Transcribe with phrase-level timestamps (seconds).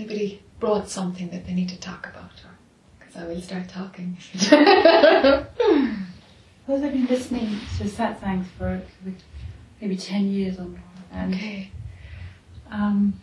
[0.00, 2.30] anybody brought something that they need to talk about?
[2.98, 4.16] Because I will start talking.
[4.30, 5.46] Suppose
[6.84, 7.48] I've been listening
[7.78, 8.80] to satsangs for
[9.80, 10.80] maybe 10 years or more.
[11.12, 11.70] And okay.
[12.70, 13.14] um,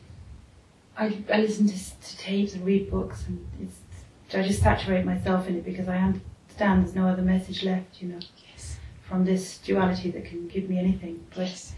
[0.98, 5.48] I, I listen to, to tapes and read books, and it's, I just saturate myself
[5.48, 8.20] in it because I understand there's no other message left, you know,
[8.52, 8.78] Yes.
[9.07, 11.25] from this duality that can give me anything.
[11.34, 11.73] But Yes.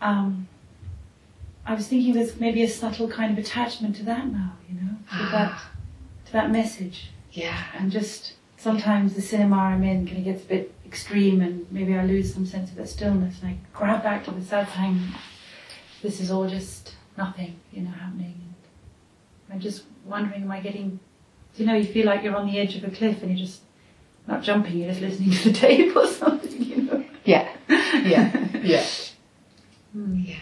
[0.00, 0.46] um,
[1.66, 4.92] I was thinking there's maybe a subtle kind of attachment to that now, you know,
[5.10, 5.70] to that Ah,
[6.26, 7.58] to that message, yeah.
[7.76, 11.94] and just sometimes the cinema I'm in kind of gets a bit extreme, and maybe
[11.96, 15.00] I lose some sense of that stillness, and I grab back to the satsang.
[16.02, 18.40] This is all just nothing, you know, happening.
[19.48, 21.00] And I'm just wondering, am I getting?
[21.56, 23.62] You know, you feel like you're on the edge of a cliff, and you're just
[24.28, 27.04] not jumping, you're just listening to the tape or something, you know.
[27.24, 27.48] Yeah.
[27.68, 28.42] Yeah.
[28.62, 28.84] Yeah.
[29.92, 30.14] Hmm.
[30.24, 30.36] Yeah.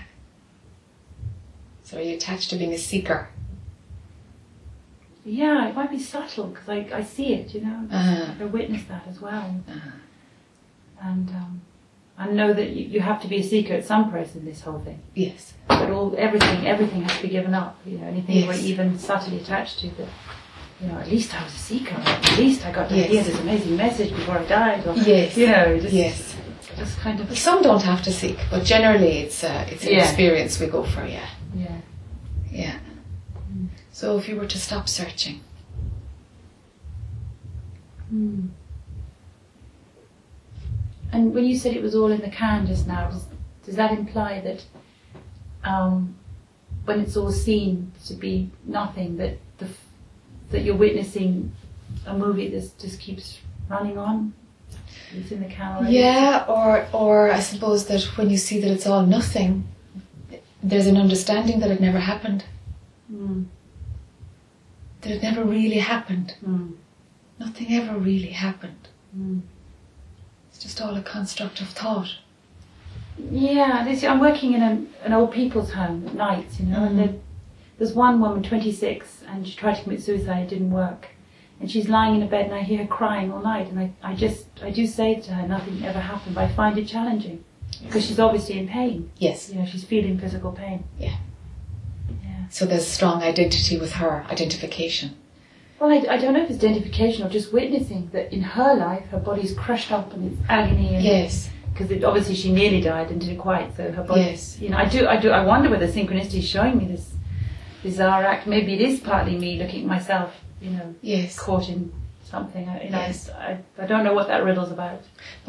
[1.85, 3.29] So are you attached to being a seeker?
[5.25, 7.87] Yeah, it might be subtle because I, I see it, you know.
[7.91, 8.33] Uh-huh.
[8.41, 9.63] I witness that as well.
[9.69, 9.91] Uh-huh.
[11.03, 11.61] And um,
[12.19, 14.63] I know that you, you have to be a seeker at some place in this
[14.63, 15.01] whole thing.
[15.15, 15.55] Yes.
[15.69, 17.79] But all everything everything has to be given up.
[17.87, 18.49] You know, anything Yes.
[18.49, 20.09] we're even subtly attached to that.
[20.81, 21.95] You know, at least I was a seeker.
[21.97, 23.11] At least I got to Yes.
[23.11, 24.87] hear this amazing message before I died.
[24.87, 25.37] Or, Yes.
[25.37, 26.37] You know, just, Yes.
[26.77, 27.39] just kind of.
[27.39, 30.05] Some don't have to seek, but generally it's uh, it's an Yeah.
[30.05, 31.05] experience we go for.
[31.07, 31.27] Yeah.
[31.55, 31.81] Yeah.
[32.51, 32.79] Yeah.
[33.53, 33.69] Mm.
[33.93, 35.41] So if you were to stop searching,
[38.15, 38.47] Hmm.
[41.13, 43.27] And when you said it was all in the can just now, does,
[43.65, 44.65] does that imply that
[45.65, 46.15] um,
[46.85, 49.67] when it's all seen to be nothing, that the
[50.51, 51.53] that you're witnessing
[52.07, 54.35] a movie that just keeps running on?
[55.13, 55.97] It's in the can already.
[55.97, 59.67] yeah, or or I suppose that when you see that it's all nothing,
[60.65, 62.45] there's an understanding that it never happened,
[63.13, 63.45] Mm.
[65.03, 66.35] that it never really happened.
[66.45, 66.73] Mm.
[67.39, 68.89] Nothing ever really happened.
[69.17, 69.43] Mm.
[70.49, 72.17] It's just all a construct of thought.
[73.19, 76.99] Yeah, this, I'm working in an, an old people's home at night, you know, and
[76.99, 77.15] there,
[77.79, 81.09] there's one woman, 26, and she tried to commit suicide, it didn't work.
[81.61, 83.93] And she's lying in a bed and I hear her crying all night and I,
[84.03, 87.45] I just, I do say to her, nothing ever happened, but I find it challenging.
[87.83, 89.51] Because she's obviously in pain, Yes.
[89.51, 90.85] you know, she's feeling physical pain.
[90.99, 91.17] Yeah.
[92.23, 92.49] Yeah.
[92.51, 95.17] So there's strong identity with her, identification.
[95.81, 99.07] Well, I, I don't know if it's identification or just witnessing that in her life,
[99.09, 101.51] her body's crushed up and it's agony and Yes.
[101.73, 103.77] because obviously she nearly died and didn't quite.
[103.77, 104.59] So her body, Yes.
[104.61, 107.11] you know, I do, I do, I wonder whether synchronicity is showing me this
[107.83, 108.47] bizarre act.
[108.47, 110.33] Maybe it is partly me looking at myself,
[110.63, 111.39] you know, Yes.
[111.39, 111.93] caught in
[112.35, 112.65] something.
[112.69, 113.17] I- You know, Yes.
[113.49, 113.51] I,
[113.83, 115.01] I don't know what that riddle's about.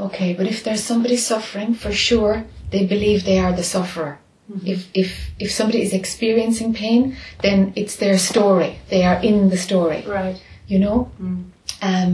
[0.08, 2.36] Okay, but if there's somebody suffering, for sure,
[2.74, 4.14] they believe they are the sufferer.
[4.74, 5.10] If, if,
[5.46, 7.02] if somebody is experiencing pain,
[7.46, 8.72] then it's their story.
[8.94, 10.38] They are in the story, Right.
[10.68, 10.98] you know?
[11.20, 11.46] Mm.
[11.82, 12.12] Um,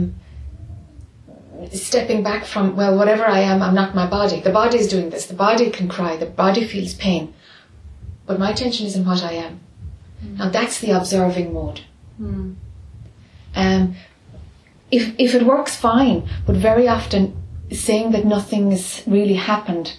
[1.72, 4.40] stepping back from, well, whatever I am, I'm not my body.
[4.40, 5.26] The body is doing this.
[5.26, 6.16] The body can cry.
[6.16, 7.34] The body feels pain.
[8.26, 9.60] But my attention is in what I am.
[10.38, 11.80] Now that's the observing mode.
[12.20, 12.54] Mm.
[13.54, 13.96] Um,
[14.92, 16.28] if if it works, fine.
[16.46, 17.22] But very often,
[17.70, 19.96] saying that nothing has really happened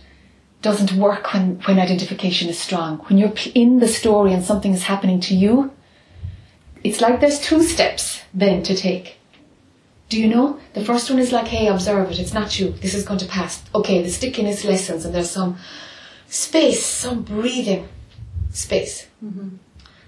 [0.61, 2.99] doesn't work when when identification is strong.
[3.07, 5.71] When you're in the story and something is happening to you,
[6.83, 9.17] it's like there's two steps then to take.
[10.09, 10.59] Do you know?
[10.73, 12.19] The first one is like, hey, observe it.
[12.19, 12.67] It's not you.
[12.83, 13.63] This is going to pass.
[13.73, 15.57] Okay, the stickiness lessens, and there's some
[16.27, 17.87] space, some breathing
[18.51, 19.07] space.
[19.25, 19.57] Mhm.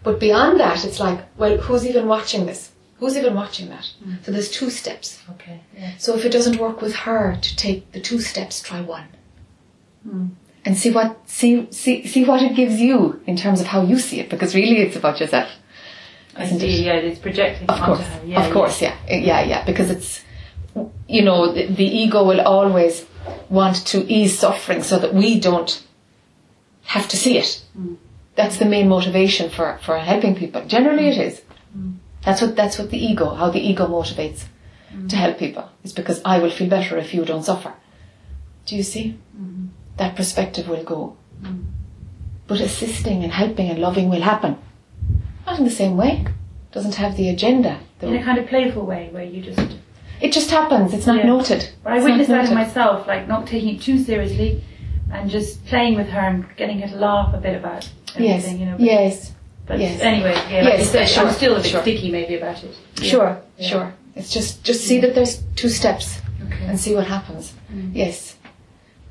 [0.04, 2.72] But beyond that, it's like, well, who's even watching this?
[3.06, 3.88] Who's even watching that?
[4.24, 5.22] So there's two steps.
[5.34, 5.62] Okay.
[5.78, 5.92] Yeah.
[6.00, 9.06] So if it doesn't work with her to take the two steps, try one.
[10.08, 10.32] Mm.
[10.66, 14.00] And see what see see see what it gives you in terms of how you
[14.00, 15.50] see it, because really it's about yourself.
[16.42, 16.68] Isn't it?
[16.68, 18.22] Yeah, it's projecting Of onto course, her.
[18.26, 20.24] Yeah, of course, yeah, yeah, yeah, because it's,
[21.08, 23.06] you know, the, the ego will always
[23.50, 25.84] want to ease suffering so that we don't
[26.86, 27.62] have to see it.
[27.78, 27.98] Mm.
[28.36, 30.66] That's the main motivation for, for helping people.
[30.66, 31.42] Generally, it is.
[32.26, 32.28] Mm.
[32.28, 34.46] That's what that's what the ego, how the ego motivates
[35.10, 35.70] to help people.
[35.84, 37.74] It's because I will feel better if you don't suffer.
[38.66, 39.18] Do you see?
[39.38, 39.68] Mhm.
[39.98, 41.16] That perspective will go.
[41.44, 41.66] Mm.
[42.48, 44.56] But assisting and helping and loving will happen.
[45.46, 46.26] Not in the same way.
[46.72, 47.78] Doesn't have the agenda.
[48.00, 49.60] The- In a kind of playful way where you just.
[50.22, 50.94] It just happens.
[50.94, 51.26] It's not Yeah.
[51.28, 51.70] noted.
[51.84, 54.64] But I witnessed that in myself, like not taking it too seriously,
[55.12, 57.88] and just playing with her and getting her to laugh a bit about
[58.18, 58.46] Yes.
[58.46, 58.60] everything.
[58.62, 58.76] You know.
[58.80, 59.35] Yes.
[59.68, 60.00] But yes.
[60.02, 60.64] anyway, yeah.
[60.64, 61.82] Yes, like sure, I'm still a bit sure.
[61.82, 62.76] sticky maybe about it.
[63.02, 63.10] Yeah.
[63.10, 63.42] Sure.
[63.58, 63.68] Yeah.
[63.68, 63.94] Sure.
[64.16, 66.66] It's just just see that there's two steps Okay.
[66.66, 67.54] and see what happens.
[67.74, 67.92] Mm.
[67.96, 68.36] Yes.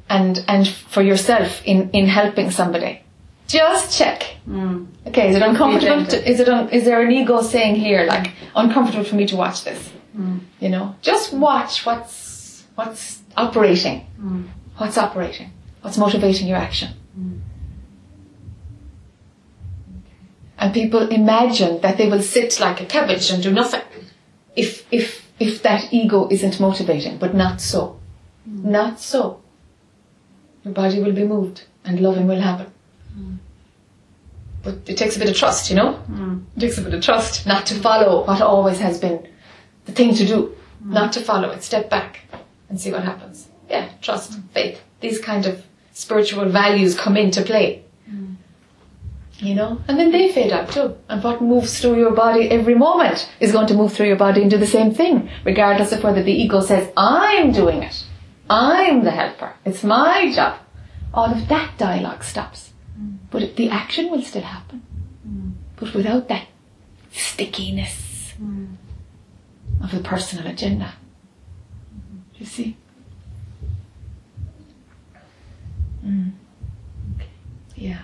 [0.09, 3.03] And and for yourself in in helping somebody,
[3.47, 4.87] just check Mm.
[5.07, 6.05] Okay, is it uncomfortable?
[6.05, 9.37] To, is it un, is there an ego saying here like uncomfortable for me to
[9.37, 9.91] watch this?
[10.17, 10.41] Mm.
[10.61, 14.07] You know, just watch what's what's operating.
[14.21, 14.49] Mm.
[14.77, 15.51] What's operating?
[15.81, 16.91] What's motivating your action?
[17.19, 17.41] Mm.
[20.65, 23.83] And people imagine that they will sit like a cabbage and do nothing
[24.57, 28.01] if if if that ego isn't motivating, but not so.
[28.47, 29.43] Not so.
[30.65, 32.73] Your body will be moved and loving will happen.
[34.63, 36.03] But it takes a bit of trust, you know?
[36.11, 36.45] Mm.
[36.57, 39.29] It takes a bit of trust not to follow what always has been
[39.85, 40.57] the thing to do.
[40.83, 41.63] Not to follow it.
[41.63, 42.21] Step back
[42.71, 43.49] and see what happens.
[43.69, 44.81] Yeah, trust, faith.
[45.01, 45.63] These kind of
[45.93, 47.84] spiritual values come into play.
[49.39, 49.81] You know?
[49.89, 50.97] And then they fade out too.
[51.09, 54.43] And what moves through your body every moment is going to move through your body
[54.43, 58.05] and do the same thing, regardless of whether the ego says, I'm doing it.
[58.49, 59.55] I'm the helper.
[59.65, 60.59] It's my job.
[61.13, 62.73] All of that dialogue stops.
[62.99, 63.19] Mm.
[63.31, 64.83] But the action will still happen.
[65.27, 65.53] Mm.
[65.77, 66.47] But without that
[67.11, 68.75] stickiness mm.
[69.83, 70.95] of the personal agenda.
[71.97, 72.19] Mm-hmm.
[72.37, 72.77] You see?
[76.05, 76.33] Mm.
[77.77, 78.03] Yeah.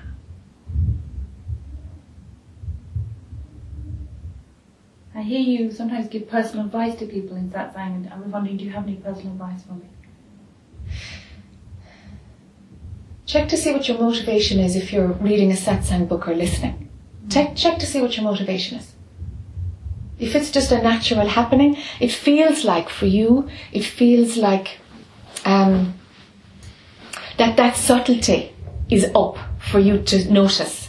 [5.21, 8.57] I hear you sometimes give personal advice to people in satsang, and I was wondering,
[8.57, 9.85] do you have any personal advice for me?
[13.27, 16.89] Check to see what your motivation is if you're reading a satsang book or listening.
[17.29, 18.95] Check, check to see what your motivation is.
[20.19, 24.79] If it's just a natural happening, it feels like for you, it feels like
[25.45, 25.93] um,
[27.37, 28.55] that that subtlety
[28.89, 30.89] is up for you to notice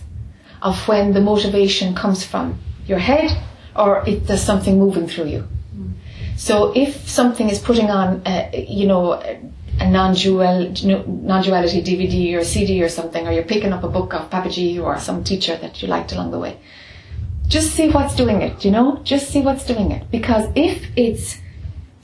[0.61, 2.57] of when the motivation comes from
[2.87, 3.37] your head
[3.75, 5.47] or if there's something moving through you.
[6.37, 9.13] So if something is putting on, uh, you know,
[9.79, 10.73] a non-dual,
[11.07, 14.99] non-duality DVD or CD or something, or you're picking up a book of Papaji or
[14.99, 16.57] some teacher that you liked along the way,
[17.47, 18.65] just see what's doing it.
[18.65, 20.09] You know, just see what's doing it.
[20.09, 21.37] Because if it's,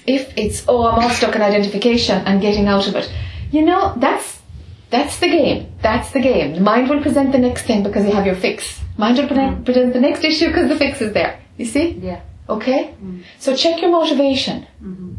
[0.06, 3.12] if it's oh I'm all stuck in identification and getting out of it,
[3.52, 4.40] you know that's
[4.90, 5.74] that's the game.
[5.82, 6.54] That's the game.
[6.54, 8.80] The mind will present the next thing because you have your fix.
[8.98, 11.40] Mind will present, present the next issue because the fix is there.
[11.58, 11.92] You see?
[11.94, 12.22] Yeah.
[12.48, 12.96] Okay?
[13.40, 14.68] So check your motivation.
[14.82, 15.14] Mm-hmm.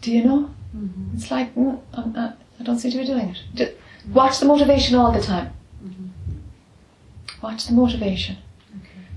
[0.00, 0.50] Do you know?
[0.76, 1.16] Mm-hmm.
[1.16, 1.80] It's like, mm,
[2.14, 3.38] not, I don't see you doing it.
[3.54, 3.72] Just
[4.12, 5.52] watch the motivation all the time.
[7.42, 8.38] Watch the motivation.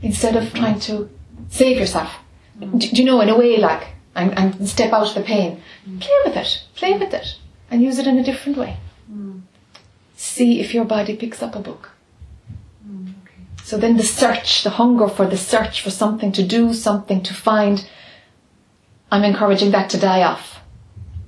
[0.01, 1.09] Instead of trying to
[1.49, 2.11] save yourself.
[2.59, 5.61] Do, do you know, in a way, like, and, and step out of the pain.
[5.99, 6.63] Play with it.
[6.75, 7.37] Play with it.
[7.71, 8.77] And use it in a different way.
[10.15, 11.91] See if your body picks up a book.
[13.69, 17.35] So then the search, the hunger for the search for something to do, something to
[17.35, 17.87] find,
[19.11, 20.61] I'm encouraging that to die off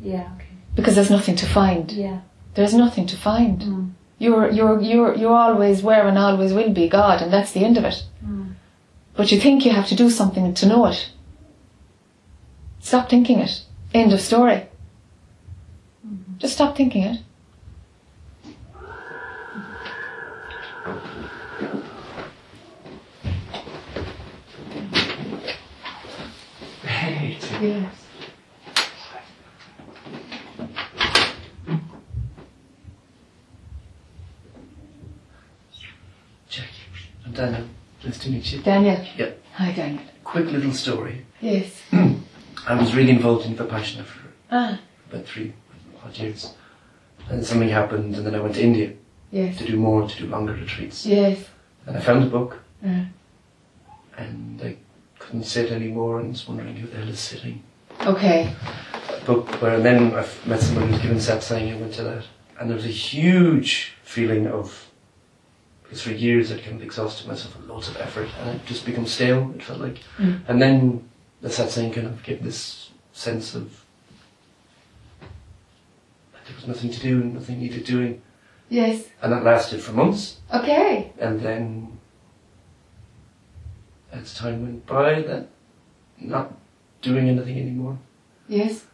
[0.02, 0.28] Yeah.
[0.36, 0.48] Okay.
[0.74, 1.92] because there's nothing to find.
[1.92, 2.22] Yeah.
[2.56, 3.62] There's nothing to find.
[3.62, 3.92] Mm.
[4.18, 7.78] You're you're you're you're always were and always will be God, and that's the end
[7.78, 7.98] of it.
[8.26, 8.54] Mm.
[9.16, 11.00] But you think you have to do something to know it.
[12.80, 13.54] Stop thinking it.
[13.94, 14.60] End of story.
[16.40, 17.18] Just stop thinking it.
[27.62, 27.94] Yes.
[36.50, 36.68] Jackie,
[37.26, 37.68] I'm Daniel.
[38.04, 38.62] Nice to meet you.
[38.62, 39.06] Daniel.
[39.18, 39.32] Yeah.
[39.56, 40.04] Hi, Daniel.
[40.24, 41.26] Quick little story.
[41.40, 41.82] Yes.
[42.68, 44.20] I was really involved in Vipassana for
[44.52, 44.80] Ah.
[45.10, 45.54] about three
[46.04, 46.54] odd years.
[47.30, 48.94] And something happened, and then I went to India
[49.32, 49.58] Yes.
[49.60, 51.06] to do more, to do longer retreats.
[51.06, 51.46] Yes.
[51.86, 53.06] And I found a book, Uh,
[54.18, 54.76] and I
[55.22, 57.64] couldn't sit anymore, and was wondering who the hell is sitting.
[58.02, 58.54] okay.
[59.26, 62.24] Book where, and then I met someone who was given satsang, and went to that.
[62.60, 64.90] And there was a huge feeling of,
[65.84, 68.86] because for years I'd kind of exhausted myself with lots of effort, and I'd just
[68.86, 70.00] become stale, it felt like.
[70.18, 70.42] Mm.
[70.48, 71.10] And then
[71.42, 73.86] the satsang kind of gave this sense of
[76.34, 78.22] that there was nothing to do and nothing needed doing.
[78.70, 79.08] Yes.
[79.22, 80.38] And that lasted for months.
[80.54, 81.12] Okay.
[81.20, 82.00] And then
[84.12, 85.48] as time went by, that
[86.20, 86.54] not
[87.02, 87.98] doing anything anymore
[88.48, 88.86] Yes.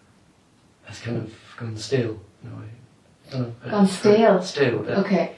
[0.86, 2.20] has kind of gone stale.
[2.44, 2.52] Know,
[3.28, 3.70] I don't know.
[3.72, 4.42] Gone stale?
[4.44, 4.86] Stale.
[4.88, 5.00] yeah.
[5.00, 5.36] Okay.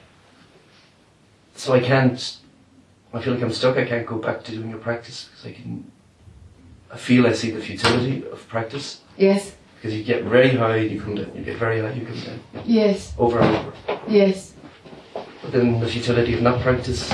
[1.55, 2.37] So I can't.
[3.13, 3.77] I feel like I'm stuck.
[3.77, 5.91] I can't go back to doing a practice because I can.
[6.91, 9.55] I feel I see the futility of practice Yes.
[9.75, 11.31] because you get very high, you come down.
[11.35, 12.39] You get very high, you come down.
[12.65, 13.13] Yes.
[13.17, 13.73] Over and over.
[14.07, 14.53] Yes.
[15.13, 17.09] But then the futility of not practice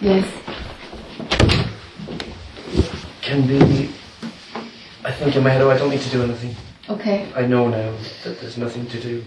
[0.00, 0.26] Yes
[3.36, 3.90] can be.
[5.04, 6.56] I think in my head, oh, I don't need to do anything.
[6.88, 7.30] Okay.
[7.34, 9.24] I know now that there's nothing to do.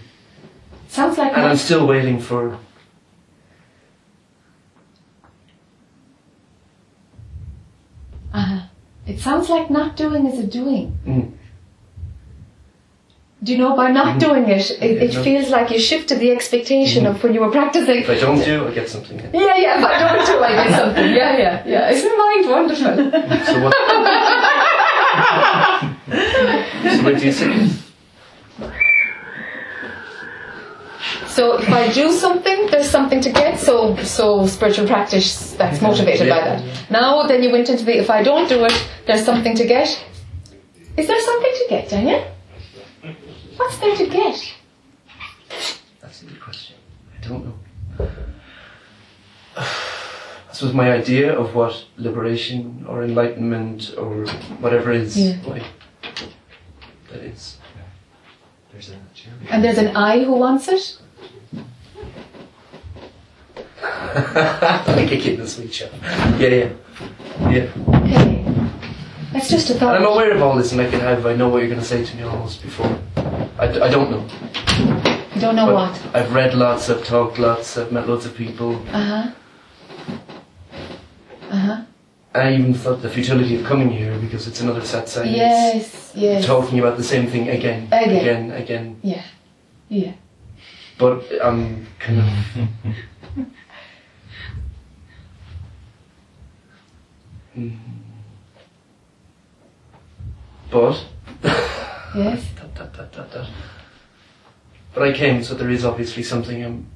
[0.88, 1.32] Sounds like.
[1.32, 2.58] And I'm still waiting for.
[8.32, 8.60] Uh huh.
[9.06, 10.98] It sounds like not doing is a doing.
[11.06, 11.32] Mm.
[13.42, 14.18] Do you know by not mm-hmm.
[14.18, 15.22] doing it, it, it no.
[15.22, 17.28] feels like you shifted the expectation of mm-hmm.
[17.28, 18.02] when you were practicing.
[18.02, 19.18] If I don't do, I get something.
[19.18, 21.10] Yeah, yeah, if I don't do, I get something.
[21.20, 21.90] Yeah, yeah, yeah.
[21.90, 22.96] Isn't mind wonderful?
[23.46, 23.74] So what?
[26.92, 27.68] so what do you say?
[31.28, 33.58] So if I do something, there's something to get.
[33.58, 36.56] So, so spiritual practice that's motivated by Yeah.
[36.56, 36.90] that.
[36.90, 38.74] Now, then you went into the if I don't do it,
[39.06, 39.88] there's something to get.
[40.98, 42.22] Is there something to get, Daniel?
[43.60, 44.54] What's there to get?
[46.00, 46.76] That's a good question.
[47.14, 48.08] I don't know.
[49.58, 54.24] I suppose my idea of what liberation or enlightenment or
[54.64, 55.36] whatever is, Yeah.
[55.46, 55.64] like,
[57.10, 57.58] that it's.
[58.72, 59.34] There's a chair.
[59.50, 60.98] And there's an I who wants it.
[63.84, 65.90] like a kid in a sweet shop.
[66.38, 66.70] Yeah, yeah.
[67.50, 67.68] Yeah.
[67.88, 68.44] Okay,
[69.34, 71.50] that's just a And I'm aware of all this and I can have, I know
[71.50, 72.98] what you're going to say to me almost before.
[73.60, 74.24] I, I don't know.
[75.34, 76.16] You don't know But what.
[76.16, 78.76] I've read lots, I've talked lots, I've met lots of people.
[78.90, 79.30] Uh huh.
[81.50, 81.82] Uh huh.
[82.34, 85.36] I even thought the futility of coming here because it's another satsang.
[85.36, 86.46] Yes, yes.
[86.46, 88.16] Talking about the same thing again, Again.
[88.20, 88.96] again, again.
[89.02, 89.24] Yeah,
[89.88, 90.12] yeah.
[90.98, 92.26] But I'm kind of.
[97.56, 97.76] Mm.
[100.70, 101.04] But.
[102.14, 102.46] Yes.
[102.80, 103.50] Dot, dot, dot, dot, dot.
[104.94, 106.86] But I came, so there is obviously something I'm.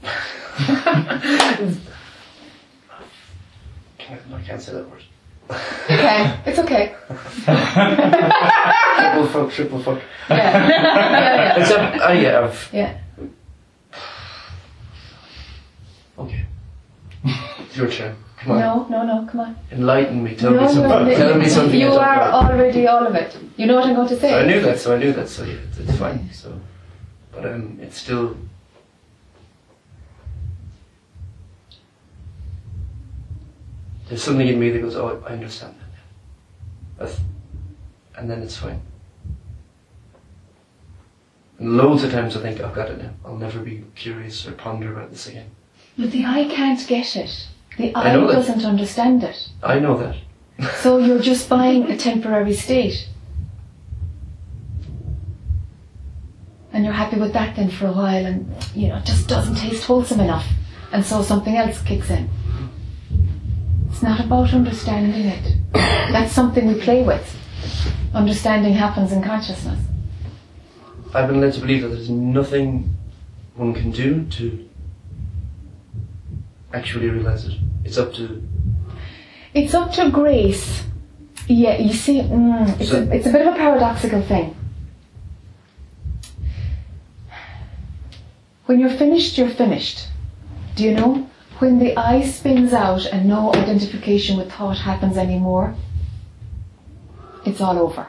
[0.04, 0.08] I
[4.46, 5.02] can't say that word.
[5.90, 6.94] Okay, it's okay.
[9.08, 10.00] Triple fuck, triple fuck.
[10.30, 10.36] Yeah,
[10.68, 11.58] yeah, yeah.
[11.58, 12.70] Except, uh, yeah, I've.
[12.72, 12.98] yeah.
[16.18, 16.44] Okay.
[17.24, 18.16] It's your turn.
[18.38, 18.60] Come on.
[18.60, 19.26] No, no, no.
[19.30, 19.56] Come on.
[19.72, 20.36] Enlighten me.
[20.36, 21.08] Tell no, me something.
[21.08, 21.80] no, Tell me something.
[21.80, 22.32] You are know.
[22.32, 23.36] already all of it.
[23.56, 24.34] You know what I'm going to say.
[24.40, 26.30] I knew that, so I knew that, so yeah, it's, it's fine.
[26.32, 26.60] So,
[27.32, 28.36] but um, it's still.
[34.08, 37.04] There's something in me that goes, oh, I understand that.
[37.06, 37.20] That's,
[38.16, 38.80] and then it's fine.
[41.58, 43.10] And loads of times I think, I've got it now.
[43.24, 45.50] I'll never be curious or ponder about this again.
[45.98, 47.48] But the I can't get it.
[47.76, 49.48] The I doesn't understand it.
[49.62, 50.16] I know that.
[50.82, 53.08] So you're just buying a temporary state.
[56.72, 59.56] And you're happy with that then for a while and you know, it just doesn't
[59.56, 60.46] taste wholesome enough.
[60.92, 62.28] And so something else kicks in.
[63.90, 65.56] It's not about understanding it.
[65.72, 67.36] That's something we play with.
[68.14, 69.80] Understanding happens in consciousness.
[71.14, 72.94] I've been led to believe that there's nothing
[73.54, 74.67] one can do to
[76.72, 77.54] actually realize it.
[77.84, 78.42] It's up to
[79.54, 80.84] It's up to grace.
[81.46, 84.54] Yeah, you see, mm, it's, So- a, it's a bit of a paradoxical thing.
[88.66, 90.08] When you're finished, you're finished.
[90.76, 91.26] Do you know?
[91.58, 95.74] When the I spins out and no identification with thought happens anymore,
[97.46, 98.06] it's all over.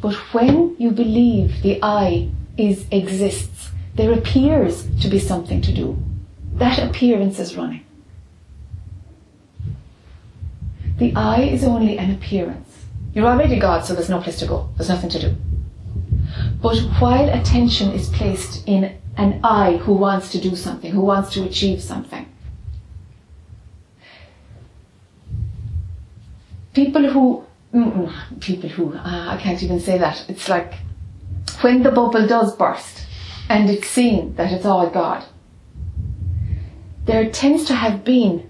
[0.00, 6.02] But when you believe the I is exists, there appears to be something to do.
[6.62, 7.84] That appearance is running.
[10.98, 12.84] The I is only an appearance.
[13.12, 14.68] You're already God, so there's no place to go.
[14.76, 15.34] There's nothing to do.
[16.62, 21.32] But while attention is placed in an I who wants to do something, who wants
[21.32, 22.32] to achieve something,
[26.74, 30.24] people who, mm, mm, people who, uh, I can't even say that.
[30.28, 30.74] It's like
[31.62, 33.04] when the bubble does burst
[33.48, 35.24] and it's seen that it's all God,
[37.04, 38.48] there tends to have been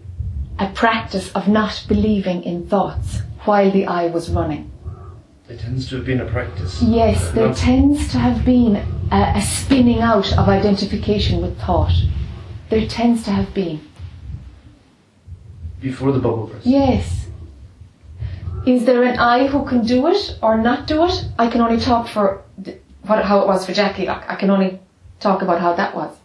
[0.59, 4.71] a practice of not believing in thoughts while the I was running.
[5.49, 6.81] it tends to have been a practice.
[6.83, 8.77] Yes, there Not- tends to have been
[9.11, 11.93] a, a spinning out of identification with thought.
[12.71, 13.81] There tends to have been.
[15.81, 16.67] before the bubble burst.
[16.67, 17.27] Yes.
[18.67, 21.25] Is there an I who can do it or not do it?
[21.39, 22.43] I can only talk for
[23.03, 24.09] what, how it was for Jackie.
[24.09, 24.79] I, I can only
[25.19, 26.17] talk about how that was.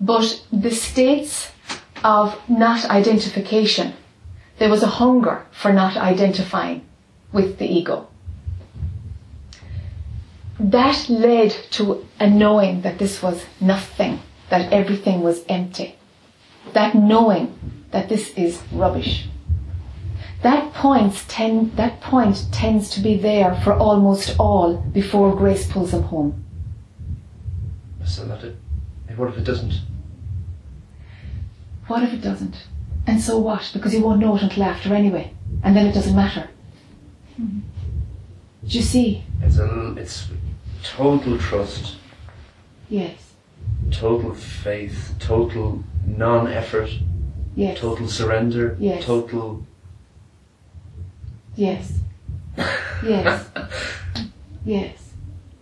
[0.00, 1.50] But the states
[2.02, 3.92] of not identification,
[4.58, 6.86] there was a hunger for not identifying
[7.32, 8.08] with the ego.
[10.58, 15.96] That led to a knowing that this was nothing, that everything was empty.
[16.72, 17.58] That knowing
[17.90, 19.26] that this is rubbish.
[20.42, 25.90] That point, ten, that point tends to be there for almost all before grace pulls
[25.90, 26.44] them home.
[28.04, 28.56] still not it.
[29.16, 29.74] What if it doesn't?
[31.90, 32.54] What if it doesn't?
[33.08, 33.68] And so what?
[33.72, 35.34] Because you won't know it until after anyway.
[35.64, 36.48] And then it doesn't matter.
[37.36, 37.56] Do
[38.62, 39.24] you see?
[39.42, 40.28] It's a, it's
[40.84, 41.96] total trust,
[42.88, 43.32] Yes.
[43.90, 46.90] total faith, total non-effort,
[47.56, 47.80] Yes.
[47.80, 49.04] total surrender, Yes.
[49.04, 49.66] total.
[51.56, 51.98] Yes.
[53.04, 53.48] Yes.
[54.64, 55.12] Yes.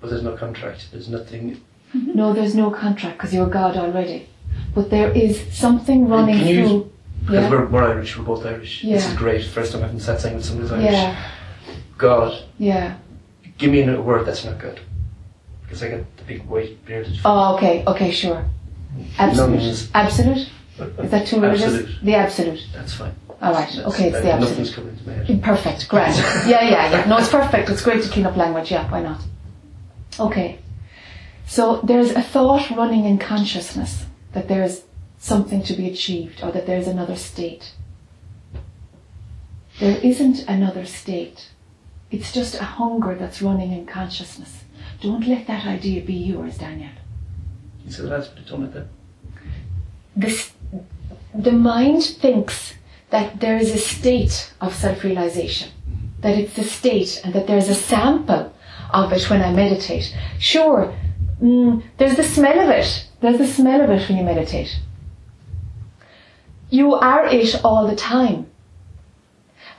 [0.01, 0.89] But there's no contract.
[0.91, 1.63] There's nothing.
[1.95, 4.29] No, there's no contract because you're God already.
[4.75, 6.91] But there is something running Can you- through.
[7.21, 7.51] Because Yeah.
[7.51, 8.83] we're, we're Irish, we're both Irish.
[8.83, 9.45] This is great.
[9.45, 10.93] First time I've been satsang with somebody who's Irish.
[10.93, 11.17] Yeah.
[11.99, 12.95] God, Yeah.
[13.59, 14.81] give me a word that's not good.
[15.63, 17.19] Because I get the big white bearded.
[17.27, 17.85] Oh, okay.
[17.87, 18.45] Okay, sure.
[19.19, 19.89] Absolute.
[19.95, 20.49] Absolute?
[20.99, 21.65] Is that too religious?
[21.75, 21.99] Absolute.
[22.05, 22.67] The absolute.
[22.73, 23.15] That's fine.
[23.43, 23.69] All right.
[23.69, 24.51] That's- Okay, it's that- the absolute.
[24.51, 25.43] Nothing's coming into my head.
[25.43, 26.17] Perfect, grand.
[26.49, 27.05] Yeah, yeah, yeah.
[27.09, 27.69] No, it's perfect.
[27.69, 28.71] It's great to clean up language.
[28.71, 29.21] Yeah, why not?
[30.19, 30.59] Okay.
[31.47, 34.05] So there's a thought running in consciousness
[34.39, 34.85] that there's
[35.19, 37.73] something to be achieved or that there's another state.
[39.81, 41.51] There isn't another state.
[42.13, 44.63] It's just a hunger that's running in consciousness.
[45.01, 46.91] Don't let that idea be yours, Daniel.
[47.85, 48.87] You said that's but don't let that.
[50.15, 50.53] This,
[51.35, 52.75] the mind thinks
[53.11, 55.71] that there is a state of self-realization,
[56.21, 58.53] that it's a state and that there's a sample
[58.93, 60.17] of it when I meditate.
[60.39, 60.95] Sure,
[61.43, 63.08] mm, there's the smell of it.
[63.21, 64.79] There's the smell of it when you meditate.
[66.71, 68.47] You are it all the time.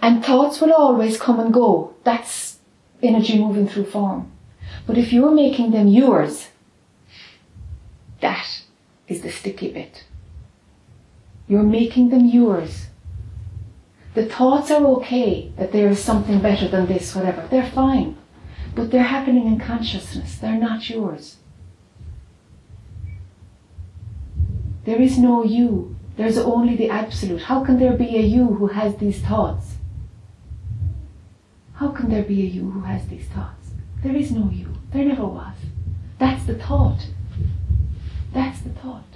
[0.02, 1.94] And thoughts will always come and go.
[2.04, 2.60] That's
[3.02, 4.32] energy moving through form.
[4.88, 6.50] But if you're making them yours,
[8.22, 8.64] that
[9.08, 10.06] is the sticky bit.
[11.48, 12.88] You're making them yours.
[14.14, 17.48] The thoughts are okay that there is something better than this, whatever.
[17.50, 18.18] They're fine.
[18.76, 20.36] But they're happening in consciousness.
[20.38, 21.38] They're not yours.
[24.90, 25.96] There is no you.
[26.18, 27.44] There's only the absolute.
[27.44, 29.76] How can there be a you who has these thoughts?
[31.76, 33.70] How can there be a you who has these thoughts?
[34.02, 34.74] There is no you.
[34.92, 35.58] There never was.
[36.18, 37.06] That's the thought.
[38.34, 39.09] That's the thought.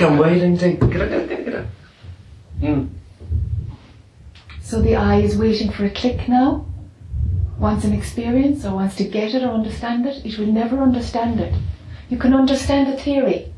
[0.00, 1.66] Like it, get it.
[2.60, 2.86] Hmm.
[4.62, 6.66] So the I is waiting for a click now,
[7.58, 10.24] wants an experience or wants to get it or understand it.
[10.24, 11.54] It will never understand it.
[12.08, 13.52] You can understand the theory,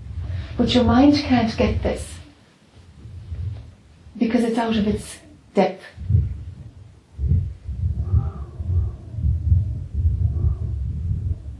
[0.56, 2.18] but your mind can't get this
[4.16, 5.18] because it's out of its
[5.54, 5.82] depth.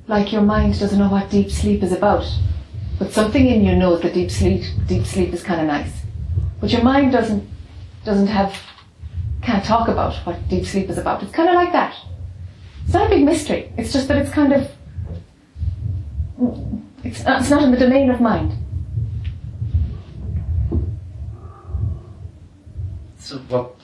[0.07, 2.27] Like your mind doesn't know what deep sleep is about,
[3.01, 5.91] but something in you knows that deep sleep, deep sleep is kind of nice.
[6.61, 7.49] But your mind doesn't
[8.05, 8.55] doesn't have
[9.41, 11.23] can't talk about what deep sleep is about.
[11.23, 11.97] It's kind of like that.
[12.85, 13.73] It's not a big mystery.
[13.79, 14.71] It's just that it's kind of
[17.03, 18.53] it's not, it's not in the domain of mind.
[23.19, 23.80] So what?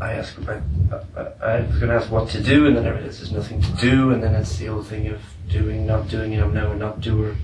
[0.00, 0.36] I ask.
[0.48, 0.60] I,
[1.16, 3.60] I, I was going to ask what to do, and then I realised there's nothing
[3.60, 6.32] to do, and then it's the old thing of doing, not doing.
[6.34, 7.36] and I'm now a not doer.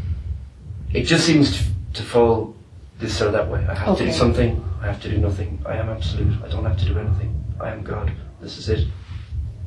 [0.92, 1.64] It just seems to,
[1.94, 2.56] to fall
[2.98, 3.66] this or that way.
[3.68, 4.64] I have to do something.
[4.80, 5.62] I have to do nothing.
[5.66, 6.42] I am absolute.
[6.42, 7.44] I don't have to do anything.
[7.60, 8.10] I am God.
[8.40, 8.88] This is it.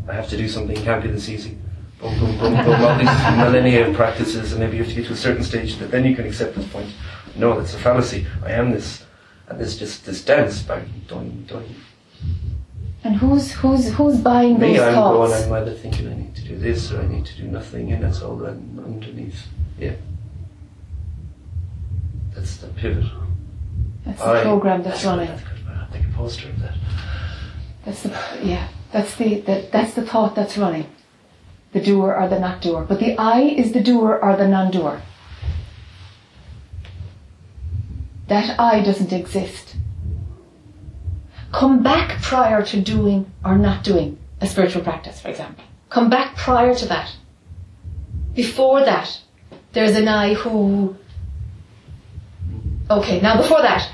[0.08, 0.75] I have to do something.
[0.75, 1.58] It can't be this easy.
[1.99, 2.82] Boom, boom, boom, boom.
[2.82, 5.75] All these millennia of practices, and maybe you have to get to a certain stage
[5.78, 6.91] that then you can accept this point.
[7.36, 8.25] No, that's a fallacy.
[8.43, 9.06] I am this,
[9.47, 11.75] and this just this dance back, doing, doing.
[13.03, 15.31] And who's who's who's buying Me, those I'm thoughts?
[15.41, 15.43] going.
[15.43, 18.03] I'm either thinking I need to do this or I need to do nothing, and
[18.03, 19.47] that's all underneath.
[19.77, 19.93] Yeah.
[22.35, 23.05] That's the pivot.
[24.05, 25.27] That's the I- program that's running.
[25.27, 25.59] That's good.
[25.73, 26.73] I'll take a poster of that.
[27.85, 28.09] That's the
[28.43, 28.67] yeah.
[28.91, 30.88] That's the that, that's the thought that's running.
[31.71, 32.83] The doer or the not doer.
[32.88, 35.01] But the I is the doer or the non-doer.
[38.27, 39.75] That I doesn't exist.
[41.51, 45.63] Come back prior to doing or not doing a spiritual practice, for example.
[45.89, 47.12] Come back prior to that.
[48.35, 49.19] Before that,
[49.73, 50.95] there's an I who.
[52.89, 53.91] Okay, now before that,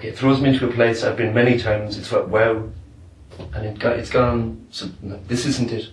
[0.00, 1.98] Okay, it throws me into a place I've been many times.
[1.98, 2.70] It's like wow,
[3.54, 4.66] and it got it's gone.
[4.70, 5.90] So no, this isn't it.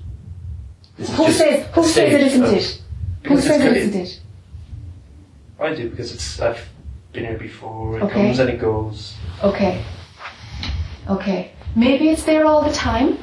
[0.98, 2.82] This is Who says, who says it isn't it?
[3.28, 4.22] Who says it isn't it?
[5.60, 6.68] I do because it's I've
[7.14, 7.98] been here before.
[7.98, 8.14] It Okay.
[8.14, 9.16] comes and it goes.
[9.44, 9.84] Okay.
[11.10, 11.52] Okay.
[11.76, 13.18] Maybe it's there all the time.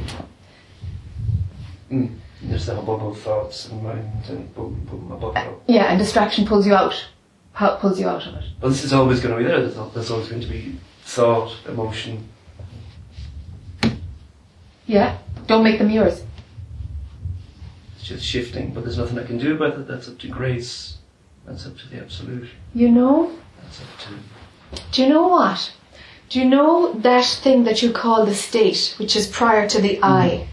[1.90, 2.16] Mm.
[2.42, 5.52] There's the hubbub of thoughts and mind and boom, boom, a bucket.
[5.66, 6.94] Yeah, and distraction pulls you out.
[7.54, 8.44] Pu- Pulls you out of it.
[8.60, 9.60] But this is always going to be there.
[9.66, 12.28] There's, there's always going to be thought, emotion.
[14.86, 15.18] Yeah.
[15.46, 16.22] Don't make them yours.
[17.96, 19.88] It's just shifting, but there's nothing I can do about it.
[19.88, 20.98] That's up to grace.
[21.46, 22.48] That's up to the absolute.
[22.74, 24.82] You know, That's up to.
[24.92, 25.72] Do you know what?
[26.30, 29.96] Do you know that thing that you call the state, which is prior to the
[29.96, 30.04] mm-hmm.
[30.04, 30.48] I?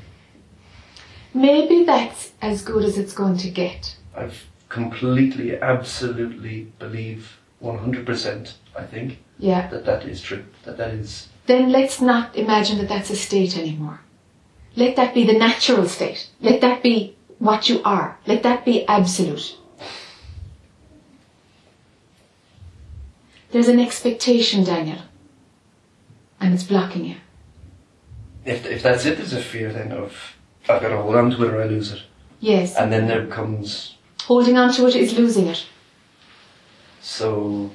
[1.34, 3.96] Maybe that's as good as it's going to get.
[4.16, 9.68] I've completely, absolutely believe 100%, I think, Yeah.
[9.68, 10.44] that that is true.
[10.66, 11.30] That that is.
[11.46, 14.02] Then let's not imagine that that's a state anymore.
[14.76, 16.30] Let that be the natural state.
[16.40, 18.18] Let that be what you are.
[18.26, 19.58] Let that be absolute.
[23.52, 25.00] There's an expectation, Daniel,
[26.40, 27.16] and it's blocking you.
[28.46, 30.38] If, if that's it, there's a fear then of
[30.70, 32.02] I've got to hold on to it or I lose it.
[32.40, 32.76] Yes.
[32.76, 33.98] And then there comes.
[34.24, 35.66] Holding on to it is losing it.
[37.02, 37.72] So.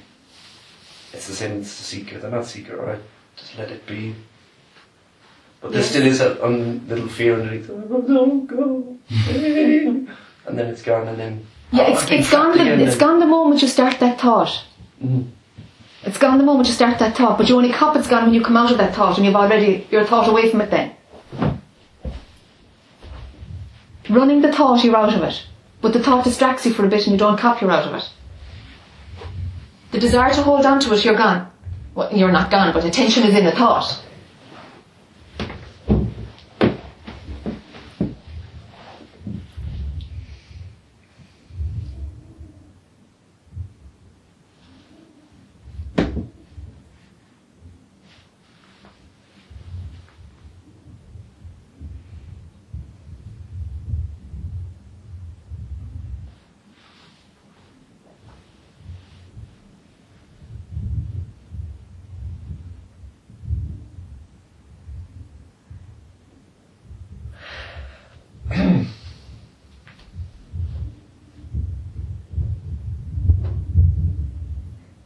[1.12, 2.18] It's the same as the seeker.
[2.18, 3.00] They're not seeker, alright?
[3.36, 4.14] Just let it be.
[5.60, 7.68] But there still is a un, little fear underneath.
[7.70, 8.96] Oh, don't go.
[10.46, 11.46] and then it's gone, and then.
[11.72, 12.56] Yeah, it's, it's gone.
[12.56, 14.64] The, it's gone the moment you start that thought.
[15.02, 15.30] Mhm.
[16.04, 18.34] It's gone the moment you start that thought, but you only cop it's gone when
[18.34, 20.70] you come out of that thought, and you've already you're a thought away from it.
[20.70, 20.92] Then
[24.08, 25.44] running the thought, you're out of it,
[25.80, 27.94] but the thought distracts you for a bit, and you don't cop, you're out of
[27.94, 28.08] it.
[29.90, 31.50] The desire to hold on to it, you're gone.
[31.94, 34.00] Well, you're not gone, but attention is in the thought.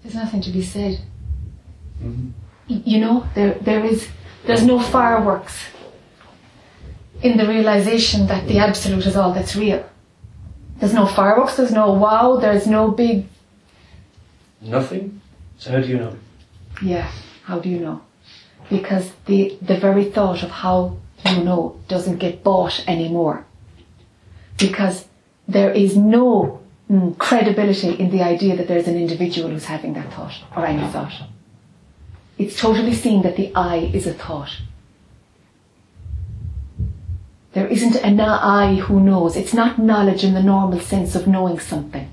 [0.03, 1.00] There's nothing to be said.
[2.03, 2.33] Mhm.
[2.68, 4.09] You know, there there is
[4.46, 5.55] there's no fireworks
[7.22, 9.83] in the realization that the absolute is all that's real.
[10.79, 13.24] There's no fireworks, there's no wow, there's no big
[14.62, 15.20] Nothing?
[15.59, 16.14] So how do you know?
[16.83, 17.11] yeah,
[17.44, 18.00] how do you know?
[18.68, 23.44] Because the the very thought of how you know doesn't get bought anymore.
[24.59, 25.07] Because
[25.48, 26.60] there is no
[26.90, 30.87] mm, credibility in the idea that there's an individual who's having that thought or any
[30.88, 31.12] thought.
[32.38, 34.50] It's totally seen that the I is a thought.
[37.53, 39.37] There isn't an I who knows.
[39.37, 42.11] It's not knowledge in the normal sense of knowing something.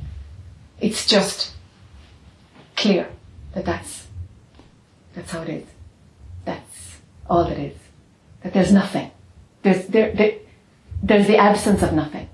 [0.80, 1.54] It's just
[2.76, 3.10] clear
[3.54, 4.08] that that's
[5.14, 5.68] that's how it is.
[6.46, 6.98] That's
[7.30, 7.78] all it is.
[8.44, 9.12] That there's nothing.
[9.64, 10.34] There's there, there
[11.02, 12.30] there's the absence of nothing.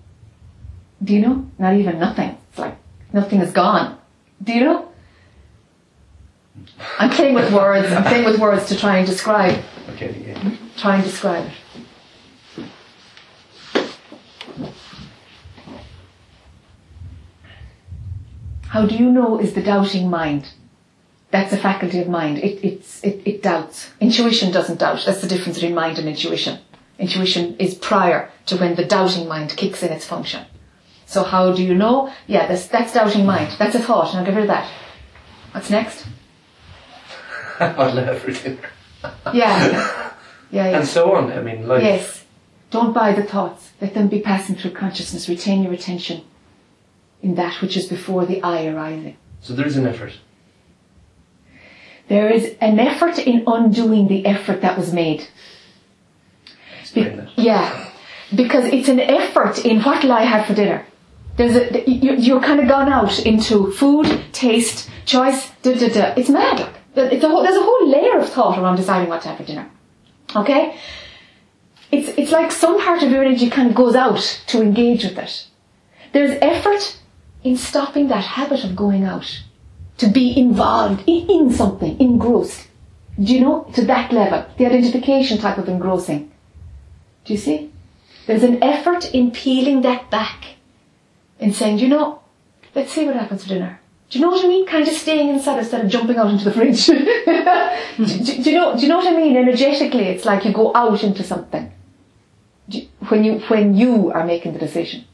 [1.04, 1.46] Do you know?
[1.58, 2.38] Not even nothing.
[2.50, 2.78] It's like
[3.12, 3.98] nothing is gone.
[4.42, 4.90] Do you know?
[7.00, 7.92] I'm playing with words.
[7.92, 10.56] I'm playing with words to try and describe Okay, yeah.
[10.78, 11.50] try and describe.
[18.68, 20.50] How do you know is the doubting mind?
[21.32, 22.38] That's a faculty of mind.
[22.40, 23.90] It, it's, it, it doubts.
[24.00, 25.04] Intuition doesn't doubt.
[25.06, 26.60] That's the difference between mind and intuition.
[27.00, 30.46] Intuition is prior to when the doubting mind kicks in its function.
[31.14, 32.12] So how do you know?
[32.26, 33.56] Yeah, that's, that's doubting mind.
[33.60, 34.16] That's a thought.
[34.16, 34.68] Now get rid of that.
[35.52, 36.08] What's next?
[37.60, 38.70] I'll have for dinner.
[39.32, 40.00] Yeah.
[40.52, 40.78] Yeah, yeah.
[40.78, 41.32] And so on.
[41.32, 41.82] I mean, like.
[41.82, 42.26] Yes.
[42.70, 43.72] Don't buy the thoughts.
[43.82, 45.28] Let them be passing through consciousness.
[45.28, 46.22] Retain your attention
[47.24, 49.18] in that which is before the I arising.
[49.42, 50.14] So there is an effort.
[52.08, 55.28] There is an effort in undoing the effort that was made.
[56.46, 57.30] Be- Explain that.
[57.36, 57.90] yeah.
[58.36, 60.86] Because it's an effort in what will I have for dinner?
[61.36, 66.14] There's a, you- you're kind of gone out into food, taste, choice, da da da.
[66.16, 66.70] It's mad.
[66.96, 69.44] It's a whole, there's a whole layer of thought around deciding what to have for
[69.44, 69.70] dinner.
[70.36, 70.78] Okay?
[71.92, 75.18] It's, it's like some part of your energy kind of goes out to engage with
[75.18, 75.48] it.
[76.12, 77.00] There's effort
[77.44, 79.42] in stopping that habit of going out,
[79.98, 82.68] to be involved in, in something, engrossed.
[83.22, 83.64] Do you know?
[83.76, 86.32] To that level, the identification type of engrossing.
[87.26, 87.72] Do you see?
[88.26, 90.53] There's an effort in peeling that back
[91.40, 92.20] and saying, "Do you know,
[92.76, 93.80] let's see what happens for dinner.
[94.10, 94.66] Do you know what I mean?
[94.66, 96.86] Kind of staying inside instead of jumping out into the fridge.
[96.88, 98.76] do, do- do you know?
[98.76, 99.36] Do you know what I mean?
[99.36, 101.72] Energetically, it's like you go out into something
[102.68, 105.06] you- when you when you are making the decision.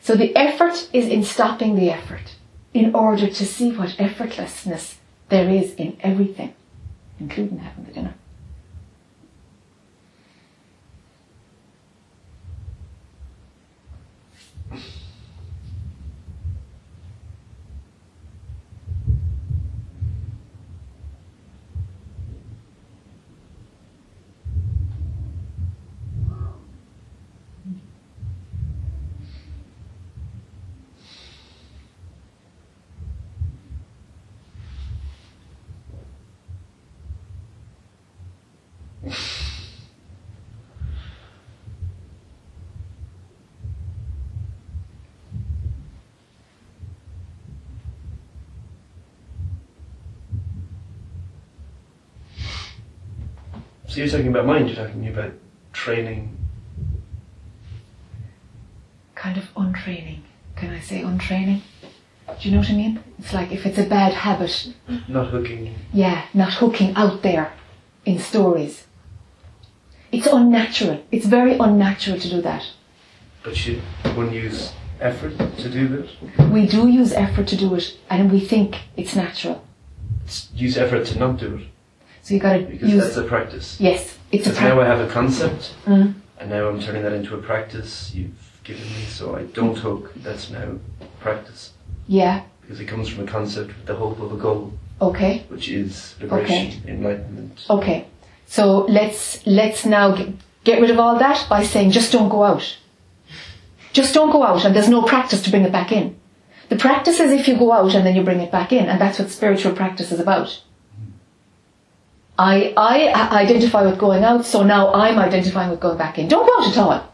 [0.00, 2.36] So the effort is in stopping the effort
[2.74, 4.94] in order to see what effortlessness
[5.28, 6.54] there is in everything,
[7.18, 8.14] including having the dinner.
[53.96, 55.32] So you're talking about mind, you're talking about
[55.72, 56.36] training.
[59.14, 60.22] kind of untraining.
[60.54, 61.62] Can I say untraining?
[62.28, 63.02] Do you know what I mean?
[63.18, 64.74] It's like if it's a bad habit,
[65.08, 65.74] Not hooking.
[65.94, 67.54] yeah, not hooking out there
[68.04, 68.84] in stories.
[70.12, 71.02] It's unnatural.
[71.10, 72.66] It's very unnatural to do that.
[73.42, 73.78] But should
[74.14, 76.50] one use effort to do that?
[76.50, 79.64] We do use effort to do it and we think it's natural.
[80.54, 81.66] Use effort to not do it.
[82.26, 83.76] So you gotta Because use that's a practice.
[83.78, 84.68] Yes, it's a practice.
[84.68, 86.14] now I have a concept, Mm.
[86.40, 90.12] and now I'm turning that into a practice you've given me, so I don't hook,
[90.24, 90.80] that's now
[91.20, 91.70] practice.
[92.08, 95.44] Yeah, Because it comes from a concept with the hope of a goal, okay.
[95.50, 97.64] which is liberation, enlightenment.
[97.70, 98.06] Okay,
[98.46, 100.30] so let's let's now get,
[100.64, 102.76] get rid of all that by saying just don't go out.
[103.92, 106.16] Just don't go out, and there's no practice to bring it back in.
[106.70, 109.00] The practice is if you go out and then you bring it back in, and
[109.00, 110.60] that's what spiritual practice is about.
[112.38, 116.28] I I identify with going out, so now I'm identifying with going back in.
[116.28, 117.12] Don't go out at all.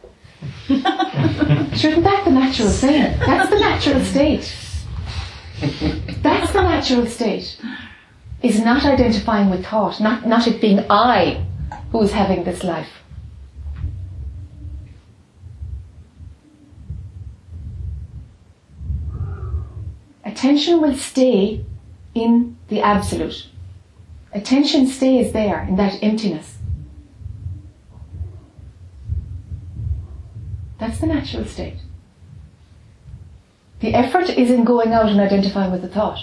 [1.77, 3.19] Shouldn't that the natural thing?
[3.19, 4.55] That's the natural state.
[6.23, 7.59] That's the natural state
[8.43, 11.45] is not identifying with thought, not, not it being I
[11.93, 12.89] who is having this life.
[20.25, 21.65] Attention will stay
[22.15, 23.47] in the absolute.
[24.33, 26.59] Attention stays there in that emptiness.
[30.79, 31.77] That's the natural state.
[33.81, 36.19] The effort is in going out and identifying with the thought.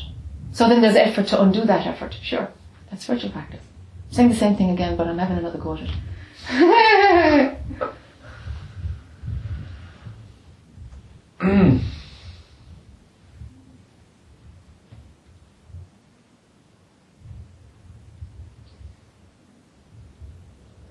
[0.52, 2.18] So then there's effort to undo that effort.
[2.22, 2.50] Sure,
[2.90, 3.62] that's spiritual practice.
[4.10, 7.56] I'm saying the same thing again, but I'm having another go at it.
[11.40, 11.78] Hmm.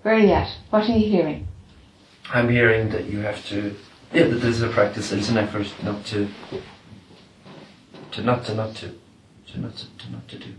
[0.03, 0.57] Where are you at?
[0.71, 1.49] What are you hearing?
[2.33, 3.75] I'm hearing that you have to,
[4.13, 6.29] yeah, that there's a practice, there's an effort not to,
[8.13, 8.95] to not to not to,
[9.49, 10.55] to not to, to not to do.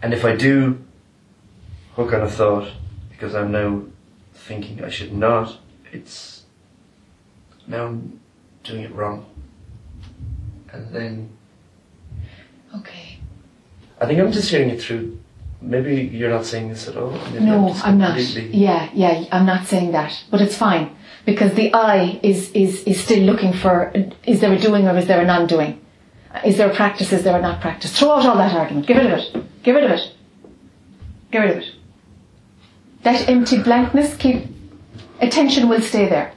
[0.00, 0.82] And if I do
[1.94, 2.72] hook on a thought,
[3.10, 3.82] because I'm now
[4.34, 5.58] thinking I should not,
[5.92, 6.42] it's
[7.66, 8.20] now I'm
[8.64, 9.26] doing it wrong.
[10.72, 11.30] And then
[12.74, 13.01] Okay.
[14.02, 15.18] I think I'm just hearing it through.
[15.60, 17.12] Maybe you're not saying this at all.
[17.32, 18.18] Maybe No, just I'm not.
[18.18, 20.90] Yeah, yeah, I'm not saying that, but it's fine
[21.24, 23.92] because the I is is is still looking for
[24.24, 25.80] is there a doing or is there a non-doing?
[26.44, 27.12] Is there a practice?
[27.12, 27.96] Is there a not practice?
[27.96, 28.88] Throw out all that argument.
[28.88, 29.62] Get rid of it.
[29.62, 30.12] Get rid of it.
[31.30, 31.74] Get rid of it.
[33.04, 34.16] That empty blankness.
[34.16, 34.46] Keep
[35.20, 36.32] attention will stay there.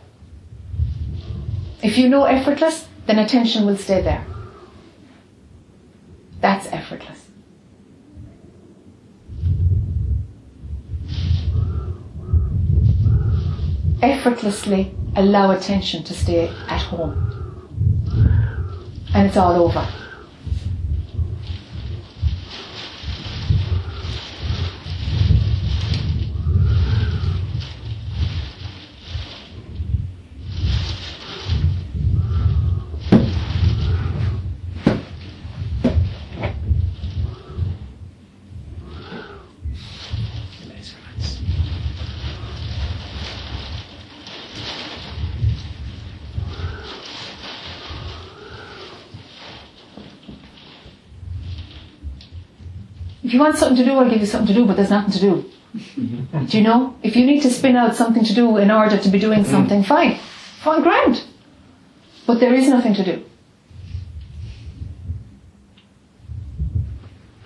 [1.81, 4.23] If you know effortless, then attention will stay there.
[6.41, 7.24] That's effortless.
[14.01, 17.31] Effortlessly allow attention to stay at home.
[19.13, 19.87] And it's all over.
[40.67, 41.39] Laser lights.
[53.25, 55.11] If you want something to do, I'll give you something to do, but there's nothing
[55.13, 55.51] to do.
[56.45, 56.95] do you know?
[57.01, 59.47] If you need to spin out something to do in order to be doing mm.
[59.47, 60.19] something, fine.
[60.61, 61.23] Fine, grand.
[62.27, 63.25] But there is nothing to do.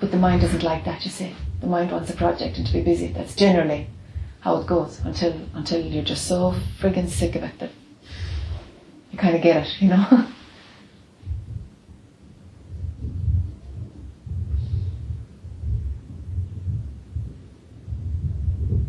[0.02, 1.34] But the mind doesn't like that, you see.
[1.62, 3.08] The mind wants a project and to be busy.
[3.08, 3.88] That's generally
[4.42, 7.72] how it goes until until you're just so friggin' sick of it that
[9.12, 10.28] you kind of get it, you know.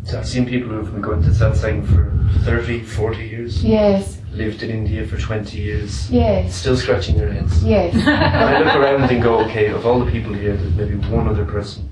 [0.13, 2.11] I've seen people who've been going to satsang for
[2.43, 7.63] 30, 40 years, yes, lived in India for 20 years, yes, still scratching their heads.
[7.63, 7.93] yes.
[8.07, 11.27] And I look around and go, okay, of all the people here, there's maybe one
[11.27, 11.89] other person,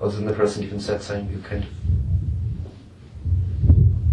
[0.00, 1.70] other than the person given satsang, who kind of.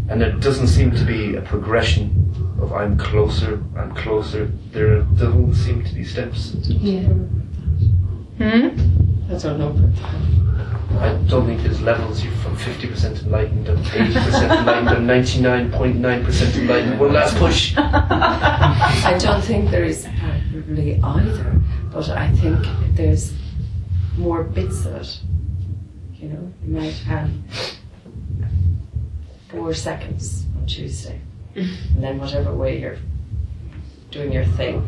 [0.07, 4.51] And there doesn't seem to be a progression of I'm closer, I'm closer.
[4.71, 6.53] There doesn't seem to be steps.
[6.67, 7.07] Yeah.
[8.38, 8.67] Hmm?
[9.31, 10.44] I don't know about that.
[10.91, 12.23] I don't think there's levels.
[12.23, 16.99] You're from 50% enlightened and 80% enlightened and 99.9% enlightened.
[16.99, 17.73] One last push.
[17.77, 20.07] I don't think there is
[20.51, 23.33] probably either, but I think there's
[24.17, 25.19] more bits of it.
[26.13, 27.29] You know, you might have
[29.49, 31.19] four seconds on Tuesday,
[31.55, 32.97] and then whatever way you're
[34.11, 34.87] doing your thing,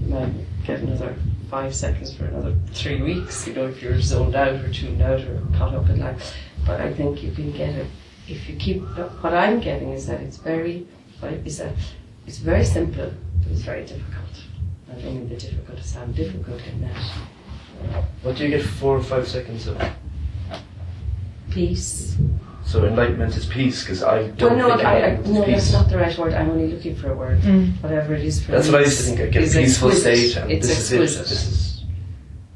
[0.00, 0.32] you might
[0.64, 1.14] get another
[1.54, 3.46] five seconds for another three weeks.
[3.46, 6.34] You know, if you're zoned out or tuned out or caught up in life.
[6.66, 7.86] But I think you can get it
[8.26, 8.82] if you keep.
[9.22, 10.84] What I'm getting is that it's very,
[11.44, 11.74] is that
[12.26, 14.34] it's very simple, but it's very difficult.
[14.90, 18.96] I don't mean the difficult to sound difficult in that What do you get four
[18.96, 19.80] or five seconds of?
[21.50, 22.16] peace.
[22.66, 25.70] So enlightenment is peace, because I don't Well, no, think I, I, enlightenment no, is
[25.70, 26.32] that's not the right word.
[26.34, 27.40] I'm only looking for a word.
[27.42, 27.80] Mm.
[27.82, 29.20] Whatever it is for That's me what I used to think.
[29.20, 30.30] I get a peaceful exquisite.
[30.30, 31.20] state, and It's this exquisite.
[31.20, 31.28] is it.
[31.28, 31.84] This is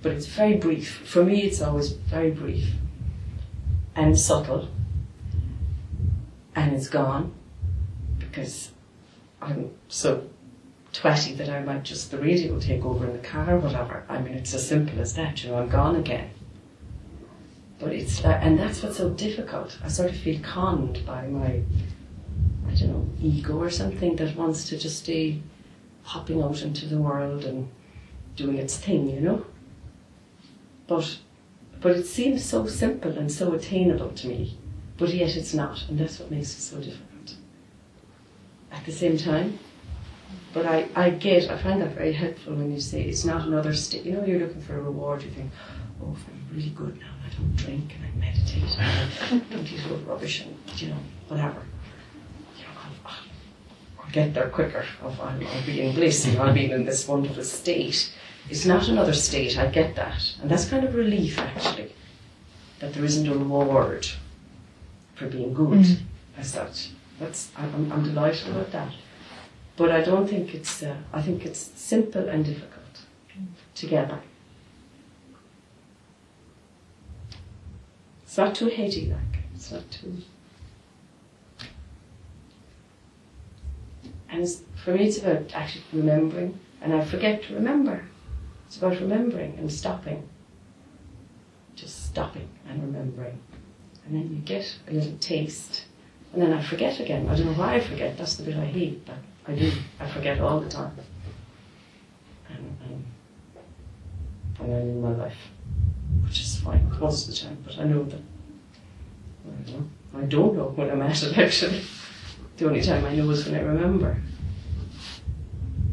[0.00, 0.96] but it's very brief.
[1.06, 2.68] For me, it's always very brief
[3.96, 4.68] and subtle,
[6.54, 7.32] and it's gone
[8.18, 8.70] because
[9.42, 10.22] I'm so
[10.92, 14.04] twatty that I might just the radio will take over in the car or whatever.
[14.08, 15.42] I mean, it's as simple as that.
[15.44, 16.30] You know, I'm gone again.
[17.78, 19.78] But it's that, and that's what's so difficult.
[19.84, 21.62] I sort of feel conned by my,
[22.66, 25.40] I don't know, ego or something that wants to just stay
[26.02, 27.68] hopping out into the world and
[28.34, 29.46] doing its thing, you know.
[30.86, 31.18] But
[31.80, 34.58] but it seems so simple and so attainable to me,
[34.96, 37.36] but yet it's not, and that's what makes it so difficult.
[38.72, 39.58] At the same time,
[40.52, 43.74] but I, I get, I find that very helpful when you say it's not another
[43.74, 44.04] state.
[44.04, 45.52] You know, you're looking for a reward, you think,
[46.02, 47.12] oh, I'm really good now,
[47.56, 50.96] drink and I meditate and I don't eat all rubbish and, you know,
[51.28, 51.62] whatever.
[52.56, 54.84] You know, I'll, I'll, I'll get there quicker.
[55.02, 58.12] I'll, I'll, I'll be in bliss, you know, I'll be in this wonderful state.
[58.50, 60.22] It's not another state, I get that.
[60.40, 61.92] And that's kind of relief, actually,
[62.80, 64.06] that there isn't a reward
[65.14, 65.98] for being good Mm.
[66.38, 66.90] as such.
[67.18, 68.92] That's, I'm, I'm delighted about that.
[69.76, 72.74] But I don't think it's, uh, I think it's simple and difficult
[73.74, 74.20] together.
[78.38, 80.16] It's not too heady, like, it's not too.
[84.30, 88.04] And for me, it's about actually remembering, and I forget to remember.
[88.68, 90.28] It's about remembering and stopping.
[91.74, 93.40] Just stopping and remembering.
[94.06, 95.86] And then you get a little taste.
[96.32, 97.28] And then I forget again.
[97.28, 98.16] I don't know why I forget.
[98.16, 99.16] That's the bit I hate, but
[99.48, 99.72] I do.
[99.98, 100.96] I forget all the time.
[102.50, 103.04] And, and,
[104.60, 105.38] and I live my life,
[106.68, 108.20] fine most of the time, but I know that.
[109.46, 110.20] I don't know.
[110.20, 111.82] I don't know when I'm at it actually.
[112.56, 114.16] The only time I know is when I remember.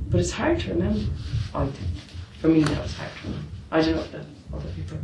[0.10, 1.06] But it's hard to remember,
[1.54, 1.92] I think.
[2.40, 3.48] For me, that was hard to remember.
[3.72, 4.98] I don't know if that other people.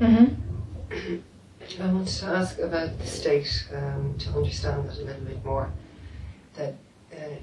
[0.00, 1.82] Mm-hmm.
[1.82, 5.70] I wanted to ask about the state um, to understand that a little bit more.
[6.54, 6.74] That
[7.12, 7.36] uh,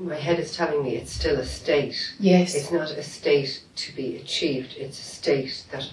[0.00, 1.96] my head is telling me it's still a state.
[2.20, 2.54] Yes.
[2.54, 4.74] It's not a state to be achieved.
[4.76, 5.90] It's a state that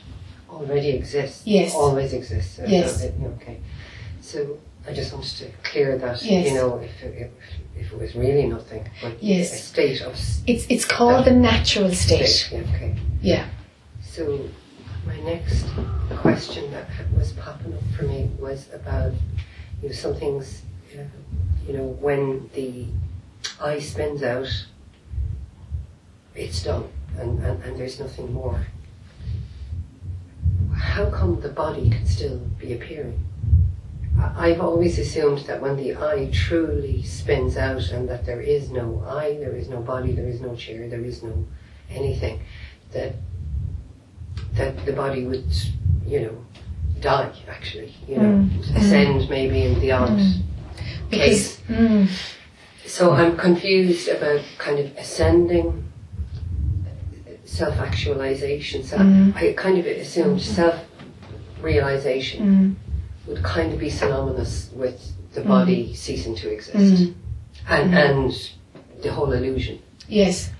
[0.50, 1.46] already exists.
[1.46, 1.74] Yes.
[1.74, 2.60] Always exists.
[2.66, 3.04] Yes.
[3.42, 3.60] okay.
[4.22, 6.22] So I just wanted to clear that.
[6.24, 6.48] Yes.
[6.48, 7.32] You know, if it,
[7.76, 9.54] if, if it was really nothing, but Yes.
[9.54, 10.14] a state of
[10.48, 12.28] It's it's called the natural state.
[12.28, 12.58] state.
[12.66, 12.96] Yeah, okay.
[13.22, 13.46] Yeah.
[14.04, 14.48] So,
[15.06, 15.66] my next
[16.18, 16.88] question that
[17.18, 19.14] was popping up for me was about,
[19.82, 20.62] you know, some things,
[20.98, 21.02] uh,
[21.68, 22.88] you know, when the
[23.62, 24.48] I spins out,
[26.36, 28.66] it's done, and, and, and there's nothing more.
[30.76, 33.24] How come the body can still be appearing?
[34.18, 39.04] I've always assumed that when the I truly spins out and that there is no
[39.08, 41.46] I, there is no body, there is no chair, there is no
[41.90, 42.42] anything,
[42.94, 43.16] that
[44.54, 45.46] that the body would,
[46.06, 46.46] you know,
[47.02, 50.18] die actually, you know, ascend maybe in the odd
[51.12, 51.58] case.
[51.68, 52.10] Because, mm,
[52.86, 55.86] So I'm confused about kind of ascending,
[57.46, 58.84] self actualization.
[58.84, 59.38] So mm-hmm.
[59.38, 60.84] I kind of assumed self
[61.62, 63.32] realization mm, mm-hmm.
[63.32, 65.94] would kind of be synonymous with the body mm-hmm.
[65.94, 67.14] ceasing to exist.
[67.68, 68.52] And, and
[69.02, 69.82] the whole illusion.
[70.08, 70.52] yes,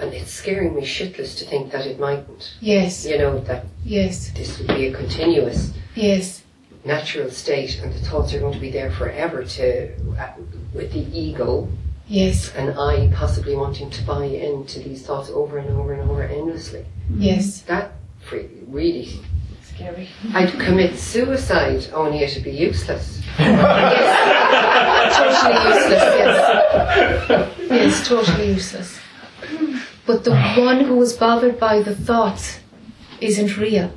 [0.00, 2.54] And it's scaring me shitless to think that it mightn't.
[2.60, 6.44] yes, You know, that yes, this would be a continuous yes,
[6.84, 9.92] natural state and the thoughts are going to be there forever to,
[10.74, 11.68] with the ego
[12.06, 16.22] yes, and I possibly wanting to buy into these thoughts over and over and over
[16.22, 16.84] endlessly.
[17.14, 17.62] yes.
[17.62, 17.92] That
[18.30, 19.08] really,
[19.62, 20.08] Scary.
[20.34, 23.22] I'd commit suicide only it'd be useless.
[23.38, 25.16] yes.
[25.16, 27.68] totally useless, yes.
[27.70, 28.98] Yes, totally useless.
[30.06, 32.60] But the one who is bothered by the thoughts
[33.20, 33.92] isn't real.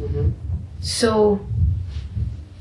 [0.00, 0.32] Mhm.
[0.80, 1.40] So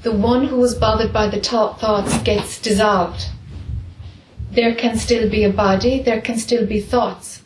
[0.03, 3.27] the one who is bothered by the thought thoughts gets dissolved.
[4.51, 7.41] There can still be a body, there can still be thoughts,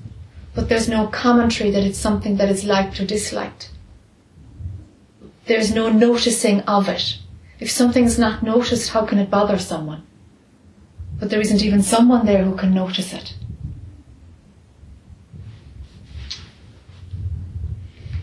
[0.54, 3.72] but there's no commentary that it's something that is liked or disliked.
[5.46, 7.20] There's no noticing of it.
[7.60, 10.04] If something's not noticed, how can it bother someone?
[11.20, 13.36] But there isn't even someone there who can notice it.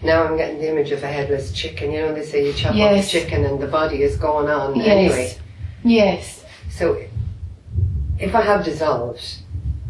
[0.03, 1.93] Now I'm getting the image of a headless chicken.
[1.93, 3.07] You know, they say you chop Yes.
[3.07, 4.87] off the chicken and the body is going on Yes.
[4.89, 5.35] anyway.
[5.85, 6.97] Yes, So
[8.19, 9.21] if I have dissolved,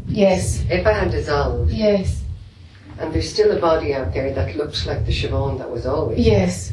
[0.08, 2.22] yes, if I have dissolved, yes,
[2.98, 6.18] and there's still a body out there that looks like the Siobhan that was always,
[6.18, 6.72] yes,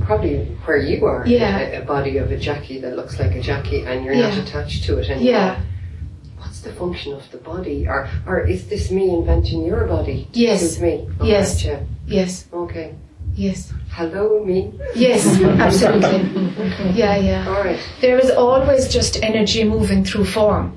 [0.00, 1.58] probably where you are, Yeah.
[1.58, 4.84] a, a body of a Jackie that looks like a Jackie and you're not attached
[4.84, 5.32] to it anymore.
[5.32, 5.60] yeah,
[6.38, 7.86] What's the function of the body?
[7.88, 10.28] Or, or is this me inventing your body?
[10.32, 10.76] Yes.
[10.76, 11.08] suit me.
[11.20, 11.62] Oh, Yes.
[11.62, 11.84] gotcha.
[12.08, 12.94] Yes, Okay.
[13.34, 14.72] yes, Hello, me.
[14.94, 15.26] yes,
[15.66, 16.20] absolutely.
[16.94, 17.48] Yeah, yeah.
[17.48, 17.78] All right.
[18.00, 20.76] There is always just energy moving through form.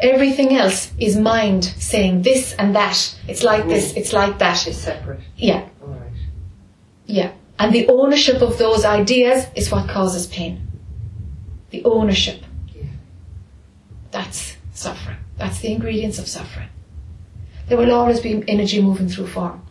[0.00, 2.96] Everything else is mind saying this and that.
[3.28, 4.66] It's like this, it's like that.
[4.66, 5.20] It's separate.
[5.36, 6.12] Yeah, All right.
[7.06, 7.32] yeah.
[7.58, 10.66] And the ownership of those ideas is what causes pain.
[11.68, 12.40] The ownership.
[12.74, 12.84] Yeah.
[14.10, 15.18] That's suffering.
[15.36, 16.68] That's the ingredients of suffering.
[17.70, 19.64] There will always be energy moving through form.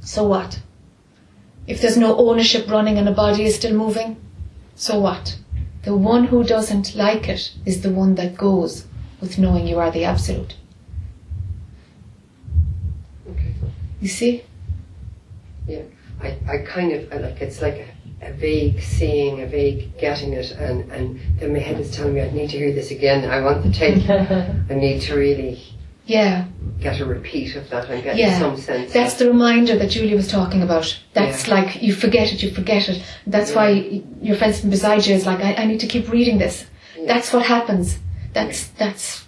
[0.00, 0.62] So what?
[1.66, 4.16] If there's no ownership running and a body is still moving,
[4.76, 5.36] so what?
[5.82, 8.86] The one who doesn't like it is the one that goes
[9.20, 10.56] with knowing you are the absolute.
[13.28, 13.54] Okay.
[14.00, 14.44] You see?
[15.66, 15.82] Yeah,
[16.22, 20.32] I, I kind of I like it's like a, a vague seeing, a vague getting
[20.32, 23.28] it, and and then my head is telling me I need to hear this again.
[23.28, 24.08] I want the tape.
[24.70, 25.62] I need to really
[26.06, 26.44] Yeah.
[26.80, 28.38] get a repeat of that and get Yeah.
[28.38, 28.92] some sense.
[28.92, 30.86] That's the reminder that Julie was talking about.
[31.14, 31.54] That's Yeah.
[31.54, 33.02] like you forget it, you forget it.
[33.26, 33.68] That's why
[34.20, 36.66] your friend beside you is like, I, I need to keep reading this.
[36.98, 37.06] Yeah.
[37.06, 37.98] That's what happens.
[38.34, 39.24] That's that's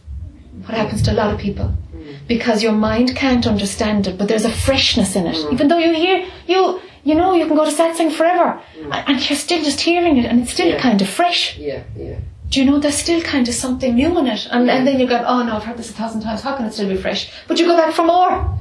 [0.66, 1.68] what happens to a lot of people.
[1.96, 2.16] Mm.
[2.28, 5.36] Because your mind can't understand it, but there's a freshness in it.
[5.36, 5.52] Mm.
[5.54, 8.60] Even though you hear you you know you can go to satsang forever
[8.92, 10.72] and, and you're still just hearing it and it's still Mm.
[10.74, 10.80] Yeah.
[10.88, 11.56] kind of fresh.
[11.56, 12.16] yeah, yeah.
[12.48, 14.46] Do you know there's still kind of something new in it?
[14.50, 16.42] And, and then you go, oh no, I've heard this a thousand times.
[16.42, 17.30] How can it still be fresh?
[17.48, 18.56] But you go back for more.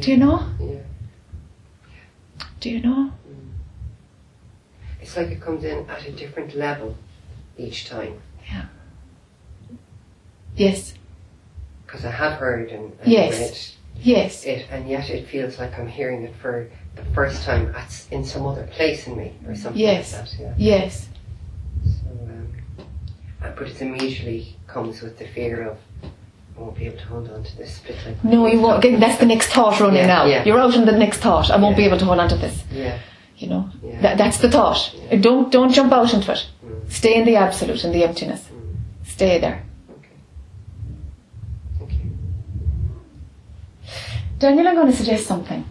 [0.00, 0.46] Do you know?
[0.60, 0.80] Yeah.
[2.60, 3.10] Do you know?
[3.28, 3.50] Mm.
[5.00, 6.96] It's like it comes in at a different level
[7.56, 8.20] each time
[8.50, 8.66] Yeah.
[10.56, 10.94] Yes.
[11.86, 13.76] because I have heard and, and Yes.
[14.02, 14.44] Yes.
[14.44, 18.24] it, and yet it feels like I'm hearing it for the first time at, in
[18.24, 20.12] some other place in me or something Yes.
[20.12, 20.40] like that.
[20.40, 20.54] Yeah.
[20.56, 21.08] Yes.
[23.42, 25.78] Uh, but it immediately comes with the fear of
[26.56, 28.84] I won't be able to hold on to this bit like No, you won't.
[28.84, 30.24] Again, That's the next thought running Yeah, now.
[30.26, 30.44] yeah.
[30.44, 31.50] You're out on the next thought.
[31.50, 32.62] I won't be able to hold on to this.
[32.70, 32.98] Yeah.
[33.38, 34.00] You know, Yeah.
[34.02, 34.94] that, that's the thought.
[34.94, 35.16] Yeah.
[35.16, 36.46] Don't don't jump out into it.
[36.64, 36.90] Mm.
[36.92, 38.42] Stay in the absolute, in the emptiness.
[38.42, 39.08] Mm.
[39.08, 39.62] Stay there.
[39.90, 40.08] Okay.
[41.78, 42.10] Thank you.
[44.38, 45.64] Daniel, I'm going to suggest something.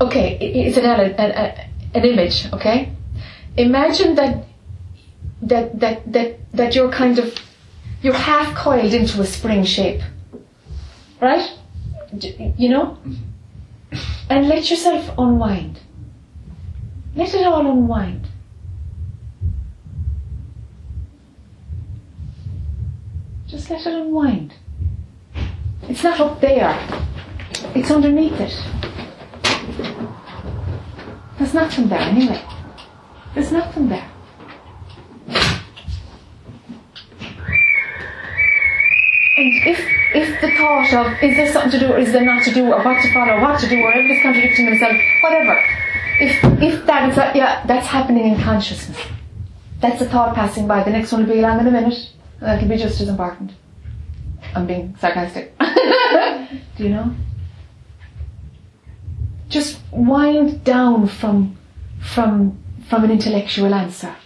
[0.00, 2.50] Okay, it's an, an, an image.
[2.54, 2.90] Okay,
[3.56, 4.44] imagine that
[5.42, 7.34] that that that that you're kind of
[8.02, 10.00] you're half coiled into a spring shape,
[11.20, 11.50] right?
[12.12, 13.96] You know, mm-hmm.
[14.28, 15.80] and let yourself unwind.
[17.14, 18.26] Let it all unwind.
[23.46, 24.54] Just let it unwind.
[25.88, 26.78] It's not up there.
[27.74, 28.56] It's underneath it.
[31.38, 32.42] There's nothing there anyway.
[33.34, 34.10] There's nothing there.
[39.36, 39.80] And if,
[40.14, 42.72] if the thought of is there something to do or is there not to do
[42.72, 45.64] or what to follow, or what to do, or everybody's contradicting themselves, whatever.
[46.20, 48.98] If if that is that, yeah, that's happening in consciousness.
[49.80, 50.82] That's a thought passing by.
[50.82, 52.10] The next one will be along in a minute.
[52.40, 53.52] That'll be just as important.
[54.54, 55.56] I'm being sarcastic.
[56.76, 57.14] do you know?
[59.48, 61.56] Just wind down from
[62.00, 62.58] from
[62.90, 64.16] from an intellectual answer.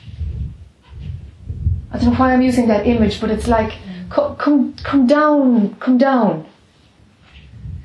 [1.93, 3.75] I don't know why I'm using that image, but it's like
[4.09, 6.47] come come come down, come down.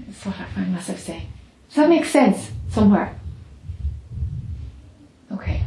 [0.08, 1.28] That's what I find myself saying.
[1.68, 3.20] Does that make sense somewhere?
[5.34, 5.64] Okay.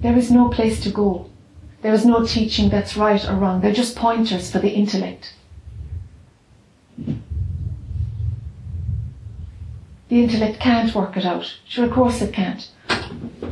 [0.00, 1.30] There is no place to go.
[1.80, 3.62] There is no teaching that's right or wrong.
[3.62, 5.32] They're just pointers for the intellect.
[10.08, 11.54] The intellect can't work it out.
[11.66, 12.66] Sure, of course it can't.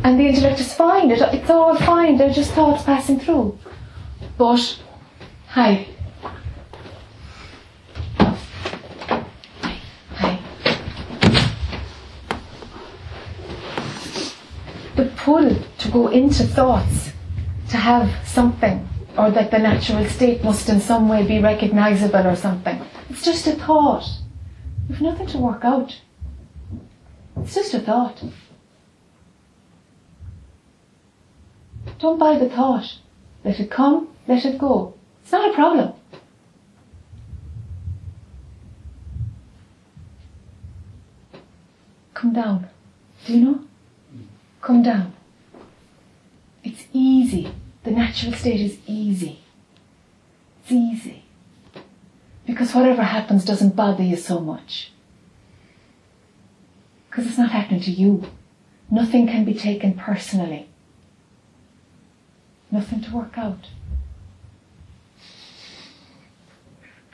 [0.05, 1.11] And the intellect is fine.
[1.11, 2.17] It, it's all fine.
[2.17, 3.59] They're just thoughts passing through.
[4.39, 4.79] But,
[5.49, 5.87] hi.
[10.15, 10.41] Hi.
[14.97, 17.13] The pull to go into thoughts,
[17.69, 18.89] to have something,
[19.19, 22.81] or that the natural state must in some way be recognizable or something.
[23.11, 24.09] It's just a thought.
[24.89, 26.01] You've nothing to work out.
[27.47, 28.25] It's just a thought.
[32.01, 32.99] Don't buy the thought.
[33.45, 34.95] Let it come, let it go.
[35.23, 35.93] It's not a problem.
[42.15, 42.69] Come down.
[43.25, 43.61] Do you know?
[44.61, 45.13] Come down.
[46.65, 47.53] It's easy.
[47.85, 49.39] The natural state is easy.
[50.65, 51.23] It's easy.
[52.45, 54.91] Because whatever happens doesn't bother you so much.
[57.17, 58.25] Because it's not happening to you.
[58.91, 60.69] Nothing can be taken personally.
[62.71, 63.69] Nothing to work out.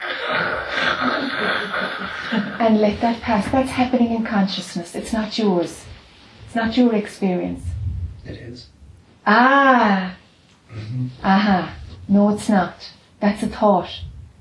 [2.61, 3.49] and let that pass.
[3.53, 4.97] That's happening in consciousness.
[4.97, 5.85] It's not yours.
[6.47, 7.63] It's not your experience.
[8.27, 8.71] It is.
[9.25, 10.17] Ah.
[11.23, 11.77] Aha.
[12.09, 12.91] No, it's not.
[13.21, 14.01] That's a thought.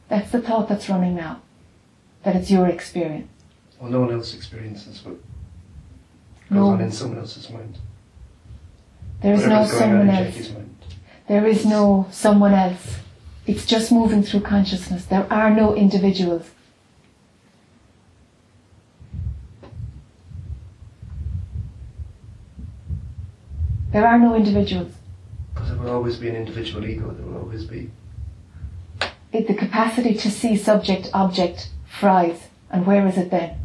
[0.09, 1.43] That's the thought that's running now.
[2.23, 3.29] That it's your experience.
[3.79, 5.17] Well, no one else experiences what
[6.51, 6.67] goes No.
[6.71, 7.77] on in someone else's mind.
[9.21, 10.51] There is no Whatever's on someone else.
[11.27, 12.97] There is no someone else.
[13.47, 15.05] It's just moving through consciousness.
[15.05, 16.49] There are no individuals.
[23.91, 24.93] There are no individuals.
[25.53, 27.11] But there will always be an individual ego.
[27.11, 27.91] There will always be.
[29.31, 32.47] It, the capacity to see subject, object, fries.
[32.69, 33.57] And where is it then?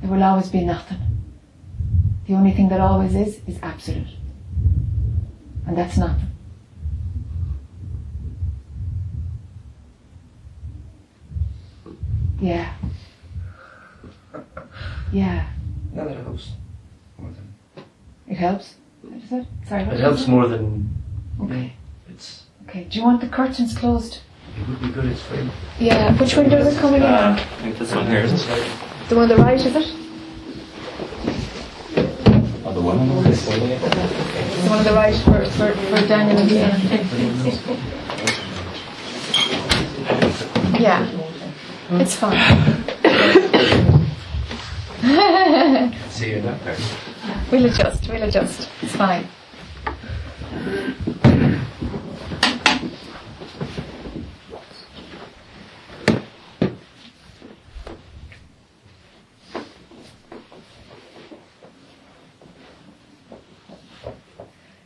[0.11, 0.97] will always be nothing.
[2.27, 4.07] The only thing that always is, is absolute.
[5.65, 6.27] And that's nothing.
[12.41, 12.73] Yeah.
[15.13, 15.47] Yeah.
[15.93, 16.51] No, that helps.
[17.17, 17.85] More than.
[18.27, 18.75] It helps.
[19.01, 19.47] What is it?
[19.67, 19.85] Sorry.
[19.85, 21.03] what It helps you more than.
[21.41, 21.73] Okay.
[22.09, 22.43] It's.
[22.67, 22.85] Okay.
[22.85, 24.19] Do you want the curtains closed?
[24.59, 25.05] It would be good.
[25.05, 25.49] It's free.
[25.79, 26.17] Yeah.
[26.17, 27.33] Which window is it coming in on?
[27.33, 28.71] I think this one here is it?
[29.07, 30.01] The one on the right, is it?
[32.63, 33.79] Oh, the one on this one, yeah.
[33.79, 36.79] The one on the right for, for, for Daniel and Ian.
[40.81, 41.07] Yeah.
[41.91, 42.39] It's fine.
[46.09, 46.61] See you in that
[47.51, 48.07] we'll adjust.
[48.07, 48.69] We'll adjust.
[48.81, 49.27] It's fine.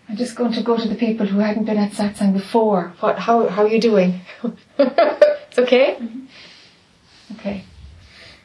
[0.07, 2.93] I'm just going to go to the people who hadn't been at satsang before.
[2.99, 3.17] What?
[3.19, 3.47] How?
[3.47, 4.21] How are you doing?
[4.77, 5.97] it's okay.
[5.99, 7.35] Mm-hmm.
[7.39, 7.63] Okay.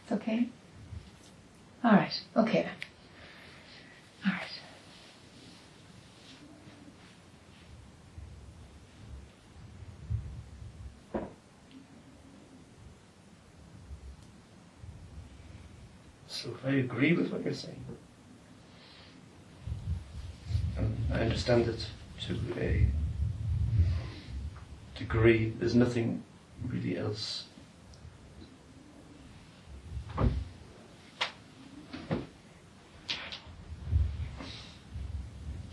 [0.04, 0.48] It's okay.
[1.84, 2.20] All right.
[2.36, 2.72] Okay then.
[4.26, 4.60] All right.
[16.28, 17.84] So I agree with what you're saying.
[20.78, 21.86] And I understand it
[22.20, 22.88] to a
[24.98, 25.52] degree.
[25.60, 26.24] There's nothing
[26.66, 27.44] really else.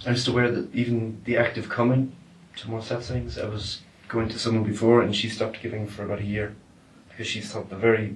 [0.05, 2.15] I'm just aware that even the act of coming
[2.57, 6.19] to more satsangs, I was going to someone before and she stopped giving for about
[6.19, 6.55] a year
[7.09, 8.15] because she thought the very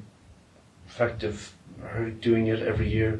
[0.86, 3.20] fact of her doing it every year,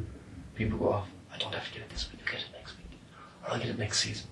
[0.54, 1.08] people go off.
[1.34, 2.22] I don't have to get it this week.
[2.28, 3.00] I'll get it next week,
[3.41, 4.28] or I'll get it next season.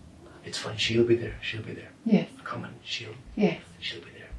[0.45, 0.77] It's fine.
[0.77, 1.35] She'll be there.
[1.41, 1.89] She'll be there.
[2.05, 2.29] Yes.
[2.45, 2.73] Come on.
[2.83, 3.59] She'll Yes.
[3.81, 4.29] she'll be there.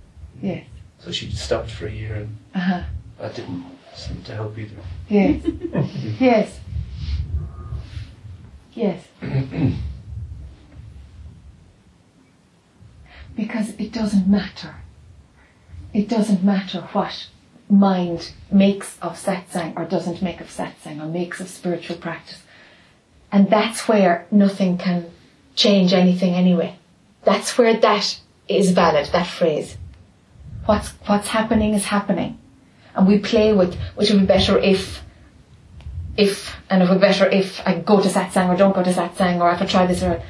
[0.40, 0.66] Yes.
[0.98, 2.82] So she stopped for a year, and Uh huh.
[3.18, 3.64] that didn't
[3.94, 4.74] seem to help either.
[5.08, 5.42] Yes.
[6.20, 6.60] yes.
[8.72, 9.04] Yes.
[13.36, 14.76] because it doesn't matter.
[15.92, 17.28] It doesn't matter what
[17.68, 22.42] mind makes of satsang or doesn't make of satsang or makes of spiritual practice.
[23.32, 25.10] And that's where nothing can
[25.54, 26.76] change anything anyway.
[27.24, 29.76] That's where that is valid, that phrase.
[30.66, 32.38] What's, what's happening is happening.
[32.94, 35.02] And we play with, which would be better if,
[36.16, 38.92] if, and it would be better if I go to satsang or don't go to
[38.92, 40.24] satsang or if I try this or that.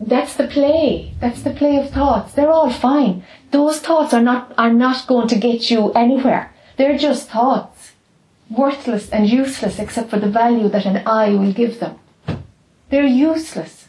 [0.00, 1.14] that's the play.
[1.20, 2.34] That's the play of thoughts.
[2.34, 3.24] They're all fine.
[3.52, 6.52] Those thoughts are not are not going to get you anywhere.
[6.76, 7.92] They're just thoughts.
[8.50, 11.98] Worthless and useless except for the value that an I will give them.
[12.94, 13.88] They're useless.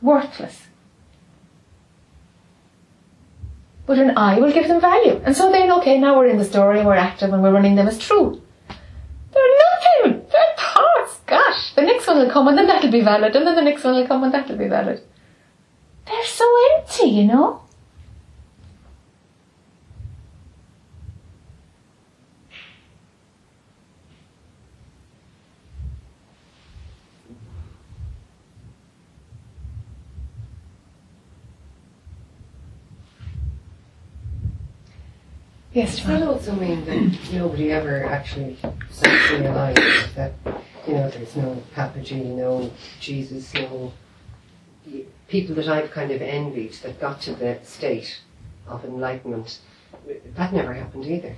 [0.00, 0.68] Worthless.
[3.84, 5.20] But an I will give them value.
[5.22, 7.74] And so then, okay, now we're in the story and we're active and we're running
[7.74, 8.40] them as true.
[9.34, 10.24] They're nothing.
[10.32, 11.20] They're thoughts.
[11.26, 13.84] Gosh, the next one will come and then that'll be valid, and then the next
[13.84, 15.02] one will come and that'll be valid.
[16.06, 16.46] They're so
[16.78, 17.60] empty, you know.
[35.72, 38.58] Yes, Does that also mean that nobody ever actually
[39.30, 40.32] realized oh, that,
[40.86, 42.70] you know, there's no Papaji, no
[43.00, 43.92] Jesus, no
[45.28, 48.20] people that I've kind of envied that got to the state
[48.68, 49.60] of enlightenment?
[50.36, 51.36] That never happened either.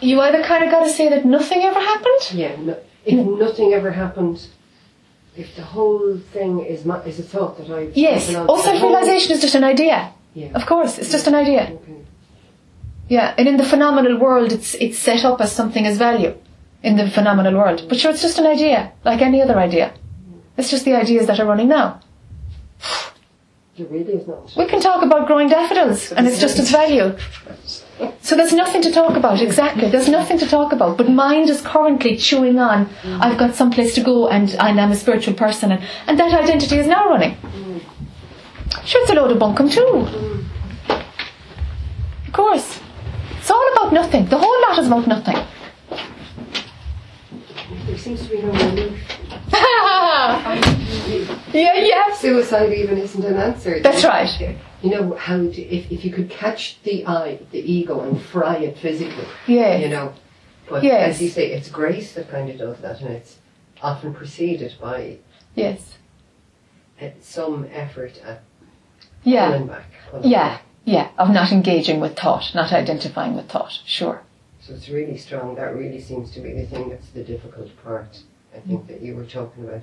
[0.00, 2.32] You either kind of got to say that nothing ever happened.
[2.32, 4.48] Yeah, no, if nothing ever happened,
[5.36, 8.34] if the whole thing is ma- is a thought that I've Yes.
[8.34, 10.12] All self-realization is just an idea.
[10.34, 10.48] Yeah.
[10.54, 11.70] Of course, it's just an idea.
[11.70, 11.96] Okay.
[13.08, 16.34] Yeah, and in the phenomenal world, it's it's set up as something as value
[16.82, 17.86] in the phenomenal world.
[17.88, 19.92] But sure, it's just an idea, like any other idea.
[20.56, 22.00] It's just the ideas that are running now.
[23.78, 24.24] Really.
[24.56, 27.14] We can talk about growing daffodils, and it's just its value.
[28.22, 29.90] So there's nothing to talk about, exactly.
[29.90, 30.96] There's nothing to talk about.
[30.96, 34.92] But mind is currently chewing on, I've got some place to go, and, and I'm
[34.92, 37.36] a spiritual person, and, and that identity is now running.
[38.84, 40.08] Sure, it's a load of bunkum too.
[42.26, 42.80] Of course.
[43.86, 44.26] About nothing.
[44.26, 45.36] The whole lot is about nothing.
[47.86, 49.00] There seems to be no relief.
[51.52, 52.20] yeah, yes.
[52.20, 53.78] Suicide even isn't an answer.
[53.80, 54.58] That's right.
[54.82, 58.56] You know how to, if if you could catch the I, the ego, and fry
[58.56, 59.24] it physically.
[59.46, 59.76] Yeah.
[59.76, 60.14] You know,
[60.68, 61.14] but Yes.
[61.14, 63.36] as you say, it's grace that kind of does that, and it's
[63.82, 65.18] often preceded by
[65.54, 65.94] Yes.
[67.00, 68.42] uh, some effort at
[69.22, 69.46] Yeah.
[69.52, 69.84] pulling back.
[70.10, 70.48] pulling Yeah.
[70.48, 70.62] back.
[70.86, 71.08] Yeah.
[71.18, 73.80] Of not engaging with thought, not identifying with thought.
[73.84, 74.22] Sure.
[74.60, 75.54] So it's really strong.
[75.56, 78.22] That really seems to be the thing that's the difficult part.
[78.56, 79.82] I think that you were talking about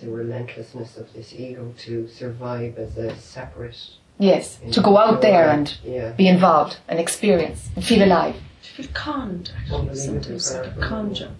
[0.00, 3.76] the relentlessness of this ego to survive as a separate.
[4.18, 4.58] Yes.
[4.72, 6.12] To go out there and yeah.
[6.12, 8.36] be involved and experience and feel alive.
[8.36, 10.82] I feel conned, actually, Unbelievably sometimes, like a powerful.
[10.88, 11.30] conjure.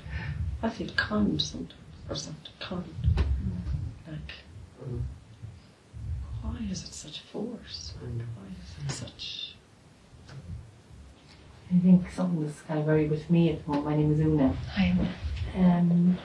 [0.63, 1.75] I feel conned sometimes,
[2.09, 2.95] or something, conned.
[4.09, 4.33] Like,
[4.83, 5.03] Mm.
[6.43, 7.95] why is it such force?
[8.03, 8.21] Mm.
[8.89, 9.55] Such...
[11.75, 13.87] I think something that's kind of very with me at the moment.
[13.87, 14.55] My name is Una.
[14.77, 15.09] I'm
[15.57, 16.19] Um,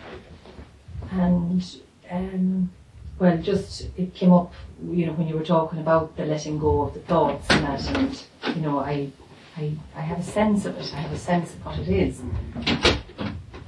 [1.12, 1.82] and
[2.12, 2.72] um,
[3.18, 4.54] well, just it came up,
[4.84, 7.98] you know, when you were talking about the letting go of the thoughts and that,
[7.98, 8.24] and
[8.56, 9.12] you know, I,
[9.58, 10.94] I, I have a sense of it.
[10.94, 12.22] I have a sense of what it is,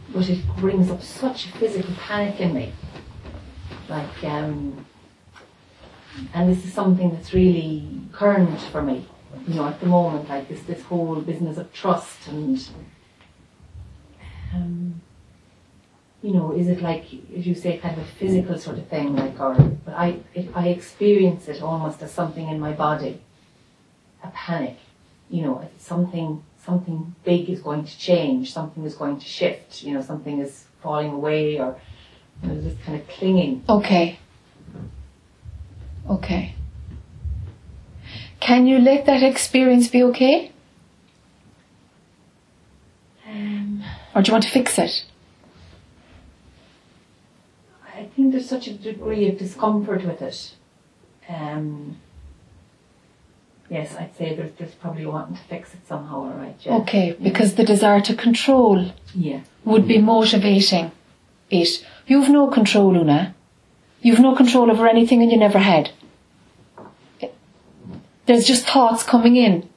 [0.10, 2.74] but it brings up such a physical panic in me.
[3.90, 4.86] Like, um,
[6.34, 9.06] and this is something that's really current for me.
[9.48, 12.68] You know, at the moment, like this, this whole business of trust and.
[14.54, 15.02] Um,
[16.22, 17.06] you know, is it like,
[17.38, 19.56] as you say, kind of a physical sort of thing, like, or,
[19.86, 23.20] but I, it, I experience it almost as something in my body,
[24.24, 24.78] a panic,
[25.30, 29.94] you know, something, something big is going to change, something is going to shift, you
[29.94, 31.76] know, something is falling away, or,
[32.42, 33.62] you know, kind of clinging.
[33.68, 34.18] okay.
[36.10, 36.56] Okay.
[38.40, 40.52] Can you let that experience be okay?
[43.28, 43.84] Um,
[44.14, 45.06] Or do you want to fix it?
[47.96, 50.54] I think there's such a degree of discomfort with it.
[51.30, 51.98] Um,
[53.70, 56.76] yes, I'd say there's, there's probably wanting to fix it somehow, all right, yeah.
[56.80, 59.42] Okay, because the desire to control Yeah.
[59.64, 60.92] would be motivating
[61.50, 61.86] it.
[62.08, 63.36] You've no control, Una.
[64.04, 65.92] You've no control over anything and you never had.
[68.26, 69.70] There's just thoughts coming in.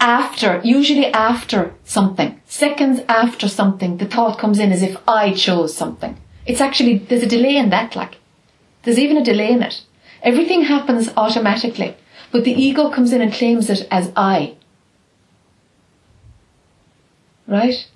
[0.00, 5.76] After, usually after something, seconds after something, the thought comes in as if I chose
[5.76, 6.16] something.
[6.46, 8.16] It's actually, there's a delay in that, like.
[8.82, 9.84] There's even a delay in it.
[10.22, 11.94] Everything happens automatically,
[12.30, 14.54] but the ego comes in and claims it as I.
[17.46, 17.86] Right?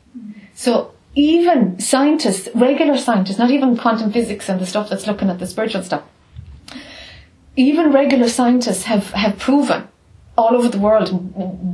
[0.55, 5.38] So even scientists, regular scientists, not even quantum physics and the stuff that's looking at
[5.38, 6.04] the spiritual stuff,
[7.56, 9.88] even regular scientists have, have proven
[10.38, 11.11] all over the world,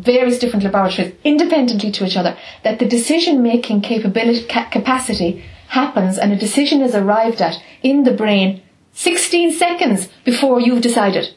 [0.03, 6.16] various different laboratories, independently to each other, that the decision making capability, ca- capacity happens
[6.18, 8.62] and a decision is arrived at in the brain
[8.93, 11.34] 16 seconds before you've decided.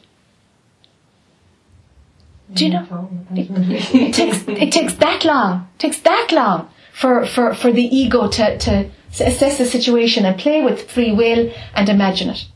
[2.52, 2.86] Do you know?
[3.30, 3.96] Mm-hmm.
[3.96, 5.68] It takes it takes that long.
[5.74, 10.38] It takes that long for, for, for the ego to, to assess the situation and
[10.38, 12.46] play with free will and imagine it.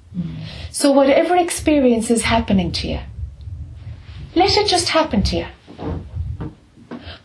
[0.70, 3.00] So whatever experience is happening to you,
[4.34, 5.46] let it just happen to you.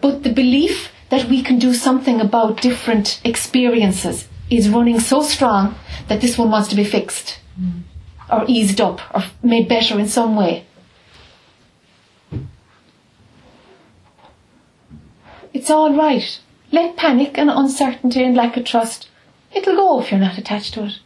[0.01, 5.75] But the belief that we can do something about different experiences is running so strong
[6.07, 7.39] that this one wants to be fixed
[8.31, 10.65] or eased up or made better in some way.
[15.53, 16.39] It's all right.
[16.71, 19.09] Let panic and uncertainty and lack of trust,
[19.53, 20.99] it'll go if you're not attached to it.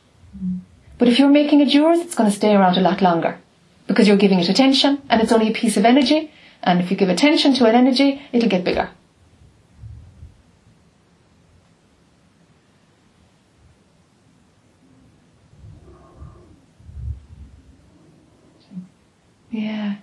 [0.98, 3.40] But if you're making it yours, it's going to stay around a lot longer
[3.88, 6.32] because you're giving it attention and it's only a piece of energy.
[6.62, 8.90] And if you give attention to an energy, it'll get bigger.
[19.52, 19.98] Yeah.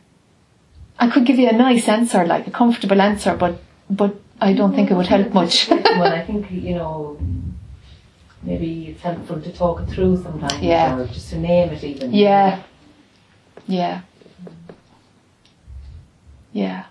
[0.99, 4.75] I could give you a nice answer, like a comfortable answer, but but I don't
[4.75, 5.69] think it would help much.
[5.71, 7.19] well, I think, you know,
[8.43, 10.63] maybe it's helpful to talk it through sometimes.
[10.63, 10.99] Yeah.
[10.99, 12.13] Or just to name it even.
[12.13, 12.63] Yeah.
[13.67, 14.03] Yeah.
[16.53, 16.87] Yeah.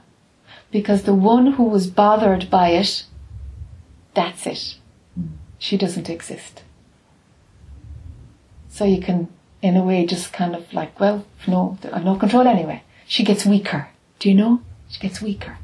[0.72, 3.06] Because the one who was bothered by it,
[4.14, 4.78] that's it.
[5.58, 6.64] She doesn't exist.
[8.70, 9.28] So you can,
[9.62, 12.84] in a way, just kind of like, well, no, I've no control anyway.
[13.08, 13.90] She gets weaker.
[14.20, 14.62] Do you know?
[14.90, 15.58] She gets weaker.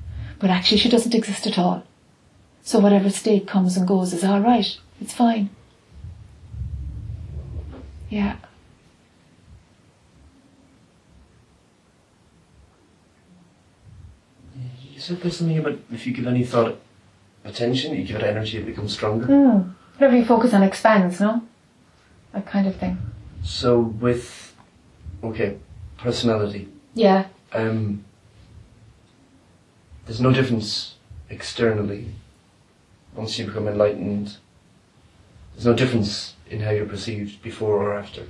[0.46, 1.84] But actually she doesn't exist at all.
[2.62, 4.78] So whatever state comes and goes is alright.
[5.02, 5.50] It's fine.
[8.12, 8.36] Yeah.
[14.94, 16.78] You said there's something about if you give any thought
[17.44, 19.26] attention, you give it energy, it becomes stronger.
[19.26, 19.72] Hmm.
[19.98, 21.42] Whatever you focus on expands, no?
[22.34, 23.00] That kind of thing.
[23.44, 24.54] So with,
[25.24, 25.58] okay,
[25.98, 27.26] personality, Yeah.
[27.52, 28.05] um,
[30.06, 30.96] there's no difference
[31.30, 32.08] externally
[33.16, 34.38] once you become enlightened.
[35.54, 38.24] There's no difference in how you're perceived before or after.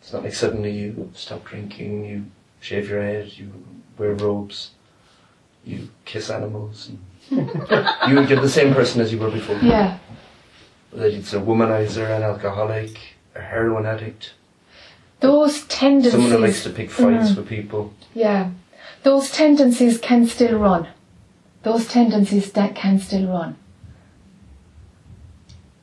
[0.00, 2.24] It's not like suddenly you stop drinking, you
[2.60, 3.52] shave your head, you
[3.98, 4.70] wear robes,
[5.64, 6.90] you kiss animals.
[7.30, 7.48] And
[8.08, 9.56] you, you're the same person as you were before.
[9.56, 9.98] Yeah.
[10.90, 12.98] Whether it's a womanizer, an alcoholic,
[13.36, 14.32] a heroin addict,
[15.20, 16.12] Those tendencies.
[16.12, 17.36] someone who likes to pick fights Mhm.
[17.36, 17.92] with people.
[18.14, 18.50] Yeah.
[19.02, 20.88] Those tendencies can still run.
[21.62, 23.56] Those tendencies that can still run.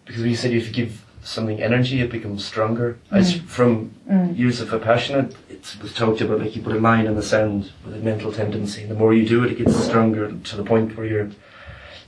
[0.05, 2.97] Because when you said if you give something energy, it becomes stronger.
[3.11, 4.37] As from Mm.
[4.37, 7.71] years of Vipassana, it was talked about like you put a line in the sand
[7.85, 10.63] with a mental tendency, and the more you do it, it gets stronger to the
[10.63, 11.29] point where you're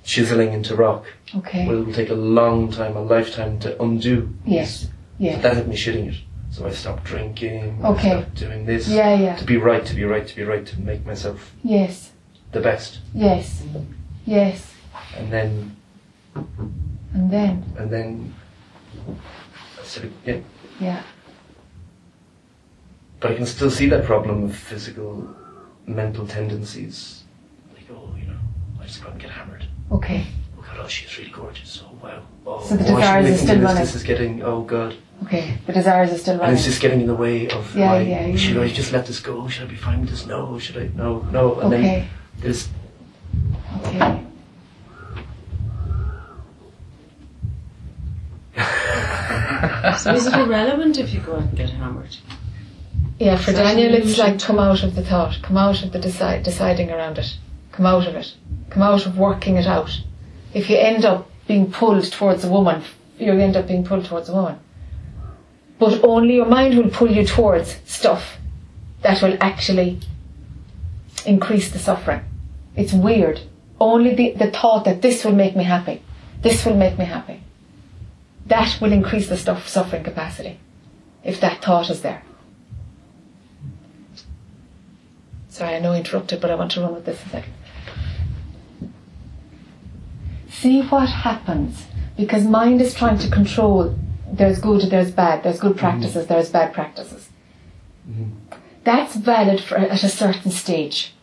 [0.05, 1.05] chiseling into rock.
[1.35, 1.67] Okay.
[1.67, 4.29] Well, it will take a long time, a lifetime to undo.
[4.45, 4.85] yes.
[4.85, 5.39] But Yeah.
[5.41, 6.15] that had me shooting it.
[6.59, 7.79] So I stopped drinking.
[7.81, 8.09] I Okay.
[8.09, 8.89] stopped doing this.
[8.89, 9.35] Yeah, yeah.
[9.37, 12.11] To be right, to be right, to be right, to make myself Yes.
[12.51, 12.99] the best.
[13.13, 13.63] Yes.
[14.25, 14.73] Yes.
[15.15, 15.77] And then,
[16.35, 18.33] And then, and then,
[19.07, 20.39] I sort of, yeah.
[20.81, 21.03] yeah.
[23.21, 25.33] But I can still see that problem of physical,
[25.87, 27.23] mental tendencies.
[27.73, 28.37] Like, oh, you know,
[28.81, 29.65] I just go out and get hammered.
[29.93, 30.27] Okay.
[30.57, 31.81] Oh God, oh, she's really gorgeous.
[31.85, 32.21] Oh wow.
[32.45, 33.63] Oh, So the oh, I desires are still this.
[33.63, 33.81] running.
[33.85, 34.43] This is getting.
[34.43, 34.97] Oh God.
[35.23, 35.57] Okay.
[35.67, 36.49] The desires are still running.
[36.49, 37.99] And it's just getting in the way of Yeah, my.
[38.01, 38.35] yeah, yeah.
[38.37, 39.47] Should I just let this go?
[39.47, 40.25] Should I be fine with this?
[40.25, 40.57] No.
[40.59, 40.89] Should I?
[40.95, 41.19] No.
[41.31, 41.59] No.
[41.59, 42.07] And then Okay.
[42.39, 42.69] there's
[43.85, 44.23] Okay.
[49.97, 52.15] So is it irrelevant if you go out and get hammered?
[53.19, 56.43] Yeah, for Daniel, it's like come out of the thought, come out of the decide,
[56.43, 57.37] deciding around it,
[57.73, 58.33] come out of it,
[58.69, 60.01] come out of working it out.
[60.53, 62.83] If you end up being pulled towards a woman,
[63.17, 64.57] you end up being pulled towards a woman.
[65.79, 68.37] But only your mind will pull you towards stuff
[69.01, 69.99] that will actually
[71.25, 72.21] increase the suffering.
[72.75, 73.41] It's weird.
[73.79, 76.03] Only the, the thought that this will make me happy,
[76.41, 77.41] this will make me happy,
[78.47, 80.59] that will increase the stuff, suffering capacity.
[81.23, 82.23] If that thought is there.
[85.49, 87.53] Sorry, I know I interrupted, but I want to run with this a second.
[90.49, 91.85] See what happens
[92.17, 93.97] because mind is trying to control.
[94.31, 95.79] There's good, there's bad, there's good mm-hmm.
[95.79, 97.29] practices, there's bad practices.
[98.09, 98.57] Mm-hmm.
[98.83, 101.13] That's valid for, at a certain stage.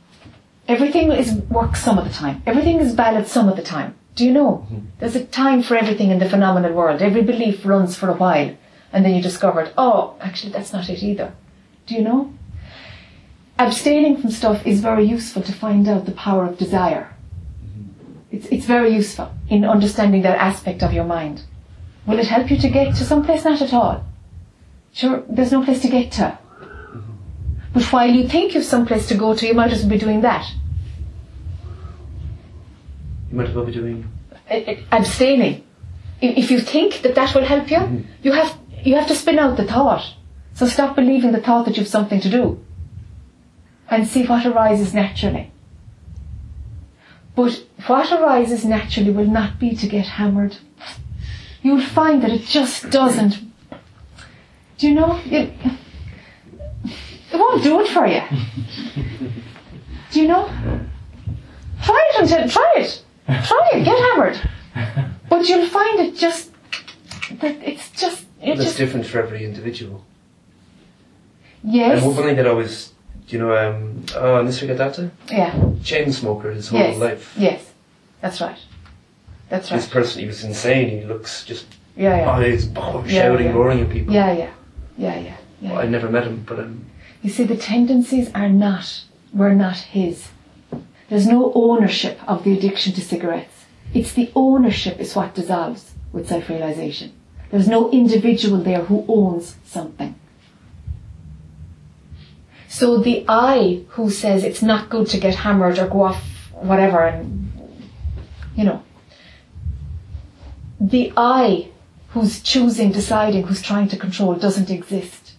[0.68, 2.42] Everything is works some of the time.
[2.46, 3.94] Everything is valid some of the time.
[4.16, 4.66] Do you know?
[4.66, 4.86] Mm-hmm.
[4.98, 7.02] There's a time for everything in the phenomenal world.
[7.02, 8.56] Every belief runs for a while,
[8.92, 11.34] and then you discovered, oh, actually, that's not it either.
[11.86, 12.32] Do you know?
[13.58, 17.14] Abstaining from stuff is very useful to find out the power of desire.
[18.30, 21.42] It's, it's very useful in understanding that aspect of your mind.
[22.06, 23.44] Will it help you to get to some place?
[23.44, 24.04] Not at all.
[24.92, 26.38] Sure, there's no place to get to.
[27.74, 29.98] But while you think you've some place to go to, you might as well be
[29.98, 30.50] doing that.
[33.30, 34.08] You might as well be doing.
[34.90, 35.64] Abstaining.
[36.20, 38.02] If if you think that that will help you, mm-hmm.
[38.22, 40.14] you have you have to spin out the thought.
[40.54, 42.64] So stop believing the thought that you've something to do,
[43.90, 45.50] and see what arises naturally.
[47.34, 50.56] But what arises naturally will not be to get hammered.
[51.66, 53.34] You'll find that it just doesn't.
[54.78, 55.20] Do you know?
[55.24, 55.52] It,
[57.32, 58.22] it won't do it for you.
[60.12, 60.46] Do you know?
[61.82, 63.02] Try it until try it.
[63.26, 63.84] Try it.
[63.84, 64.38] Get hammered.
[65.28, 66.52] But you'll find it just
[67.40, 70.04] that it's just it That's just different for every individual.
[71.64, 72.92] yes And one thing that always,
[73.26, 75.10] do you know, um, oh, Nisargadatta?
[75.32, 75.52] yeah
[75.82, 77.34] Chain smoker his whole yes life.
[77.36, 77.72] yes
[78.20, 78.58] that's right
[79.48, 81.00] that's This person, he was insane.
[81.00, 81.66] He looks just
[81.96, 83.52] yeah yeah eyes oh, Yeah, shouting, yeah.
[83.52, 84.12] roaring at people.
[84.12, 84.50] yeah yeah
[84.98, 85.70] yeah yeah yeah.
[85.72, 86.84] Well, I never met him, but um,
[87.22, 90.28] You see, the tendencies are not, were not his.
[91.08, 93.64] There's no ownership of the addiction to cigarettes.
[93.94, 97.12] It's the ownership is what dissolves with self-realization.
[97.50, 100.14] There's no individual there who owns something.
[102.68, 106.22] So the I who says it's not good to get hammered or go off
[106.52, 107.50] whatever and,
[108.56, 108.82] you know,
[110.80, 111.68] the I
[112.10, 115.32] who's choosing, deciding, who's trying to control doesn't exist.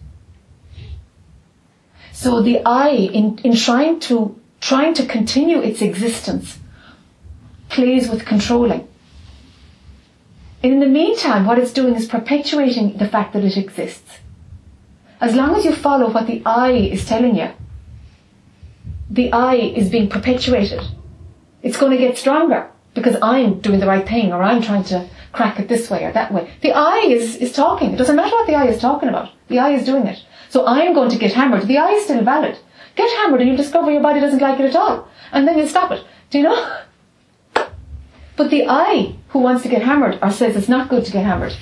[2.12, 6.58] So the I, in, in trying to trying to continue its existence,
[7.68, 8.88] plays with controlling.
[10.62, 14.18] In the meantime, what it's doing is perpetuating the fact that it exists.
[15.20, 17.50] As long as you follow what the I is telling you,
[19.08, 20.82] the I is being perpetuated.
[21.62, 25.08] It's going to get stronger because I'm doing the right thing or I'm trying to
[25.38, 26.50] crack it this way or that way.
[26.62, 27.92] The I is, is talking.
[27.94, 29.30] It doesn't matter what the I is talking about.
[29.48, 30.18] The I is doing it.
[30.48, 31.66] So I'm going to get hammered.
[31.68, 32.58] The I is still valid.
[32.96, 34.96] Get hammered and you'll discover your body doesn't like it at all.
[35.32, 36.02] And then you'll stop it.
[36.30, 36.58] Do you know?
[38.38, 41.24] But the I who wants to get hammered or says it's not good to get
[41.24, 41.54] hammered,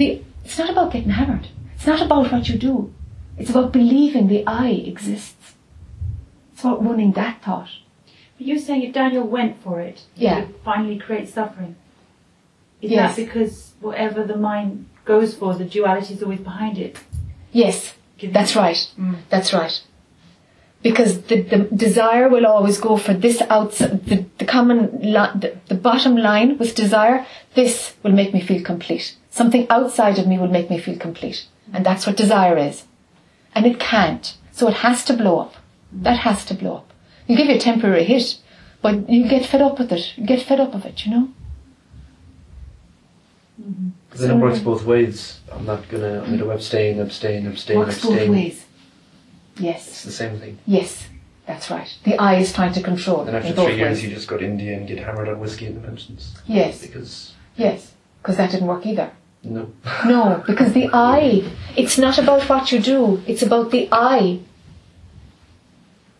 [0.00, 1.48] the, it's not about getting hammered.
[1.74, 2.92] It's not about what you do.
[3.38, 5.54] It's about believing the I exists.
[6.52, 7.70] It's about running that thought.
[8.36, 10.40] But you're saying if Daniel went for it, he Yeah.
[10.40, 11.76] would finally create suffering.
[12.82, 13.16] Is Yes.
[13.16, 16.98] that because whatever the mind goes for, the duality is always behind it?
[17.52, 18.76] Yes, that's right.
[18.98, 19.16] Mm.
[19.30, 19.80] That's right.
[20.82, 25.56] Because the, the desire will always go for this outside, the, the common, li- the,
[25.68, 29.16] the bottom line with desire, this will make me feel complete.
[29.30, 31.46] Something outside of me will make me feel complete.
[31.72, 32.84] And that's what desire is.
[33.54, 34.36] And it can't.
[34.52, 35.54] So it has to blow up.
[35.92, 36.92] That has to blow up.
[37.26, 38.38] You give you a temporary hit,
[38.82, 40.12] but you get fed up with it.
[40.16, 41.28] You get fed up of it, you know?
[44.08, 45.40] Because then it works both ways.
[45.52, 46.22] I'm not gonna.
[46.22, 48.56] I'm gonna abstain, abstain, abstain, Works both abstain.
[49.58, 49.88] Yes.
[49.88, 50.58] It's the same thing.
[50.66, 51.06] Yes.
[51.46, 51.96] That's right.
[52.04, 53.24] The I is trying to control.
[53.24, 54.04] Then after three years, ways.
[54.04, 56.80] you just go to India and get hammered on whiskey in the mountains Yes.
[56.84, 59.12] because Yes, because that didn't work either.
[59.44, 59.70] no.
[60.06, 61.44] No, because the I.
[61.76, 64.40] it's not about what you do, it's about the I.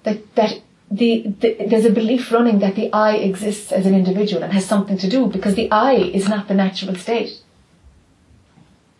[0.04, 0.60] That, that
[0.90, 4.64] the, the, there's a belief running that the I exists as an individual and has
[4.64, 7.40] something to do because the I is not the natural state.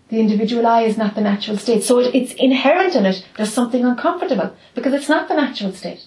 [0.09, 1.83] The individual I is not the natural state.
[1.83, 6.07] So it, it's inherent in it, there's something uncomfortable because it's not the natural state.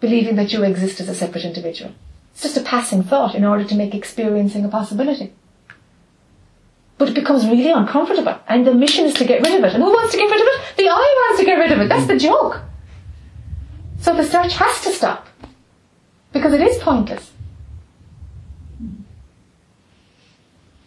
[0.00, 1.92] Believing that you exist as a separate individual.
[2.32, 5.32] It's just a passing thought in order to make experiencing a possibility.
[6.96, 8.38] But it becomes really uncomfortable.
[8.48, 9.74] And the mission is to get rid of it.
[9.74, 10.76] And who wants to get rid of it?
[10.76, 11.88] The I wants to get rid of it.
[11.88, 12.62] That's the joke.
[14.00, 15.26] So the search has to stop.
[16.32, 17.32] Because it is pointless.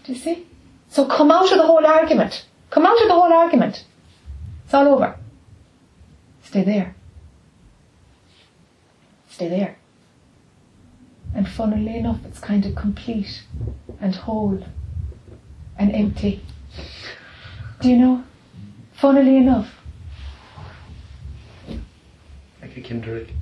[0.04, 0.48] Do you see?
[0.90, 2.46] So come out of the whole argument.
[2.70, 3.86] Come out of the whole argument.
[4.66, 5.16] It's all over.
[6.44, 6.96] Stay there.
[9.30, 9.78] stay there.
[11.36, 13.44] And funnily enough, it's kind of complete
[14.00, 14.64] and whole
[15.78, 16.42] and empty.
[17.82, 18.24] Do you know?
[18.94, 19.74] Funnily enough.
[22.62, 23.34] Like a Kinder egg.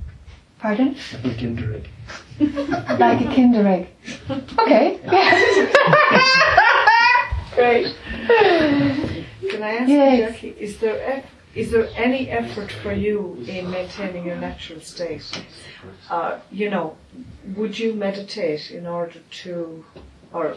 [0.60, 0.96] Pardon?
[1.24, 1.88] Like a Kinder egg.
[2.98, 3.88] Like a Kinder egg.
[4.58, 4.98] Okay.
[7.54, 7.94] Great.
[9.50, 10.18] Can I ask Yes.
[10.18, 14.80] you, Jackie, is there eff- is there any effort for you in maintaining your natural
[14.80, 15.22] state?
[16.08, 16.96] Uh, you know,
[17.54, 19.84] would you meditate in order to,
[20.32, 20.54] or,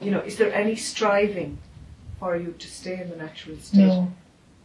[0.00, 1.58] you know, is there any striving
[2.18, 3.78] for you to stay in the natural state?
[3.86, 4.10] No,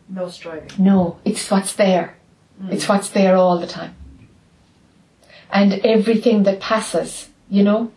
[0.08, 0.70] No striving.
[0.78, 2.16] no, it's what's there.
[2.62, 2.74] Mm.
[2.74, 3.96] It's what's there all the time.
[5.52, 7.92] And everything that passes, you know,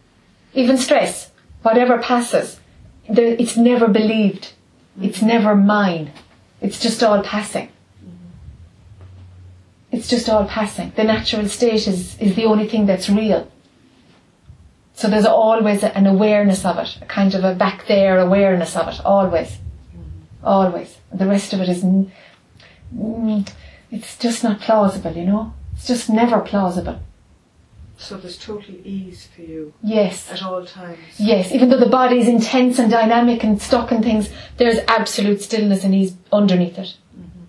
[0.55, 1.31] even stress,
[1.63, 2.61] whatever passes,
[3.09, 4.53] there, it's never believed.
[4.99, 5.05] Mm.
[5.07, 6.13] It's never mine.
[6.61, 7.69] It's just all passing.
[7.69, 8.17] Mm-hmm.
[9.93, 10.93] It's just all passing.
[10.97, 13.51] The natural state is, is the only thing that's real.
[14.95, 18.89] So there's always an awareness of it, a kind of a back there awareness of
[18.89, 19.49] it, always.
[19.49, 20.45] Mm-hmm.
[20.45, 20.97] Always.
[21.13, 23.49] The rest of it is, mm,
[23.91, 25.55] it's just not plausible, you know?
[25.75, 27.01] It's just never plausible.
[27.97, 30.31] So there's total ease for you Yes.
[30.31, 30.99] at all times.
[31.19, 35.43] Yes, even though the body is intense and dynamic and stuck in things, there's absolute
[35.43, 36.97] stillness and ease underneath it.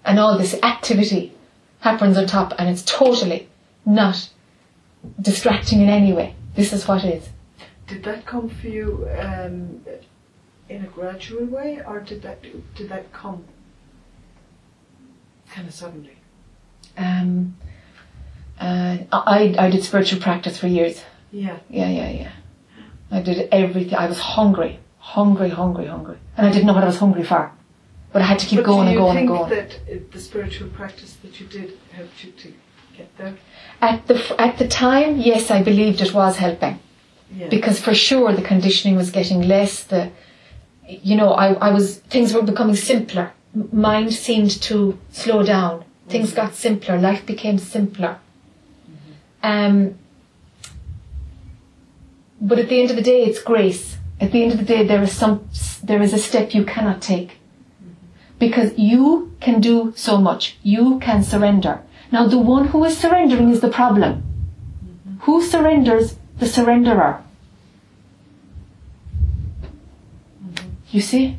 [0.04, 1.34] And all this activity
[1.82, 3.48] happens on top and it's totally
[3.86, 4.30] not
[5.22, 6.36] distracting in any way.
[6.56, 7.30] This is what is.
[7.88, 9.82] Did that come for you um,
[10.68, 12.42] in a gradual way, or did that
[12.76, 13.46] did that come
[15.52, 16.19] kind of suddenly?
[17.00, 17.56] Um,
[18.60, 21.04] uh, I, I did spiritual practice for years.
[21.32, 21.58] Yeah.
[21.70, 22.32] Yeah, yeah, yeah.
[23.12, 23.96] I did everything.
[23.96, 26.18] I was hungry, hungry, hungry, hungry.
[26.38, 27.52] And I didn't know what I was hungry for.
[28.12, 30.20] But I had to keep but going do and you going and think that the
[30.20, 32.54] spiritual practice that you did helped you to
[32.98, 33.36] get there?
[33.82, 36.80] At the, at the time, yes, I believed it was helping.
[37.32, 37.48] Yeah.
[37.48, 40.10] because for sure the conditioning was getting less the
[40.88, 43.32] you know I, I was things were becoming simpler
[43.72, 46.98] mind seemed to slow down things got simpler.
[46.98, 48.20] Life became simpler.
[49.42, 49.98] Um,
[52.42, 53.98] but at the end of the day it's grace.
[54.20, 55.48] At the end of the day there is some
[55.84, 57.38] there is a step you cannot take.
[58.38, 60.58] Because you can do so much.
[60.64, 61.82] You can surrender.
[62.12, 64.24] Now the one who is surrendering is the problem.
[65.22, 66.16] Who surrenders?
[66.38, 67.22] The surrenderer.
[70.92, 71.38] You see?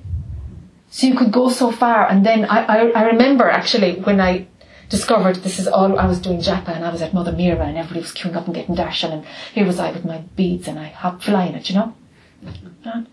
[0.91, 4.47] So you could go so far, and then I, I, I remember actually when I
[4.91, 7.79] discovered this is all I was doing japa, and I was at Mother Meera, and
[7.79, 9.25] everybody was queuing up and getting darshan, and
[9.55, 11.95] here was I with my beads, and I hop flying it, you know?
[12.85, 13.07] And,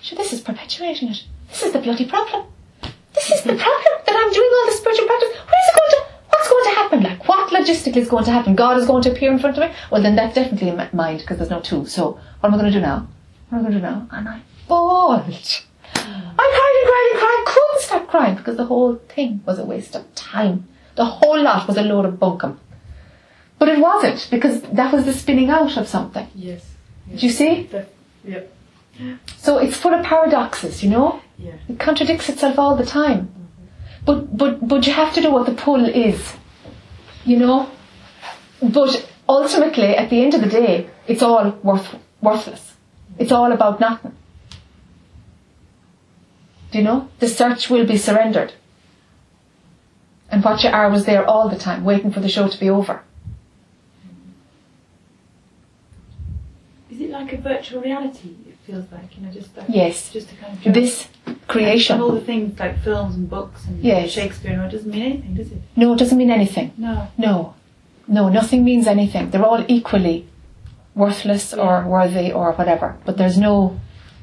[0.00, 1.24] sure, this is perpetuating it.
[1.50, 2.46] This is the bloody problem.
[3.14, 5.28] This is the problem that I'm doing all this spiritual practice.
[5.28, 6.12] What is it going to?
[6.30, 7.02] What's going to happen?
[7.02, 8.54] Like, what logistically is going to happen?
[8.54, 9.76] God is going to appear in front of me?
[9.90, 11.84] Well, then that's definitely in my mind because there's no two.
[11.86, 13.06] So, what am I going to do now?
[13.50, 14.08] What am I going to do now?
[14.12, 15.20] And I bawled.
[15.94, 17.44] I cried and cried and cried.
[17.46, 20.68] Couldn't stop crying because the whole thing was a waste of time.
[20.94, 22.56] The whole lot was a load of bunkum.
[23.58, 26.26] But it wasn't because that was the spinning out of something.
[26.34, 26.64] yes.
[27.08, 27.68] Do you see?
[28.24, 28.40] Yeah.
[29.38, 31.20] So it's full of paradoxes, you know?
[31.38, 31.52] Yeah.
[31.68, 33.20] It contradicts itself all the time.
[33.20, 34.04] Mm-hmm.
[34.04, 36.34] But but but you have to know what the pull is.
[37.24, 37.70] You know?
[38.62, 42.74] But ultimately at the end of the day, it's all worth worthless.
[43.18, 44.14] It's all about nothing.
[46.70, 47.08] Do you know?
[47.18, 48.52] The search will be surrendered.
[50.32, 52.70] And what you are was there all the time, waiting for the show to be
[52.70, 53.02] over.
[56.90, 58.30] Is it like a virtual reality?
[58.48, 60.10] It feels like, you know, just like, Yes.
[60.10, 61.08] just a kind of This
[61.48, 61.94] creation.
[61.96, 64.10] And all the things like films and books and Yes.
[64.10, 65.60] Shakespeare, all, it doesn't mean anything, does it?
[65.76, 66.72] No, it doesn't mean anything.
[66.78, 67.08] No.
[67.18, 67.54] No,
[68.08, 69.30] no, nothing means anything.
[69.30, 70.26] They're all equally
[70.94, 72.96] worthless or worthy or whatever.
[73.04, 73.78] But there's no,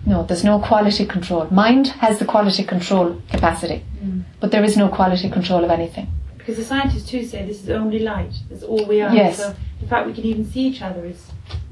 [0.05, 1.47] no, there's no quality control.
[1.51, 4.23] Mind has the quality control capacity, mm.
[4.39, 6.07] but there is no quality control of anything.
[6.37, 8.33] Because the scientists too say this is only light.
[8.49, 9.13] That's all we are.
[9.13, 9.37] Yes.
[9.37, 11.27] So the fact we can even see each other is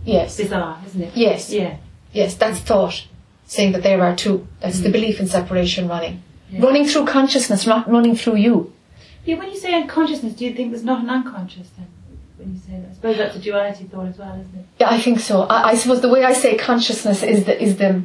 [0.05, 1.15] Yes, bizarre, isn't it?
[1.15, 1.78] yes, Yeah.
[2.11, 2.36] yes.
[2.36, 3.07] That's thought,
[3.45, 4.47] saying that there are two.
[4.59, 4.93] That's the mm.
[4.93, 6.21] belief in separation running,
[6.51, 6.61] Yeah.
[6.61, 8.73] running through consciousness, not running through you.
[9.25, 11.88] Yeah, when you say unconsciousness, do you think there's not an unconscious then?
[12.47, 14.65] When you say that, I suppose that's a duality thought as well, isn't it?
[14.79, 15.41] Yeah, I think so.
[15.41, 18.01] I, I suppose the way I say consciousness is the is the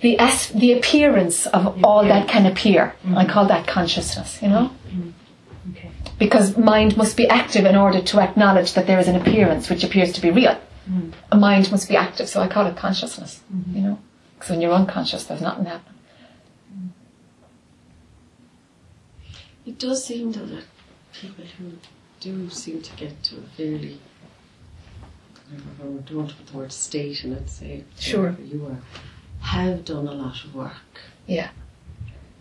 [0.00, 2.96] the as, the appearance of all that can appear.
[3.04, 3.30] I mm-hmm.
[3.30, 4.42] call that consciousness.
[4.42, 4.70] You know.
[4.88, 5.70] Mm-hmm.
[5.70, 5.90] Okay.
[6.18, 9.84] because mind must be active in order to acknowledge that there is an appearance which
[9.84, 10.60] appears to be real.
[10.90, 11.12] Mm.
[11.32, 13.40] A mind must be active, so I call it consciousness.
[13.54, 13.76] Mm-hmm.
[13.76, 13.98] You know,
[14.34, 16.00] because when you're unconscious, there's nothing happening.
[16.76, 16.88] Mm.
[19.66, 20.64] It does seem though that
[21.12, 21.78] people who
[22.24, 23.98] do seem to get to a fairly
[25.52, 28.34] I don't want to put the word state in it, say Sure.
[28.42, 28.78] you are,
[29.46, 30.72] have done a lot of work.
[31.26, 31.50] Yeah.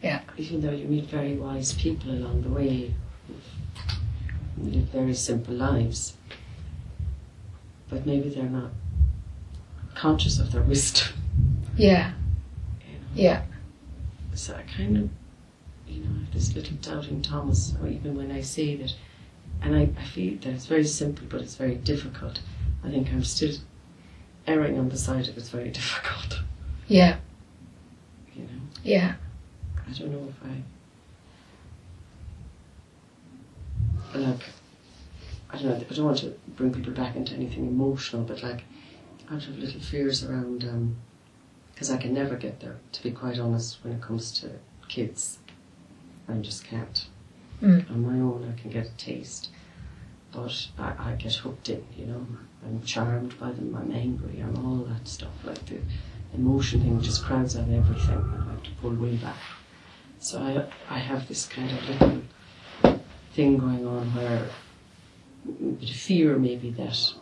[0.01, 0.21] Yeah.
[0.37, 2.93] Even though you meet very wise people along the way
[4.55, 6.13] who live very simple lives.
[7.89, 8.71] But maybe they're not
[9.95, 11.13] conscious of their wisdom.
[11.75, 12.13] Yeah.
[12.87, 12.99] You know?
[13.15, 13.41] Yeah.
[14.33, 15.09] So I kind of,
[15.87, 18.95] you know, I have this little doubting Thomas, or even when I say that,
[19.63, 22.41] and I, I feel that it's very simple, but it's very difficult.
[22.83, 23.55] I think I'm still
[24.45, 26.41] erring on the side of it's very difficult.
[26.87, 27.17] Yeah.
[28.35, 28.49] You know,
[28.83, 29.15] Yeah.
[29.87, 30.43] I don't know if
[34.15, 34.39] I, like,
[35.51, 35.85] I don't know.
[35.89, 38.63] I don't want to bring people back into anything emotional, but like,
[39.29, 40.95] I have little fears around, um,
[41.73, 42.77] because I can never get there.
[42.91, 44.49] To be quite honest, when it comes to
[44.87, 45.39] kids,
[46.27, 47.05] I just can't.
[47.63, 47.89] Mm.
[47.91, 49.49] On my own, I can get a taste,
[50.33, 51.81] but I, I get hooked in.
[51.95, 52.27] You know,
[52.65, 53.73] I'm charmed by them.
[53.79, 54.41] I'm angry.
[54.41, 55.31] I'm all that stuff.
[55.45, 55.79] Like the
[56.35, 59.37] emotion thing just crowds out everything, and I have to pull way back.
[60.19, 63.01] So I, I have this kind of little
[63.33, 64.45] thing going on where
[65.47, 67.13] a bit of fear maybe that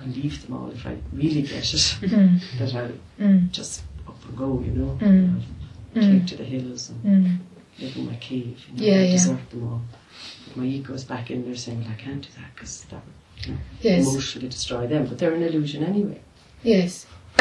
[0.00, 2.40] I leave them all if I really get it, Mm.
[2.58, 3.50] that I'll Mm.
[3.50, 5.40] just up and go, you know, Mm.
[5.96, 6.10] I'll Mm.
[6.10, 7.38] take to the hills and Mm.
[7.78, 9.10] Live in my cave, you know, Yeah, and yeah.
[9.12, 9.82] desert them all.
[10.46, 13.46] But my ego's back in there saying, well, I can't do that because that would
[13.46, 14.06] you know, Yes.
[14.08, 15.06] emotionally destroy them.
[15.06, 16.20] But they're an illusion anyway.
[16.62, 17.06] Yes.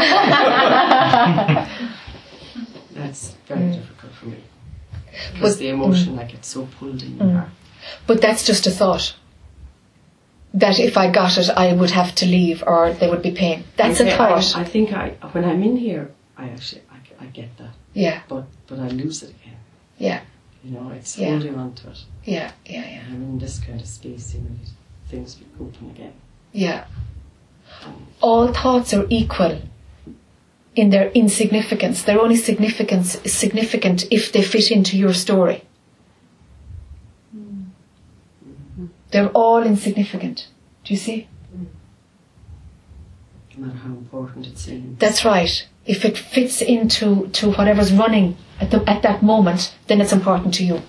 [2.93, 3.73] That's very Mm.
[3.75, 4.37] difficult for me.
[5.33, 7.33] Because But- the emotion, like, it's so pulled in your Mm.
[7.33, 7.49] heart.
[8.07, 9.13] But that's just a thought.
[10.53, 13.63] That if I got it, I would have to leave or there would be pain.
[13.75, 14.55] That's a thought.
[14.55, 17.73] I, I think I, when I'm in here, I actually, I, I get that.
[17.93, 19.42] yeah, But, but I lose it again.
[19.97, 20.21] Yeah,
[20.63, 21.31] You know, it's Yeah.
[21.31, 21.99] holding on to it.
[22.25, 24.55] yeah, yeah, yeah, And I'm in this kind of space, you know,
[25.09, 26.13] things open again.
[26.51, 26.85] yeah.
[28.21, 29.61] All thoughts are equal
[30.75, 32.03] in their insignificance.
[32.03, 35.63] They're only significance is significant if they fit into your story.
[39.11, 40.47] They're all insignificant.
[40.83, 41.27] Do you see?
[43.57, 44.97] No matter how important it seems.
[44.99, 45.67] That's right.
[45.85, 50.53] If it fits into to whatever's running at the at that moment, then it's important
[50.55, 50.81] to you.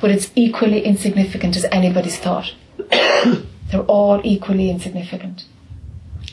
[0.00, 2.52] But it's equally insignificant as anybody's thought.
[2.90, 5.44] They're all equally insignificant.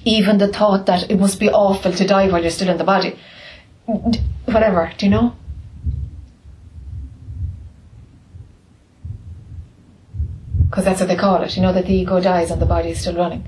[0.03, 2.84] Even the thought that it must be awful to die while you're still in the
[2.84, 3.18] body.
[4.45, 5.36] Whatever, do you know?
[10.70, 11.55] Because that's what they call it.
[11.55, 13.45] You know that the ego dies and the body is still running.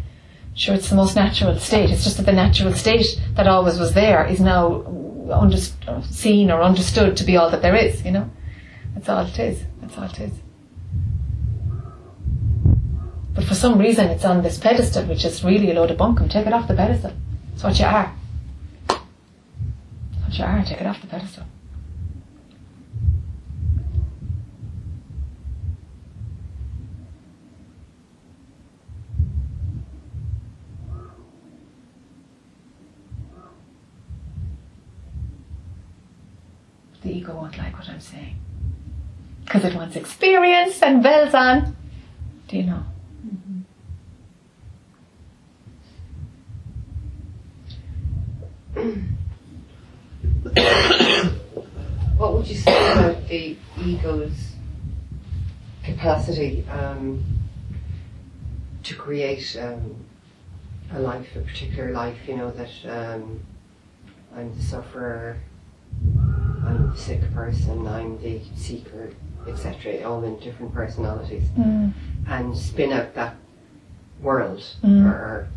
[0.55, 1.89] Sure, it's the most natural state.
[1.89, 4.83] It's just that the natural state that always was there is now
[5.31, 5.57] under,
[6.03, 8.29] seen or understood to be all that there is, you know?
[8.93, 9.63] That's all it is.
[9.81, 10.33] That's all it is.
[13.33, 16.29] But for some reason it's on this pedestal, which is really a load of bunkum.
[16.29, 17.13] Take it off the pedestal.
[17.53, 18.13] It's what you are.
[18.89, 18.99] It's
[20.21, 20.63] what you are.
[20.63, 21.45] Take it off the pedestal.
[37.03, 38.37] The ego won't like what I'm saying.
[39.43, 41.75] Because it wants experience and bells on.
[42.47, 42.83] Do you know?
[52.17, 54.53] What would you say about the ego's
[55.83, 57.21] capacity um,
[58.83, 59.95] to create um,
[60.91, 62.17] a life, a particular life?
[62.27, 63.41] You know that um,
[64.35, 65.39] I'm the sufferer,
[66.65, 69.09] I'm the sick person, I'm the seeker,
[69.47, 70.01] etc.
[70.03, 71.91] All in different personalities, Mm.
[72.27, 73.35] and spin out that
[74.21, 75.05] world Mm.
[75.05, 75.47] or,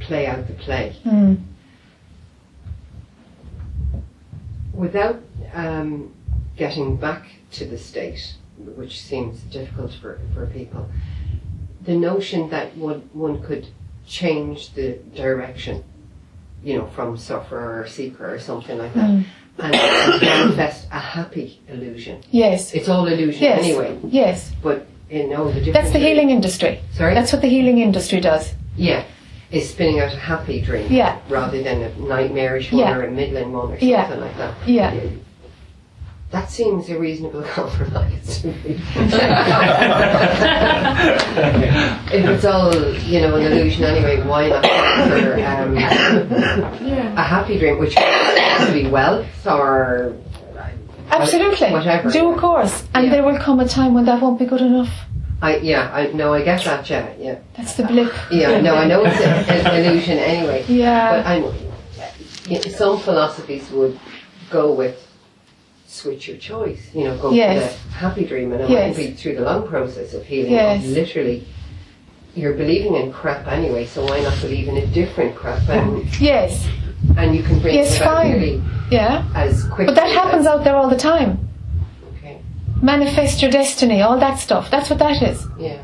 [0.00, 0.96] play out the play.
[1.04, 1.38] Mm.
[4.72, 5.20] without
[5.54, 6.12] um,
[6.56, 10.88] getting back to the state, which seems difficult for, for people,
[11.82, 13.68] the notion that one, one could
[14.06, 15.84] change the direction,
[16.64, 19.24] you know, from sufferer or seeker or something like that, Mm.
[19.58, 19.72] And,
[20.22, 22.22] manifest a happy illusion.
[22.30, 22.72] Yes.
[22.74, 23.64] It's all illusion Yes.
[23.64, 24.52] anyway, Yes.
[24.62, 25.74] but in all the different.
[25.74, 26.80] That's the healing industry.
[26.92, 27.14] Sorry?
[27.14, 28.54] That's what the healing industry does.
[28.76, 29.04] yeah.
[29.50, 31.18] Is spinning out a happy dream Yeah.
[31.28, 32.96] rather than a nightmarish one Yeah.
[32.96, 34.12] or a middling one or something Yeah.
[34.14, 34.54] like that.
[34.66, 34.92] Yeah.
[36.34, 38.54] That seems a reasonable compromise to me.
[42.12, 47.78] if it's all, you know, an illusion anyway, why not for um, a happy dream,
[47.78, 50.16] which could be wealth or
[51.10, 51.70] Absolutely.
[51.70, 52.10] whatever.
[52.10, 52.82] Do a course.
[52.94, 53.12] And Yeah.
[53.12, 54.90] there will come a time when that won't be good enough.
[55.40, 56.90] I yeah, I no, I get that.
[56.90, 58.12] Yeah, yeah, That's the blip.
[58.32, 58.60] yeah.
[58.60, 60.64] No, I know it's a- an illusion anyway.
[60.66, 61.44] Yeah, But I'm,
[62.48, 64.00] yeah, some philosophies would
[64.50, 65.03] go with
[65.86, 66.90] switch your choice.
[66.94, 67.76] You know, go Yes.
[67.76, 68.96] for the happy dream, and it Yes.
[68.96, 70.52] might be through the long process of healing.
[70.52, 70.84] Yes.
[70.84, 71.44] Of literally,
[72.34, 75.68] you're believing in crap anyway, so why not believe in a different crap?
[75.68, 76.66] And, Yes.
[77.16, 78.32] and you can bring Yes, it about fine.
[78.32, 79.24] really Yeah.
[79.34, 79.86] as quickly.
[79.86, 81.38] But that happens as, out there all the time.
[82.18, 82.38] Okay.
[82.82, 84.70] Manifest your destiny, all that stuff.
[84.70, 85.46] That's what that is.
[85.58, 85.78] Yeah.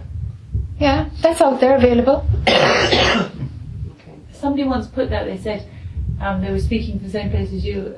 [0.81, 1.05] Yeah.
[1.23, 2.25] That's out there available.
[2.47, 4.15] Okay.
[4.33, 5.67] Somebody once put that, they said,
[6.21, 7.95] um, they were speaking to the same place as you,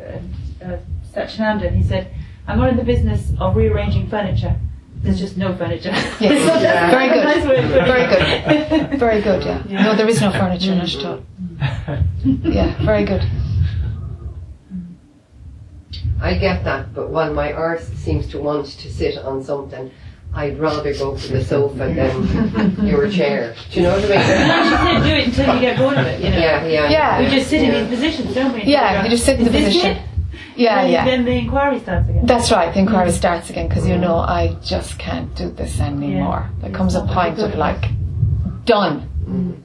[0.63, 0.77] uh, uh,
[1.15, 2.13] Satchinanda, and he said,
[2.47, 4.57] I'm not in the business of rearranging furniture.
[4.97, 5.91] There's just no furniture.
[5.91, 6.21] Yes.
[6.21, 7.25] So that's Very good.
[7.25, 8.07] nice way of Very
[8.89, 8.99] good.
[9.01, 9.63] Very good, yeah.
[9.85, 11.23] No, there is no furniture, not at all.
[11.59, 12.55] Mm.
[12.55, 13.23] Yeah, very good.
[16.21, 19.91] I get that, but while my arse seems to want to sit on something,
[20.35, 23.55] I'd rather go for the sofa than your chair.
[23.73, 24.49] Do you know what I mean?
[24.49, 26.39] No, she said do it until you get bored of it, you know.
[26.39, 26.89] Yeah, yeah.
[26.91, 27.21] Yeah.
[27.21, 28.63] We just sit in these positions, don't we?
[28.65, 29.97] Yeah, you just sit in the Is this position.
[29.97, 30.03] it?
[30.57, 31.05] Yeah, then, yeah.
[31.05, 32.27] Then the inquiry starts again.
[32.27, 36.51] That's right, the inquiry starts again because you know I just can't do this anymore.
[36.61, 37.85] There comes a point of like,
[38.65, 39.65] done.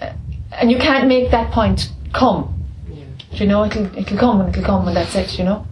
[0.00, 0.12] Uh,
[0.52, 2.54] And you can't make that point come.
[2.90, 3.04] Yeah.
[3.32, 5.66] Do you know, it'll, it'll come and it'll come and that's it, you know?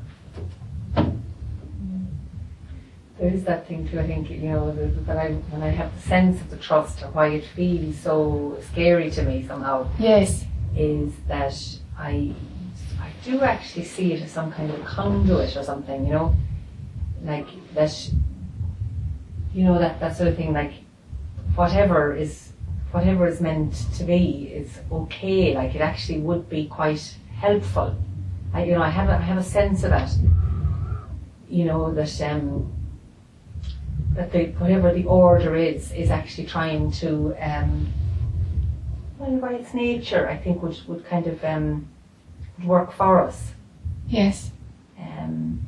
[3.18, 3.98] There is that thing too.
[3.98, 7.02] I think you know that when I when I have the sense of the trust
[7.02, 10.44] or why it feels so scary to me somehow Yes.
[10.76, 11.54] is that
[11.98, 12.34] I I
[13.26, 16.06] do actually see it as some kind of conduit or something.
[16.06, 16.36] You know,
[17.24, 18.10] like that.
[19.52, 20.52] You know that that sort of thing.
[20.52, 20.72] Like
[21.54, 22.52] whatever is
[22.92, 25.54] whatever is meant to be is okay.
[25.54, 27.96] Like it actually would be quite helpful.
[28.54, 30.10] I you know I have a, I have a sense of that.
[31.48, 32.72] You know that um
[34.14, 37.92] that the whatever the order is is actually trying to um
[39.18, 41.88] well by its nature I think would would kind of um
[42.64, 43.52] work for us.
[44.08, 44.50] Yes.
[44.98, 45.60] Um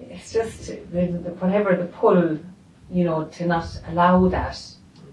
[0.00, 2.38] it's just the, the, whatever the pull,
[2.90, 4.60] you know, to not allow that.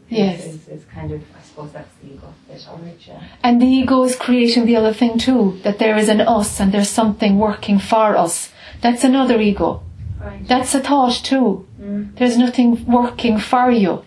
[0.09, 0.43] Yes.
[0.45, 3.21] is, is kind of I suppose that's the ego bit of it, yeah.
[3.43, 6.71] And the ego is creating the other thing too, that there is an us and
[6.71, 8.51] there's something working for us.
[8.81, 9.83] That's another ego.
[10.19, 10.47] Right.
[10.47, 11.67] That's a thought too.
[11.79, 14.03] There's nothing working for you.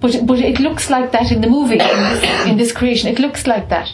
[0.00, 3.10] But, but it looks like that in the movie, in this, in this creation.
[3.10, 3.92] It looks like that.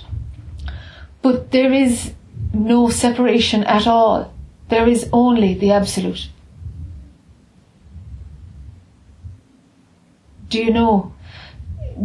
[1.22, 2.12] But there is
[2.54, 4.32] no separation at all.
[4.68, 6.28] There is only the absolute.
[10.48, 11.12] Do you know?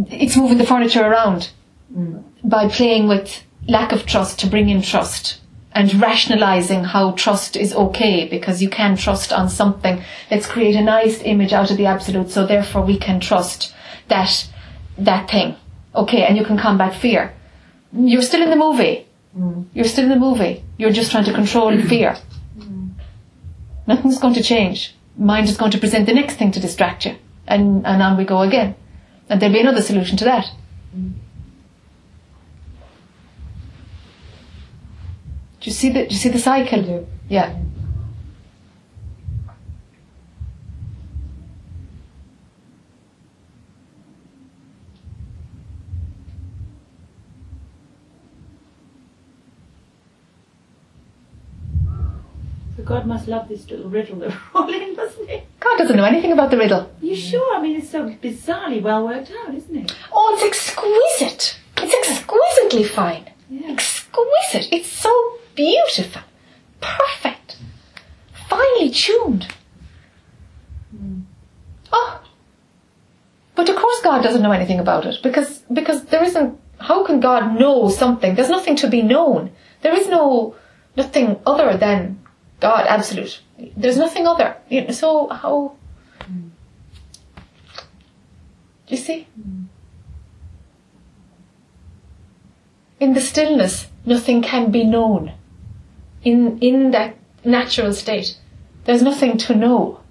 [0.09, 1.51] It's moving the furniture around
[1.95, 2.23] mm.
[2.43, 5.39] by playing with lack of trust to bring in trust
[5.71, 10.03] and rationalizing how trust is okay because you can trust on something.
[10.31, 13.73] Let's create a nice image out of the absolute so therefore we can trust
[14.07, 14.47] that
[14.97, 15.55] that thing.
[15.95, 17.33] Okay, and you can combat fear.
[17.93, 19.07] You're still in the movie.
[19.37, 19.65] Mm.
[19.73, 20.63] You're still in the movie.
[20.77, 21.87] You're just trying to control mm.
[21.87, 22.17] fear.
[22.57, 22.91] Mm.
[23.87, 24.95] Nothing's going to change.
[25.17, 27.15] Mind is going to present the next thing to distract you.
[27.47, 28.75] And, and on we go again.
[29.27, 30.51] And there'll be another solution to that.
[35.59, 37.07] Do you see the do you see the cycle?
[37.27, 37.59] Yeah.
[52.89, 55.43] God must love this little riddle that we're all in, doesn't he?
[55.59, 56.91] God doesn't know anything about the riddle.
[57.01, 57.55] You sure?
[57.55, 59.95] I mean, it's so bizarrely well worked out, isn't it?
[60.11, 61.59] Oh, it's exquisite.
[61.77, 63.29] It's exquisitely fine.
[63.47, 63.73] Yeah.
[63.73, 64.73] Exquisite.
[64.73, 65.13] It's so
[65.53, 66.23] beautiful.
[66.81, 67.57] Perfect.
[68.49, 69.53] Finely tuned.
[70.89, 71.19] Hmm.
[71.93, 72.23] Oh.
[73.53, 77.19] But of course God doesn't know anything about it because because there isn't how can
[77.19, 78.33] God know something?
[78.33, 79.51] There's nothing to be known.
[79.81, 80.55] There is no
[80.95, 82.18] nothing other than
[82.59, 83.41] God, absolute.
[83.77, 84.57] There's nothing other.
[84.69, 85.75] You know, so how
[86.27, 86.35] Do
[88.95, 89.27] you see?
[92.99, 95.33] In the stillness, nothing can be known.
[96.23, 97.15] In in that
[97.45, 98.37] natural state,
[98.85, 100.01] there's nothing to know.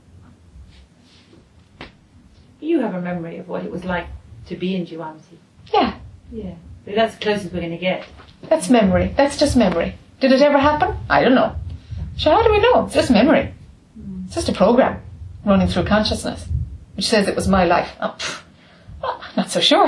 [2.60, 4.06] You have a memory of what it was like
[4.46, 5.38] to be in duality.
[5.72, 5.98] Yeah,
[6.32, 6.54] Yeah.
[6.84, 8.06] But that's the closest we're going to get.
[8.48, 9.12] that's memory.
[9.16, 9.94] That's just memory.
[10.20, 10.96] Did it ever happen?
[11.10, 11.54] I don't know.
[12.18, 12.84] So how do we know?
[12.84, 13.54] It's just memory.
[14.24, 15.00] It's just a program
[15.44, 16.46] running through consciousness,
[16.94, 17.90] which says it was my life.
[18.00, 18.42] Oh, pff,
[19.04, 19.86] oh, not so sure.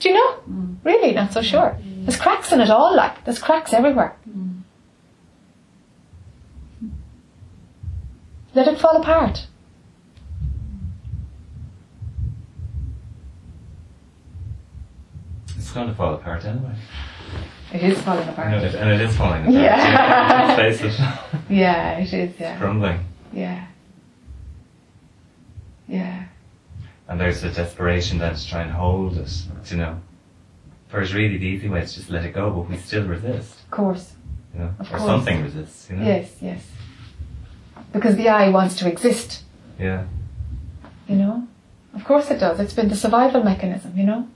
[0.00, 0.36] Do you know?
[0.48, 0.76] Mm.
[0.82, 1.78] Really, not so sure.
[1.78, 2.06] Mm.
[2.06, 4.16] There's cracks in it all, like there's cracks everywhere.
[4.28, 4.62] Mm.
[8.54, 9.46] Let it fall apart.
[15.56, 16.74] It's going to fall apart anyway.
[17.72, 18.52] It is falling apart.
[18.54, 19.54] it, and it is falling apart.
[19.54, 20.54] Yeah.
[20.58, 21.40] Let's face it.
[21.48, 22.38] Yeah, it is.
[22.38, 23.00] Yeah, Crumbling.
[23.32, 23.66] yeah,
[25.88, 26.24] yeah.
[27.08, 29.32] And there's a desperation then to try and hold it,
[29.66, 30.00] you know.
[30.90, 33.70] Whereas really the easy way is just let it go, but we still resist, Of
[33.70, 34.12] course.
[34.54, 34.74] you know.
[34.78, 35.02] Of or course.
[35.02, 36.04] something resists, you know.
[36.04, 36.64] Yes, yes.
[37.92, 39.42] Because the I wants to exist.
[39.78, 40.04] Yeah.
[41.08, 41.48] You know.
[41.94, 42.60] Of course it does.
[42.60, 43.96] It's been the survival mechanism.
[43.96, 44.28] You know.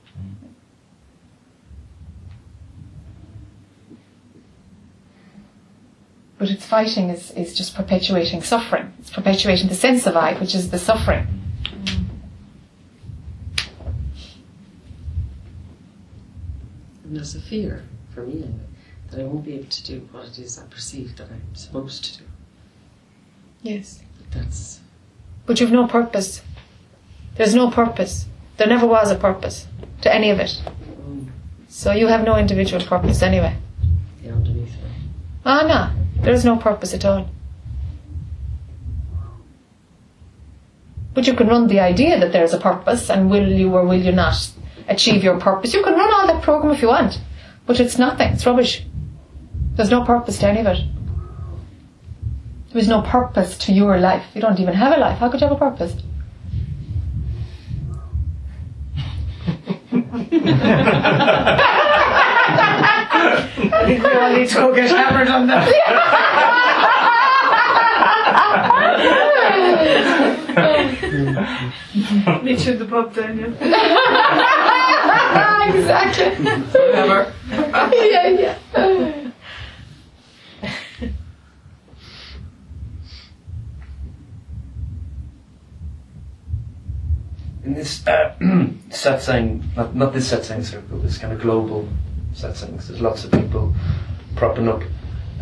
[6.45, 8.93] But its fighting is, is just perpetuating suffering.
[8.99, 11.27] It's perpetuating the sense of I, which is the suffering.
[17.05, 17.83] And there's a fear,
[18.15, 18.53] for me anyway,
[19.11, 22.05] that I won't be able to do what it is I perceive that I'm supposed
[22.05, 22.25] to do.
[23.63, 24.03] Yes.
[24.19, 24.81] But that's
[25.47, 26.43] But you've no purpose.
[27.37, 28.27] There's no purpose.
[28.59, 29.67] There never was a purpose
[30.03, 30.61] to any of it.
[31.09, 31.27] mm,
[31.69, 33.57] So you have no individual purpose anyway.
[34.23, 34.75] the underneath.
[35.47, 35.65] Ah,
[35.95, 36.04] no.
[36.21, 37.29] There is no purpose at all.
[41.15, 44.01] But you can run the idea that there's a purpose, and will you or will
[44.01, 44.51] you not
[44.89, 45.73] achieve your purpose?
[45.73, 47.21] You can run all that program if you want,
[47.67, 48.33] but it's nothing.
[48.33, 48.85] It's rubbish.
[49.77, 50.85] There's no purpose to any of it.
[52.73, 54.25] There is no purpose to your life.
[54.35, 55.19] You don't even have a life.
[55.19, 55.95] How could you have a purpose?
[63.25, 64.03] I think
[64.39, 65.69] need to go get hammered on that.
[72.43, 73.53] Meet you in the pub Daniel.
[75.69, 76.31] exactly.
[76.45, 77.33] Whatever.
[77.51, 78.59] yeah, yeah.
[87.65, 88.35] In this uh,
[88.91, 91.89] satsang, not, not this satsang circle, this kind of global
[92.35, 93.75] satsangs, there's lots of people
[94.37, 94.83] propping up.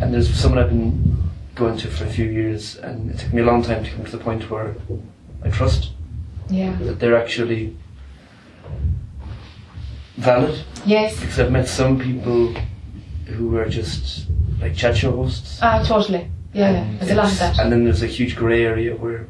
[0.00, 1.22] And there's someone I've been
[1.54, 4.04] going to for a few years, and it took me a long time to come
[4.04, 4.74] to the point where
[5.44, 5.92] I trust
[6.48, 6.76] Yeah.
[6.82, 7.76] that they're actually
[10.16, 10.64] valid.
[10.84, 11.18] Yes.
[11.20, 12.54] Because I've met some people
[13.26, 14.26] who are just
[14.60, 15.58] like chat show hosts.
[15.62, 16.28] Ah, totally.
[16.52, 16.82] Yeah, yeah.
[16.84, 17.58] And There's a lot of that.
[17.58, 19.26] And then there's a huge grey area where,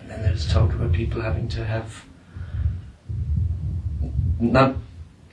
[0.00, 2.04] and then there's talk about people having to have,
[4.40, 4.76] not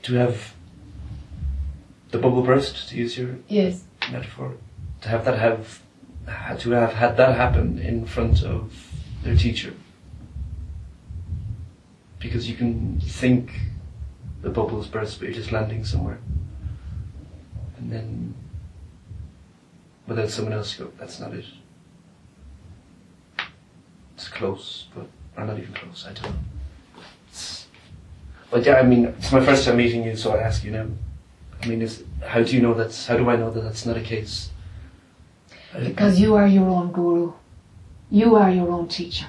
[0.03, 0.53] to have
[2.13, 3.85] the bubble burst, to use your Yes.
[4.11, 4.53] metaphor,
[5.01, 5.81] to have that have,
[6.59, 8.71] to have had that happen in front of
[9.23, 9.73] their teacher.
[12.19, 13.51] Because you can think
[14.43, 16.19] the bubbles burst, but you're just landing somewhere.
[17.77, 18.35] And then
[20.05, 21.45] without someone else go, that's not it.
[24.15, 26.39] It's close, but or not even close, I don't know.
[27.29, 27.65] It's,
[28.51, 30.85] but yeah, I mean, it's my first time meeting you, so I ask you now.
[31.63, 33.95] I mean, is how do you know that's, how do I know that that's not
[33.95, 34.49] a case?
[35.73, 37.33] Because you are your own guru.
[38.11, 39.27] You are your own teacher.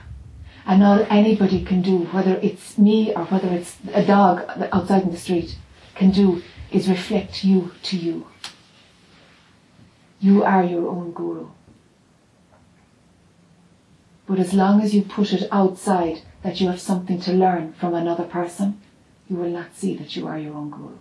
[0.66, 4.42] And all anybody can do, whether it's me or whether it's a dog
[4.72, 5.56] outside in the street,
[5.94, 6.42] can do
[6.72, 8.26] is reflect you to you.
[10.20, 11.48] You are your own guru.
[14.26, 17.94] But as long as you put it outside that you have something to learn from
[17.94, 18.80] another person,
[19.28, 20.96] you will not see that you are your own guru.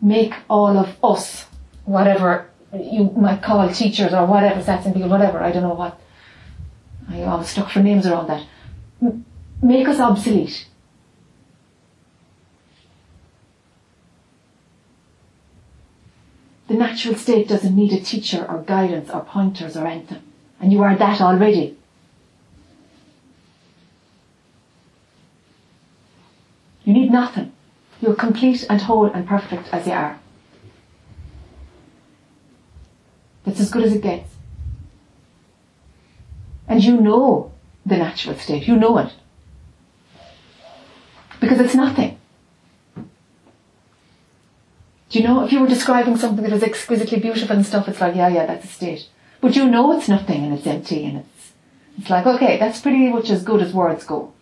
[0.00, 1.46] Make all of us,
[1.84, 5.98] whatever you might call teachers or whatever, satsang people, whatever, I don't know what.
[7.10, 8.44] I always stuck for names around that.
[9.62, 10.66] Make us obsolete.
[16.68, 20.22] The natural state doesn't need a teacher or guidance or pointers or anything.
[20.60, 21.76] And you are that already.
[26.84, 27.52] You need nothing.
[28.00, 30.18] You're complete and whole and perfect as you are.
[33.44, 34.30] That's as good as it gets.
[36.68, 37.52] And you know
[37.84, 38.68] the natural state.
[38.68, 39.12] You know it.
[41.40, 42.18] Because it's nothing.
[45.08, 48.00] Do you know, if you were describing something that was exquisitely beautiful and stuff, it's
[48.00, 49.08] like, yeah, yeah, that's a state.
[49.40, 51.52] But you know it's nothing and it's empty and it's,
[51.96, 54.32] it's like, okay, that's pretty much as good as words go.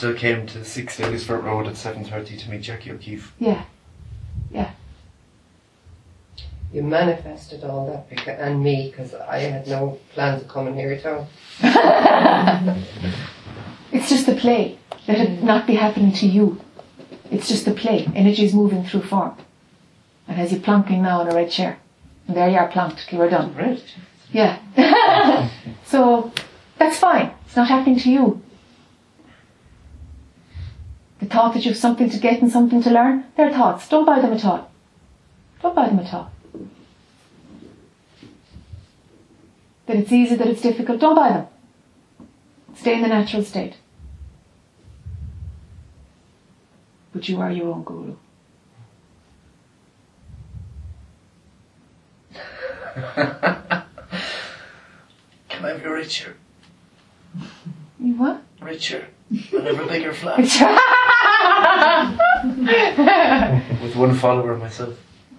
[0.00, 3.34] Still came to 6 Davisford Road at 7.30 to meet Jackie O'Keefe.
[3.38, 3.64] Yeah.
[4.50, 4.70] Yeah.
[6.72, 10.92] You manifested all that beca- and me because I had no plans of coming here
[10.92, 11.28] at all.
[13.92, 14.78] It's just the play.
[15.06, 16.58] Let it not be happening to you.
[17.30, 18.08] It's just the play.
[18.14, 19.36] Energy is moving through form.
[20.28, 21.78] And as you're plonking now in a red chair.
[22.26, 23.12] And there you are plonked.
[23.12, 23.54] You are done.
[23.54, 23.84] Right.
[24.32, 24.60] Yeah.
[25.84, 26.32] So
[26.78, 27.32] that's fine.
[27.44, 28.40] It's not happening to you.
[31.20, 33.88] The thought that you have something to get and something to learn, they're thoughts.
[33.88, 34.70] Don't buy them at all.
[35.62, 36.30] Don't buy them at all.
[39.86, 41.46] That it's easy, that it's difficult, don't buy them.
[42.74, 43.74] Stay in the natural state.
[47.12, 48.14] But you are your own guru.
[55.48, 56.36] Can I be richer?
[57.98, 58.42] You what?
[58.60, 59.08] Richer.
[59.30, 60.40] And have a bigger flat.
[63.82, 64.98] With one follower myself.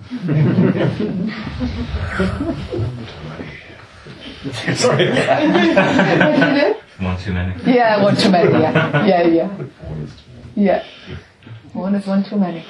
[4.75, 5.07] Sorry.
[6.97, 7.53] One too many.
[7.65, 8.51] Yeah, one too many.
[8.51, 9.57] Yeah, yeah, yeah.
[10.55, 10.83] Yeah.
[11.73, 12.65] One is one too many.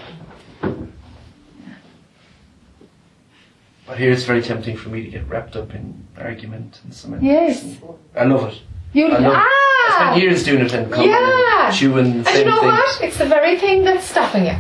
[3.88, 7.64] But here it's very tempting for me to get wrapped up in argument and semantics.
[7.64, 7.78] Yes.
[8.16, 8.62] I love it.
[8.94, 9.38] You I love it.
[9.38, 9.48] I
[9.90, 9.96] ah.
[10.12, 11.68] spent years doing it and coming Yeah.
[11.68, 12.68] and chewing the And same you know thing.
[12.68, 13.02] what?
[13.04, 14.56] It's the very thing that's stopping you.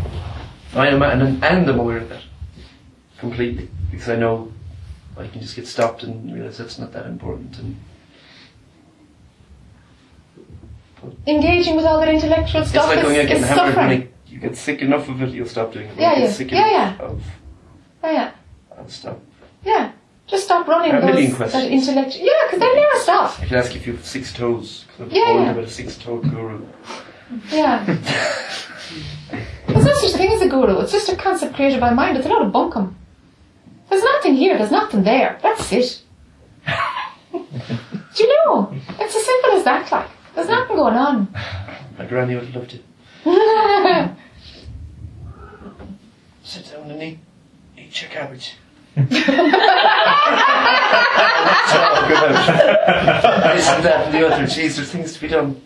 [0.74, 2.22] I am, and, and I'm aware of that
[3.18, 4.52] completely because I know
[5.18, 7.58] I can just get stopped and realize that's not that important.
[7.60, 7.76] And
[11.28, 13.88] Engaging with all that intellectual it's stuff like is, is suffering.
[13.90, 15.96] When you get sick enough of it, you'll stop doing it.
[15.96, 16.32] When Yeah, you get yeah.
[16.32, 17.24] sick Yeah, enough of,
[18.04, 18.32] Yeah, yeah.
[18.78, 19.20] I'll stop.
[19.66, 19.92] Yeah.
[20.28, 21.88] Just stop running a million those that questions.
[21.88, 22.16] intellect.
[22.18, 23.40] Yeah, because they never stop.
[23.42, 24.86] I can ask if you have six toes.
[25.00, 25.52] I'm Yeah, yeah.
[25.52, 26.66] about a six-toed guru.
[27.50, 27.84] Yeah.
[29.68, 30.80] There's no such thing as a guru.
[30.80, 32.18] It's just a concept created by mind.
[32.18, 32.94] It's a lot of bunkum.
[33.90, 34.58] There's nothing here.
[34.58, 35.38] There's nothing there.
[35.42, 36.02] That's it.
[37.34, 38.74] Do you know?
[39.00, 39.92] It's as simple as that.
[39.92, 41.28] Like, there's nothing going on.
[41.98, 42.84] My granny would have loved it.
[46.44, 47.20] Sit down and eat,
[47.78, 48.56] eat your cabbage.
[48.98, 49.06] Oh,
[52.10, 52.32] God.
[53.56, 54.44] This and that and the other.
[54.44, 55.62] Jeez, there's things to be done.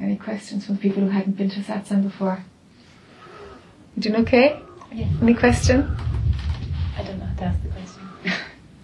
[0.00, 2.44] Any questions from people who hadn't been to satsang before?
[3.96, 4.60] You doing okay?
[4.92, 5.06] Yeah.
[5.22, 5.96] Any question?
[6.96, 8.02] I don't know how to ask the question.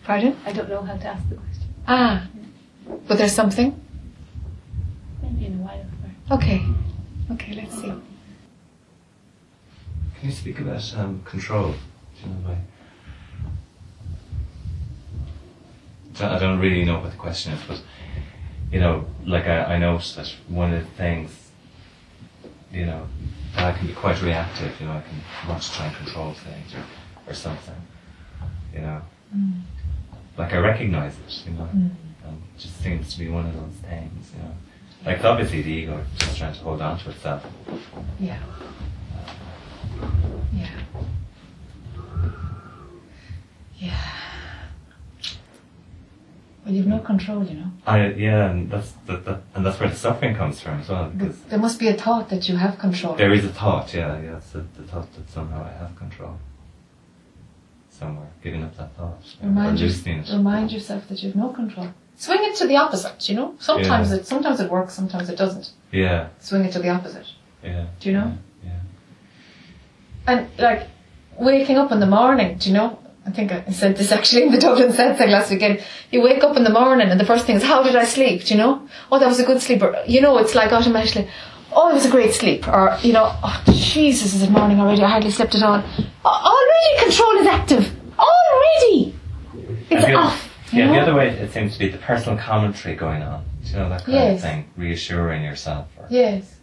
[0.04, 0.36] Pardon?
[0.44, 1.64] I don't know how to ask the question.
[1.88, 2.26] Ah.
[3.06, 3.80] But there's something?
[5.24, 6.62] Maybe in a Okay.
[7.30, 7.92] Okay, let's see.
[10.18, 11.72] Can you speak about um, control?
[11.72, 11.76] Do
[12.22, 12.58] you know, like,
[16.20, 17.82] I don't really know what the question is, but
[18.70, 21.50] you know, like I, I noticed that one of the things,
[22.72, 23.06] you know,
[23.54, 24.72] that I can be quite reactive.
[24.80, 27.74] You know, I can want to try and control things or, or something.
[28.72, 29.02] You know,
[29.34, 29.60] mm.
[30.36, 31.44] like I recognize it.
[31.46, 34.32] You know, and it just seems to be one of those things.
[34.36, 34.54] You know,
[35.06, 37.44] like obviously the ego just trying to hold on to itself.
[38.20, 38.38] Yeah.
[40.52, 40.68] Yeah.
[43.76, 43.98] Yeah.
[46.64, 47.70] Well, you've no control, you know.
[47.86, 51.10] I yeah, and that's that, that and that's where the suffering comes from as well.
[51.10, 53.14] Because There must be a thought that you have control.
[53.16, 56.38] there is a thought, yeah, yeah, it's the, the thought that somehow I have control.
[57.90, 60.28] Somewhere, giving up that thought, or Remind, you, it.
[60.32, 61.88] remind yourself that you've no control.
[62.16, 63.54] Swing it to the opposite, you know.
[63.58, 64.16] Sometimes Yeah.
[64.18, 65.70] it sometimes it works, sometimes it doesn't.
[65.92, 67.26] Yeah, Swing it to the opposite.
[67.62, 67.84] yeah.
[68.00, 68.32] Do you know?
[68.64, 68.70] Yeah.
[70.26, 70.88] And like
[71.38, 72.98] waking up in the morning, do you know?
[73.26, 75.82] I think I said this actually in the Dublin Satsang last weekend.
[76.10, 78.44] You wake up in the morning and the first thing is, how did I sleep?
[78.44, 78.86] Do you know?
[79.10, 80.02] Oh, that was a good sleeper.
[80.06, 81.28] You know, it's like automatically,
[81.72, 82.68] oh, it was a great sleep.
[82.68, 85.02] Or, you know, oh, Jesus, is it morning already?
[85.02, 85.82] I hardly slept at all.
[86.24, 87.90] Already control is active.
[88.18, 89.14] Already.
[89.90, 90.50] It's off.
[90.74, 93.44] Yeah, the other way it seems to be the personal commentary going on.
[93.64, 94.36] Do you know that kind Yes.
[94.36, 94.70] of thing?
[94.76, 96.56] Reassuring yourself or Yes.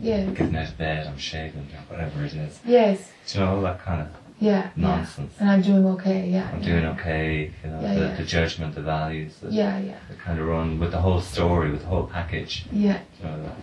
[0.00, 0.28] Yes.
[0.36, 2.58] getting out of bed, I'm shaving or whatever it is.
[2.64, 3.10] Yes.
[3.28, 4.08] Do you know all that kind of
[4.40, 4.70] Yeah.
[4.74, 4.88] yeah.
[4.88, 5.34] nonsense?
[5.38, 6.28] And I'm doing okay.
[6.28, 6.48] Yeah.
[6.52, 6.66] I'm yeah.
[6.66, 8.14] doing okay, you know, Yeah, the, yeah.
[8.16, 9.94] the judgment, the values, the, Yeah, yeah.
[10.10, 12.66] the kind of run with the whole story, with the whole package.
[12.72, 12.98] Yeah.
[13.20, 13.54] You know, that,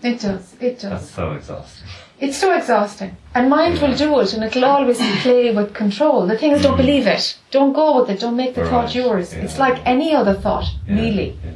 [0.00, 0.54] that's, It does.
[0.60, 0.90] It does.
[0.90, 1.88] that's so exhausting.
[2.20, 3.16] It's so exhausting.
[3.34, 6.26] And mind will do it and it'll always play with control.
[6.26, 7.36] The thing is, don't believe it.
[7.50, 8.20] Don't go with it.
[8.20, 9.34] Don't make the Right, thought yours.
[9.34, 9.42] yeah.
[9.42, 11.36] It's like any other thought, Yeah, really.
[11.44, 11.50] Yeah.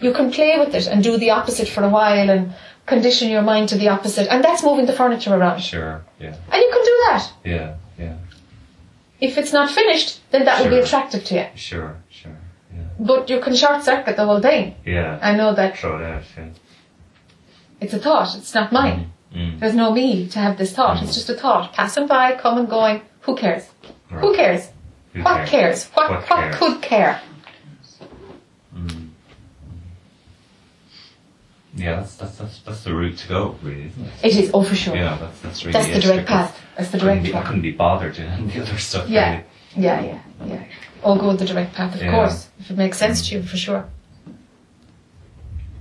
[0.00, 2.52] You can play with it and do the opposite for a while and
[2.86, 4.28] condition your mind to the opposite.
[4.30, 5.60] And that's moving the furniture around.
[5.60, 7.32] Sure, yeah, And you can do that.
[7.44, 8.16] yeah, yeah,
[9.20, 11.46] If it's not finished, then that will be attractive to you.
[11.54, 12.36] sure, sure,
[12.74, 12.82] yeah.
[12.98, 14.74] But you can short circuit the whole thing.
[14.84, 16.48] Yeah, I know that throw it out, yeah.
[17.80, 18.36] it's a thought.
[18.36, 18.98] It's not mine.
[18.98, 19.06] Mm.
[19.34, 19.60] Mm.
[19.60, 21.02] There's no me to have this thought.
[21.02, 21.72] It's just a thought.
[21.72, 23.02] Passing by, coming, going.
[23.22, 23.66] Who cares?
[24.10, 24.68] Who cares?
[25.14, 25.86] Who What cares?
[25.90, 26.56] What, What what, cares?
[26.56, 27.20] could care?
[28.76, 29.08] Mm.
[31.74, 34.12] yeah, that's, that's that's that's the route to go, really, isn't it?
[34.22, 34.94] It is, oh for sure.
[34.94, 36.60] Yeah, that's that's really That's the direct path.
[36.76, 37.34] That's the direct path.
[37.34, 39.08] I couldn't be bothered doing the other stuff.
[39.08, 39.30] Yeah.
[39.30, 39.44] Really.
[39.74, 40.64] Yeah, yeah, yeah.
[41.02, 42.10] All go the direct path, of Yeah.
[42.12, 42.48] course.
[42.60, 43.88] If it makes sense to you, for sure.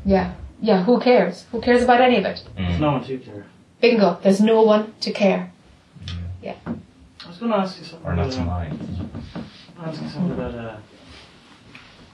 [0.06, 0.84] Yeah, yeah.
[0.84, 1.46] Who cares?
[1.52, 2.44] Who cares about any of it?
[2.56, 2.80] There's Mm.
[2.80, 3.46] no one to care.
[3.82, 4.20] Bingo.
[4.24, 5.52] There's no one to care.
[6.42, 6.56] Yeah.
[6.66, 8.08] I was going to ask you something.
[8.08, 9.10] Or not about, to uh, mind.
[9.80, 10.78] I was asking something about uh,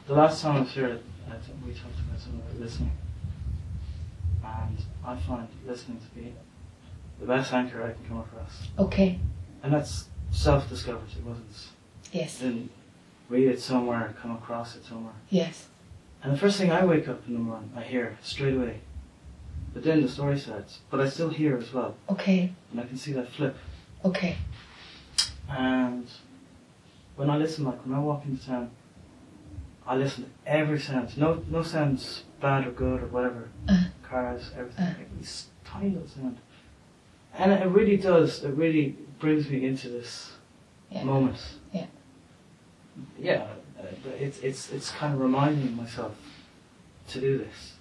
[0.08, 1.00] the last time I was here.
[1.30, 2.92] I think we talked about something about listening,
[4.44, 6.34] and I find listening to be
[7.20, 9.20] the best anchor I can come across, Okay.
[9.64, 11.10] and that's self-discovered.
[11.18, 11.48] It wasn't.
[12.14, 12.40] Yes.
[12.42, 12.72] I didn't
[13.30, 15.14] read it somewhere, come across it somewhere.
[15.30, 15.68] Yes.
[16.28, 18.82] And the first thing I wake up in the morning, I hear straight away.
[19.74, 22.52] But then the story starts, but I still hear as well, Okay.
[22.70, 23.56] and I can see that flip.
[24.04, 24.36] Okay.
[25.50, 26.06] And
[27.16, 28.72] when I listen, like when I walk into town,
[29.88, 31.18] I listen to every sound.
[31.18, 33.48] No, no sounds bad or good or whatever.
[33.70, 33.86] Uh.
[34.04, 34.84] Cars, everything.
[34.84, 34.90] Uh.
[35.00, 36.40] Every s- tiny little sound.
[37.38, 38.44] And it really does.
[38.44, 40.34] It really brings me into this
[40.92, 41.06] Yeah.
[41.06, 41.38] moment.
[41.72, 41.86] Yeah.
[43.18, 43.48] Yeah.
[43.80, 46.16] Uh, but It's it's it's kind of reminding myself
[47.10, 47.74] to do this,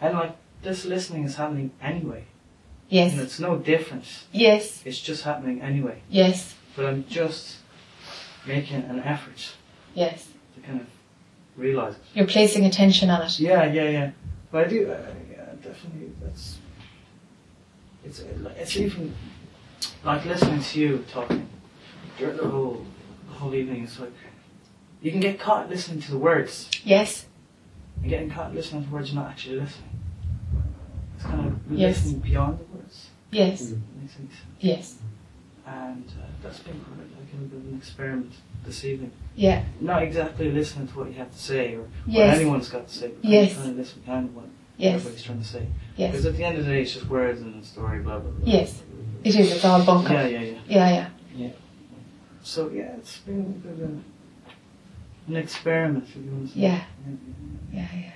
[0.00, 2.24] and like this listening is happening anyway.
[2.88, 3.12] Yes.
[3.12, 4.04] And it's no different.
[4.32, 4.82] Yes.
[4.84, 6.02] It's just happening anyway.
[6.08, 6.54] Yes.
[6.76, 7.56] But I'm just
[8.46, 9.54] making an effort
[9.94, 10.28] Yes.
[10.54, 10.86] to kind of
[11.56, 12.00] realize it.
[12.14, 13.40] You're placing attention on it.
[13.40, 14.10] Yeah, yeah, yeah.
[14.52, 14.98] But I do, uh,
[15.30, 16.12] yeah, definitely.
[16.22, 16.58] That's
[18.04, 19.14] it's it's even
[20.04, 21.48] like listening to you talking
[22.18, 22.84] during the whole
[23.28, 23.82] the whole evening.
[23.84, 24.12] It's like
[25.02, 27.26] you can get caught listening to the words Yes.
[28.00, 29.90] and getting caught listening to words and not actually listening.
[31.16, 31.96] It's kind of Yes.
[32.04, 33.06] listening beyond the words.
[33.30, 33.58] Yes.
[33.68, 34.32] Sense.
[34.60, 34.98] Yes.
[35.66, 38.32] And uh, that's been quite like a bit of an experiment
[38.64, 39.10] this evening.
[39.34, 39.64] Yeah.
[39.80, 43.08] Not exactly listening to what you have to say or what anyone's got to say,
[43.08, 43.54] but Yes.
[43.54, 44.44] trying to listen behind what
[44.78, 44.94] Yes.
[44.96, 45.66] everybody's trying to say.
[45.96, 46.12] Yes.
[46.12, 48.30] Because at the end of the day, it's just words and a story, blah blah
[48.30, 48.46] blah.
[48.52, 48.82] Yes.
[49.24, 49.52] It is.
[49.52, 50.12] It's all bunker.
[50.12, 50.58] Yeah, yeah, yeah.
[50.68, 51.08] Yeah.
[51.34, 51.48] Yeah.
[52.42, 54.00] So yeah, it's been a bit of a,
[55.28, 56.60] an experiment, if you want to say.
[56.60, 56.68] Yeah.
[56.70, 56.82] yeah,
[57.72, 57.88] Yeah.
[57.92, 58.00] Yeah.
[58.02, 58.08] yeah.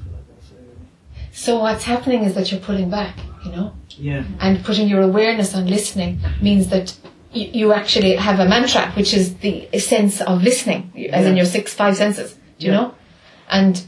[0.00, 1.32] I feel like that's it, really.
[1.32, 3.16] So what's happening is that you're pulling back.
[3.44, 3.72] You know.
[3.98, 4.24] Yeah.
[4.40, 6.94] and putting your awareness on listening means that
[7.32, 11.46] you, you actually have a mantra, which is the sense of listening, as in your
[11.46, 12.34] six, five senses.
[12.58, 12.78] Do you Yeah.
[12.78, 12.94] know?
[13.48, 13.86] And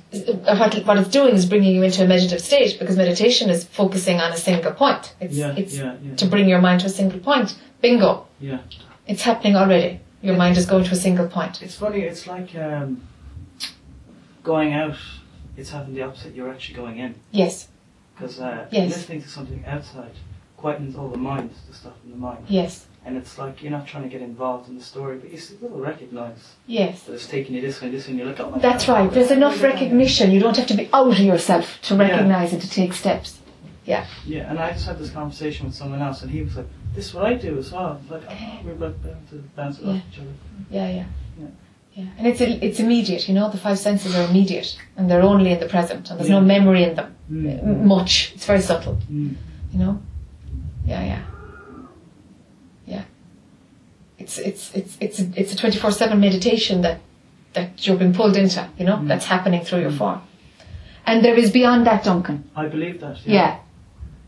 [0.60, 4.18] what, what it's doing is bringing you into a meditative state because meditation is focusing
[4.20, 5.14] on a single point.
[5.20, 6.14] It's, Yeah, it's yeah, yeah.
[6.14, 7.58] to bring your mind to a single point.
[7.82, 8.26] Bingo.
[8.40, 8.60] Yeah.
[9.08, 10.00] It's happening already.
[10.22, 11.62] Your mind is going to a single point.
[11.62, 12.00] It's funny.
[12.02, 13.02] It's like um,
[14.42, 14.96] going out.
[15.56, 16.34] It's having the opposite.
[16.34, 17.68] You're actually going in Yes,
[18.14, 18.90] because uh, Yes.
[18.90, 20.12] listening to something outside
[20.58, 22.44] quietens all the mind, the stuff in the mind.
[22.48, 25.38] yes, And it's like you're not trying to get involved in the story, but you
[25.38, 27.04] still recognize yes.
[27.04, 28.92] that it's taking you this way, this way, and you're like, oh my That's God,
[29.04, 29.10] right.
[29.12, 30.32] There's enough recognition.
[30.32, 32.00] You don't have to be out of yourself to Yeah.
[32.08, 33.38] recognize and to take steps.
[33.84, 34.04] Yeah.
[34.26, 36.66] Yeah, and I just had this conversation with someone else, and he was like,
[36.98, 39.86] "This is what I do as well." Like, oh, we're both able to bounce it
[39.88, 40.34] off each other.
[40.70, 41.04] Yeah, yeah.
[41.40, 41.46] Yeah.
[41.98, 42.04] Yeah.
[42.18, 45.60] And it's it's immediate, you know, the five senses are immediate and they're only in
[45.60, 47.08] the present and there's no memory in them.
[47.30, 47.84] Mm.
[47.94, 48.32] Much.
[48.34, 49.34] It's very subtle, Mm.
[49.72, 49.94] you know?
[50.92, 51.22] Yeah, yeah.
[52.94, 53.04] Yeah.
[54.18, 56.98] It's it's it's it's a, it's a twenty four seven meditation that
[57.56, 59.08] that you're being pulled into, you know, Mm.
[59.10, 60.20] that's happening through your form.
[61.06, 62.36] And there is beyond that, Duncan.
[62.56, 63.16] I believe that.
[63.24, 63.34] Yeah.
[63.38, 63.50] Yeah,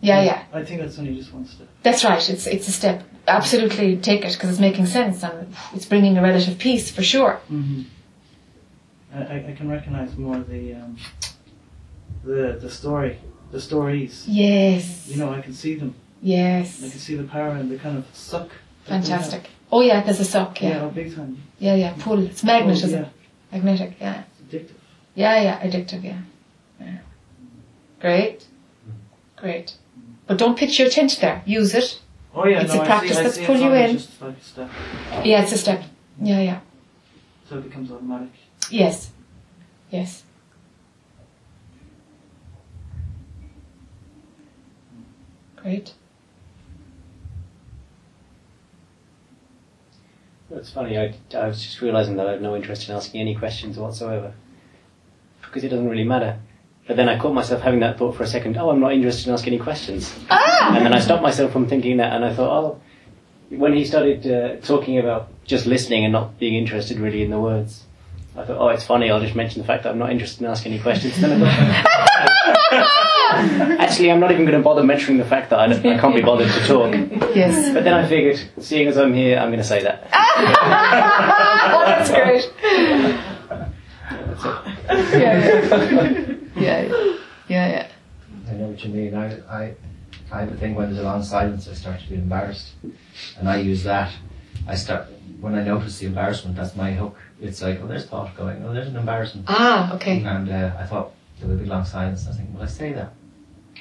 [0.01, 0.23] yeah.
[0.23, 0.45] Yeah.
[0.53, 1.69] I think that's only just one step.
[1.83, 2.29] That's right.
[2.31, 3.03] It's it's a step.
[3.29, 7.39] Absolutely take it because it's making sense and it's bringing a relative peace for sure.
[7.51, 7.83] Mm-hmm.
[9.15, 10.97] I, I, I can recognize more the um,
[12.25, 13.19] the the story,
[13.53, 14.25] the stories.
[14.27, 15.07] Yes.
[15.09, 15.95] You know, I can see them.
[16.23, 16.83] Yes.
[16.85, 18.51] I can see the power and the kind of suck.
[18.85, 19.49] Fantastic.
[19.73, 20.59] Oh yeah, there's a suck.
[20.59, 20.71] have.
[20.71, 21.43] Yeah, Yeah, oh, big time.
[21.59, 21.95] yeah, yeah.
[21.99, 22.27] Pull.
[22.27, 23.09] It's magnet, Oh, yeah.
[23.53, 23.93] Magnetic.
[24.01, 24.75] Yeah, it's addictive.
[25.15, 25.61] yeah, yeah.
[25.67, 26.03] Addictive.
[26.05, 26.21] Yeah.
[26.81, 26.99] yeah.
[28.01, 28.47] Great,
[29.37, 29.75] great.
[30.31, 31.43] But don't pitch your tent there.
[31.45, 32.01] Use it.
[32.33, 33.97] Oh yeah, It's no, a I practice see, I that's see pull you in.
[33.99, 34.71] Just like a step,
[35.25, 35.83] Yeah, it's a step.
[36.23, 36.61] Yeah, yeah.
[37.49, 38.29] so it becomes automatic.
[38.71, 39.11] Yes,
[39.91, 40.23] yes.
[45.57, 45.95] Great.
[50.49, 53.35] That's funny, I, I was just realising that I have no interest in asking any
[53.35, 54.33] questions whatsoever.
[55.43, 56.39] Because it doesn't really matter.
[56.91, 59.29] But then I caught myself having that thought for a second, oh, I'm not interested
[59.29, 60.13] in asking any questions.
[60.29, 60.75] Ah!
[60.75, 62.81] And then I stopped myself from thinking that, and I thought, oh,
[63.49, 67.39] when he started uh, talking about just listening and not being interested really in the
[67.39, 67.85] words,
[68.37, 70.51] I thought, oh, it's funny, I'll just mention the fact that I'm not interested in
[70.51, 71.17] asking any questions.
[71.21, 71.85] Then I
[72.73, 76.17] thought, actually, I'm not even going to bother mentioning the fact that I, I can't
[76.17, 76.93] be bothered to talk.
[77.37, 77.73] Yes.
[77.73, 80.11] But then I figured, seeing as I'm here, I'm going to say that.
[81.87, 82.53] That's great.
[85.21, 86.83] yeah, yeah.
[87.49, 87.87] yeah, yeah,
[88.49, 89.15] I know what you mean.
[89.15, 89.75] I, I,
[90.33, 92.73] I have a thing when there's a long silence, I start to feel embarrassed,
[93.39, 94.13] and I use that.
[94.67, 95.07] I start
[95.41, 96.57] when I notice the embarrassment.
[96.57, 97.17] That's my hook.
[97.41, 98.65] It's like, oh, there's thought going.
[98.65, 99.47] Oh, there's an embarrassment.
[99.49, 100.23] Ah, okay.
[100.23, 102.27] And uh, I thought there a big long silence.
[102.29, 103.13] I think, will I say that?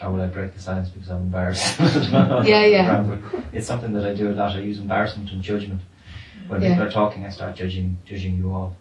[0.01, 1.77] Or will I break the silence because I'm embarrassed?
[1.79, 3.17] Yeah, yeah.
[3.53, 4.55] It's something that I do a lot.
[4.55, 5.81] I use embarrassment and judgment.
[6.47, 6.69] When Yeah.
[6.69, 8.75] people are talking, I start judging, judging you all.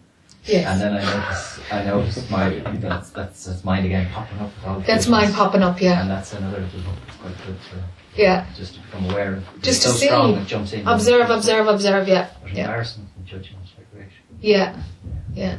[0.44, 0.66] Yes.
[0.66, 2.48] And then I notice, I notice my
[2.78, 4.86] that's that's, that's mine again popping up.
[4.86, 6.00] That's mine popping up, yeah.
[6.00, 6.96] And that's another little hook.
[7.06, 7.84] It's quite good for
[8.14, 8.46] Yeah.
[8.56, 9.44] just to become aware of.
[9.62, 10.06] Just to so see.
[10.06, 10.86] strong it jumps in.
[10.86, 12.28] Observe, observe, observe, yeah.
[12.46, 12.60] Yeah.
[12.60, 14.08] embarrassment and judgment like great.
[14.40, 14.80] Yeah.
[15.34, 15.58] Yeah.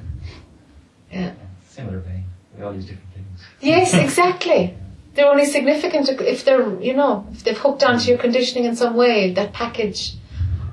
[1.12, 1.34] Yeah.
[1.68, 2.26] Similar vein.
[2.58, 3.42] We all use different things.
[3.62, 4.76] Yes, exactly.
[5.14, 8.96] They're only significant if they're, you know, if they've hooked onto your conditioning in some
[8.96, 10.16] way, that package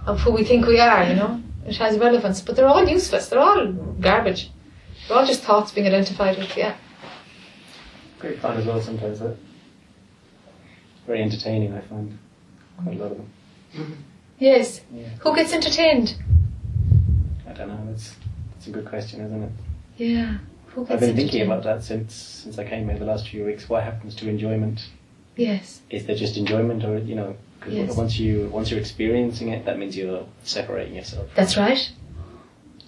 [0.07, 2.41] of who we think we are, you know, it has relevance.
[2.41, 3.29] But they're all useless.
[3.29, 4.51] They're all garbage.
[5.09, 6.77] They're all just thoughts being identified with, yeah.
[8.19, 9.21] Great fun as well sometimes.
[9.21, 9.37] Though.
[11.07, 12.19] Very entertaining, I find.
[12.83, 14.05] Quite a lot of them.
[14.39, 14.81] Yes.
[14.93, 15.09] Yeah.
[15.21, 16.17] Who gets entertained?
[17.49, 17.93] I don't know.
[17.93, 18.15] It's
[18.57, 19.53] it's a good question, isn't it?
[19.97, 20.39] Yeah.
[20.69, 23.45] Who gets I've been thinking about that since since I came here the last few
[23.45, 23.69] weeks.
[23.69, 24.89] What happens to enjoyment?
[25.37, 25.83] Yes.
[25.91, 27.97] Is there just enjoyment, or you know, because Yes.
[27.97, 31.29] once you once you're experiencing it, that means you're separating yourself.
[31.35, 31.91] That's right.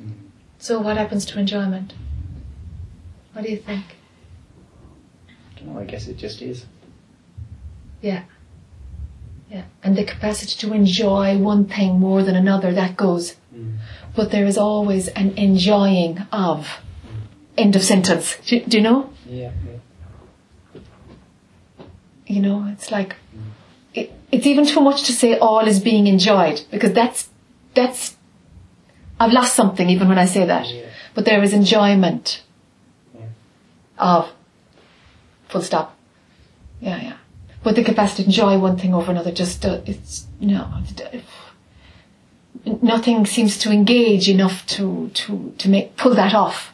[0.03, 0.13] Mm.
[0.59, 1.95] So what happens to enjoyment?
[3.33, 3.85] What do you think?
[5.29, 5.81] I don't know.
[5.81, 6.67] I guess it just is.
[8.03, 8.23] Yeah.
[9.51, 9.65] Yeah.
[9.83, 13.37] And the capacity to enjoy one thing more than another, that goes.
[13.55, 13.79] Mm.
[14.15, 16.67] But there is always an enjoying of.
[16.67, 17.63] Mm.
[17.65, 18.37] End of sentence.
[18.47, 19.11] Do, do you know?
[19.27, 19.53] Yeah.
[22.27, 23.17] You know, it's like,
[24.31, 27.29] it's even too much to say all is being enjoyed because that's,
[27.75, 28.17] that's,
[29.19, 30.67] I've lost something even when I say that.
[31.15, 32.43] But there is enjoyment
[33.99, 34.31] of,
[35.49, 35.97] full stop.
[36.81, 37.17] Yeah, yeah.
[37.63, 41.03] But the capacity to enjoy one thing over another just, uh, it's, no, it's,
[42.83, 46.73] nothing seems to engage enough to, to, to make, pull that off.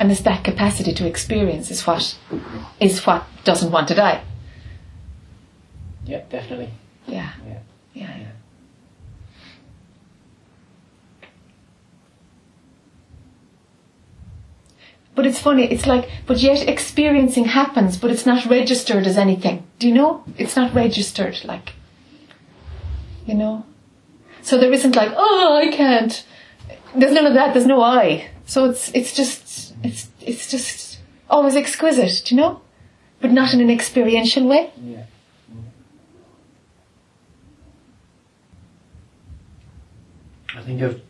[0.00, 2.18] And it's that capacity to experience is what
[2.80, 4.22] is what doesn't want to die.
[6.04, 6.70] Yeah, definitely.
[7.06, 7.30] Yeah.
[7.46, 7.58] Yeah.
[7.94, 8.18] Yeah.
[8.18, 8.26] yeah.
[15.14, 19.64] But it's funny, it's like, but yet experiencing happens, but it's not registered as anything.
[19.78, 20.24] Do you know?
[20.36, 21.74] It's not registered, like,
[23.24, 23.64] you know?
[24.42, 26.24] So there isn't like, oh, I can't.
[26.96, 28.28] There's none of that, there's no I.
[28.44, 30.98] So it's, it's just, it's, it's just
[31.30, 32.60] always exquisite, do you know?
[33.20, 34.70] But not in an experiential way.
[34.82, 35.04] Yeah.
[40.56, 41.00] I think I've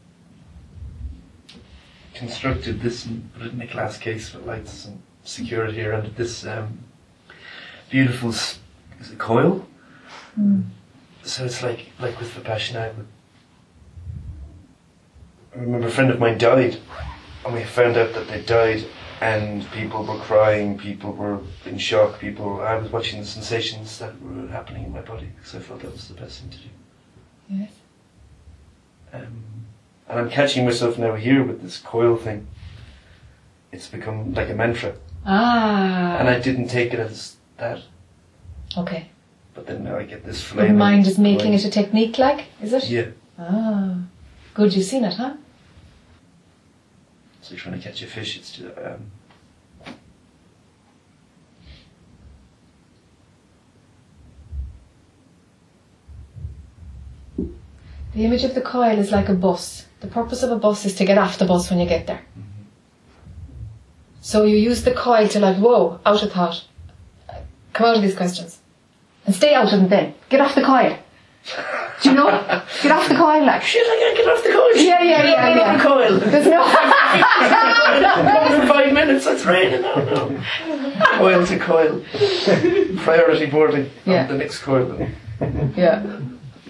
[2.15, 6.15] constructed this and put it in a glass case with lights and security around.
[6.17, 6.79] This um,
[7.91, 8.59] beautiful s-
[9.01, 9.67] is it coil.
[11.23, 12.93] So it's like like with the passion I
[15.55, 16.79] remember a friend of mine died,
[17.45, 18.85] and we found out that they died,
[19.21, 22.61] and people were crying, people were in shock, people.
[22.61, 25.93] I was watching the sensations that were happening in my body because I felt that
[25.93, 26.69] was the best thing to do.
[27.49, 27.71] Yes.
[29.13, 29.45] Um,
[30.09, 32.47] and I'm catching myself now here with this coil thing.
[33.73, 34.95] It's become like a mantra.
[35.27, 36.17] Ah.
[36.19, 37.81] And I didn't take it as that.
[38.77, 39.09] Okay.
[39.55, 40.77] But then now I get this flame.
[40.77, 42.89] mind is making it a technique, like, is it?
[42.89, 43.07] Yeah.
[43.39, 43.97] Ah.
[44.55, 45.35] Good, you've seen it, huh?
[47.45, 49.11] So you're trying to catch a fish, it's just, um,
[58.15, 59.87] The image of the coil is like a bus.
[60.01, 62.25] The purpose of a bus is to get off the bus when you get there.
[64.23, 66.65] So you use the coil to like, whoa, out of thought.
[67.75, 68.59] Come out of these questions.
[69.27, 70.15] And stay out of them then.
[70.31, 70.97] Get off the coil.
[72.03, 72.27] Do you know?
[72.83, 73.63] Get off the coil, like.
[73.63, 74.77] Shit, I gotta get off the coil.
[74.77, 75.77] Yeah, yeah, Get yeah, off yeah.
[75.77, 76.19] the coil.
[76.19, 76.63] There's no.
[78.33, 79.83] Going for five minutes, it's raining.
[79.83, 80.43] No, no.
[81.19, 82.03] Coil to coil.
[83.05, 83.91] Priority boarding.
[84.07, 84.23] Yeah.
[84.23, 85.07] On the next coil.
[85.77, 86.21] yeah.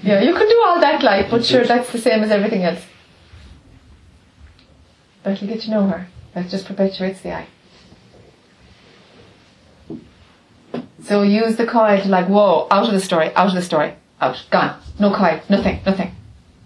[0.03, 2.85] Yeah, you can do all that, like, but sure, that's the same as everything else.
[5.23, 6.09] That'll get you nowhere.
[6.35, 7.47] That just perpetuates the I.
[11.05, 13.95] So use the coil to like, whoa, out of the story, out of the story,
[14.25, 14.81] out, gone.
[14.99, 16.15] No coil, nothing, nothing.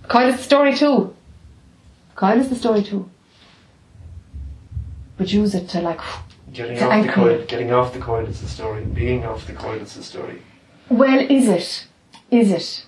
[0.08, 1.14] Coil is the story too.
[2.14, 3.08] Coil is the story too.
[5.16, 6.00] But use it to like,
[6.52, 7.44] Getting To off the coil.
[7.46, 8.84] Getting off the coil is the story.
[8.84, 10.42] Being off the coil is the story.
[10.88, 11.86] well, is it?
[12.30, 12.84] Is it?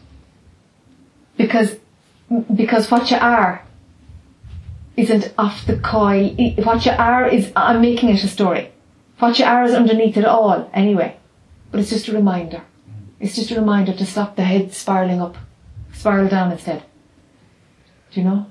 [1.36, 1.76] Because,
[2.54, 3.64] because what you are
[4.96, 6.30] isn't off the coil.
[6.64, 8.70] What you are is, I'm making it a story.
[9.18, 11.16] What you are is underneath it all, anyway.
[11.70, 12.62] But it's just a reminder.
[13.20, 15.36] It's just a reminder to stop the head spiraling up,
[15.92, 16.82] spiral down instead.
[18.10, 18.46] Do you know?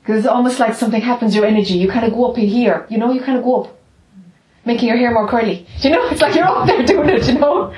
[0.00, 2.86] Because it's almost like something happens, your energy, you kind of go up in here,
[2.88, 3.78] you know, you kind of go up,
[4.66, 5.66] making your hair more curly.
[5.80, 6.06] Do you know?
[6.08, 7.72] It's like you're up there doing it, you know?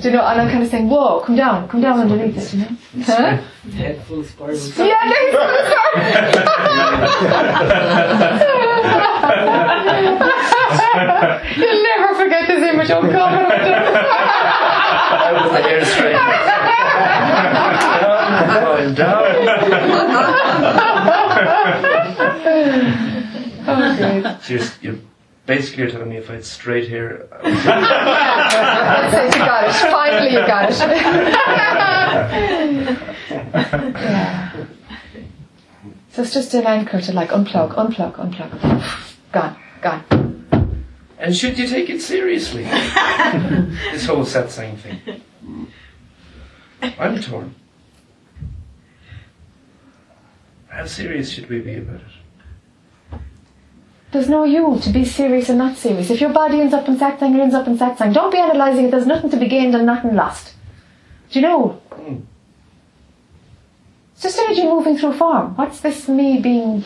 [0.00, 0.26] Do you know?
[0.26, 2.76] And I'm kind of saying, whoa, come down, come down underneath it, you know?
[3.04, 3.36] Huh?
[3.72, 4.76] Head full spirals.
[4.78, 5.36] Yeah, next
[11.56, 13.34] You'll never forget this image of God.
[15.22, 16.12] Out with the hair straight.
[18.94, 19.24] down, down.
[23.68, 24.24] oh, great.
[24.42, 25.00] So you're, you're
[25.50, 29.64] basically you're telling me if I had straight hair, I would That's it, you got
[29.68, 29.74] it.
[29.90, 30.78] Finally, you got it.
[34.00, 34.66] yeah.
[36.12, 38.50] So it's just an anchor to like unplug, unplug, unplug.
[39.30, 40.84] Gone, gone.
[41.18, 42.64] And should you take it seriously?
[43.92, 45.22] this whole satsang thing.
[46.98, 47.54] I'm torn.
[50.68, 52.19] How serious should we be about it?
[54.12, 56.10] There's no you to be serious and not serious.
[56.10, 58.12] If your body ends up in satsang, it ends up in satsang.
[58.12, 58.90] Don't be analysing it.
[58.90, 60.54] There's nothing to be gained and nothing lost.
[61.30, 61.80] Do you know?
[61.92, 62.22] Mm.
[64.14, 65.54] It's just energy moving through form.
[65.56, 66.84] What's this me being?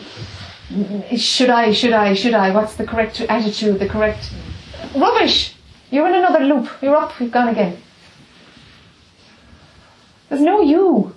[1.17, 1.73] Should I?
[1.73, 2.13] Should I?
[2.13, 2.51] Should I?
[2.51, 3.79] What's the correct attitude?
[3.79, 4.31] The correct
[4.95, 5.55] rubbish.
[5.89, 6.69] You're in another loop.
[6.81, 7.19] You're up.
[7.19, 7.77] You've gone again.
[10.29, 11.15] There's no you.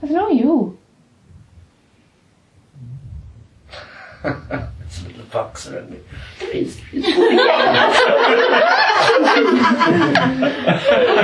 [0.00, 0.77] There's no you.
[4.24, 5.98] It's a little box around me.
[6.38, 7.04] Please, please.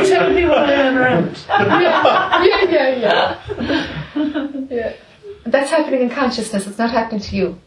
[0.08, 1.38] Tell me what I am around.
[1.48, 3.36] yeah, yeah, yeah,
[4.70, 4.92] yeah.
[5.46, 6.66] That's happening in consciousness.
[6.66, 7.60] It's not happening to you.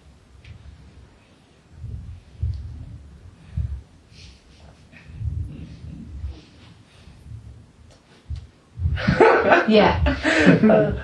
[9.68, 10.02] yeah.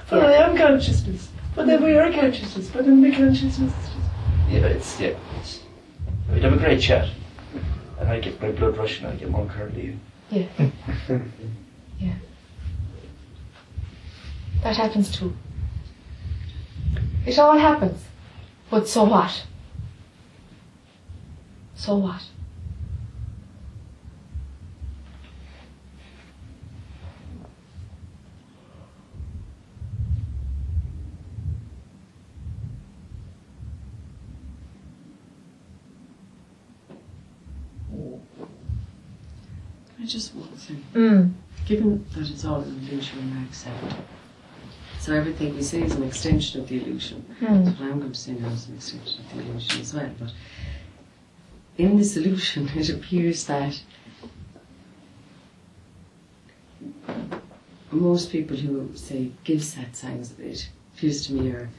[0.10, 1.30] But I am consciousness.
[1.56, 2.70] But then we are consciousness.
[2.70, 3.74] But then the consciousness.
[4.54, 5.40] Is just- Yeah, it's yeah.
[5.40, 5.60] It's,
[6.32, 7.10] we'd have a great chat,
[8.00, 9.06] and I get my blood rushing.
[9.06, 9.98] I get more curly.
[10.30, 10.48] Yeah.
[12.00, 12.14] yeah.
[14.64, 15.36] That happens too.
[17.26, 18.04] It all happens.
[18.70, 19.46] But so what?
[21.76, 22.22] So what?
[40.04, 41.32] I just want to say, Mm.
[41.66, 43.96] given that it's all an illusion and I accept,
[45.00, 47.24] so everything we say is an extension of the illusion.
[47.40, 47.66] Mm.
[47.66, 50.10] So what I'm going to say now is an extension of the illusion as well.
[50.20, 50.34] But
[51.78, 53.80] in this illusion, it appears that
[57.92, 61.70] most people who say give satsangs, it appears to me are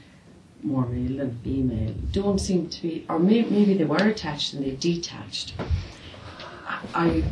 [0.63, 4.65] more male than female, don't seem to be, or may, maybe they were attached and
[4.65, 5.53] they detached.
[6.67, 7.23] I, I,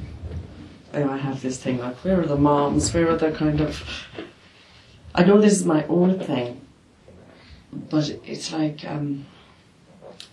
[0.94, 2.94] I have this thing like, where are the moms?
[2.94, 3.84] Where are the kind of.
[5.16, 6.62] I know this is my own thing,
[7.72, 9.26] but it's like, um,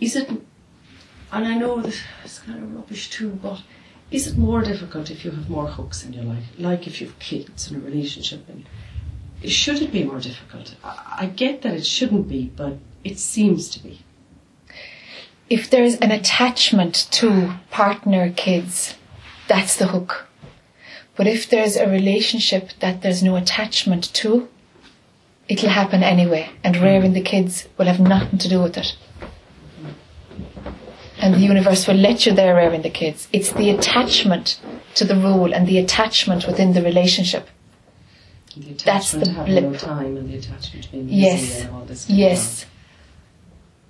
[0.01, 3.63] is it, and I know this is kind of rubbish too, but
[4.11, 6.45] is it more difficult if you have more hooks in your life?
[6.59, 8.65] Like if you have kids in a relationship and
[9.45, 10.75] should it be more difficult?
[10.85, 14.01] I get that it shouldn't be, but it seems to be.
[15.49, 18.97] If there's an attachment to partner kids,
[19.49, 20.29] that's the hook.
[21.21, 24.49] But if there's a relationship that there's no attachment to,
[25.51, 26.49] it'll happen anyway.
[26.65, 28.97] And rearing the kids will have nothing to do with it.
[31.19, 33.29] And the universe will let you there rearing the kids.
[33.35, 34.59] It's the attachment
[34.95, 37.49] to the role and the attachment within the relationship.
[38.57, 41.67] The That's the to having no time and the attachment to being Yes.
[41.71, 42.09] all this.
[42.09, 42.71] Yes, stuff.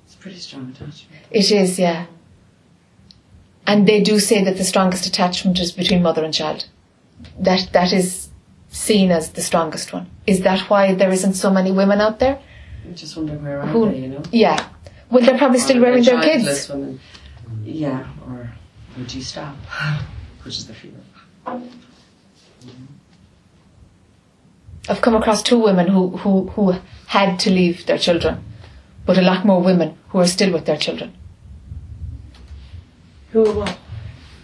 [0.04, 1.22] It's a pretty strong attachment.
[1.30, 2.06] it is, yeah.
[3.68, 6.66] And they do say that the strongest attachment is between mother and child.
[7.38, 8.28] That that is
[8.70, 10.08] seen as the strongest one.
[10.26, 12.38] Is that why there isn't so many women out there?
[12.84, 14.22] I'm just wondering where are Who- they, you know?
[14.32, 14.68] Yeah.
[15.10, 16.68] Well, they're probably still Or rearing they're their childless kids.
[16.68, 17.00] Women.
[17.64, 18.52] Yeah, or
[18.96, 19.56] would you stop?
[20.44, 20.92] Which is the fear.
[24.88, 26.74] I've come across two women who, who, who
[27.06, 28.42] had to leave their children,
[29.06, 31.12] but a lot more women who are still with their children.
[33.32, 33.78] Who what?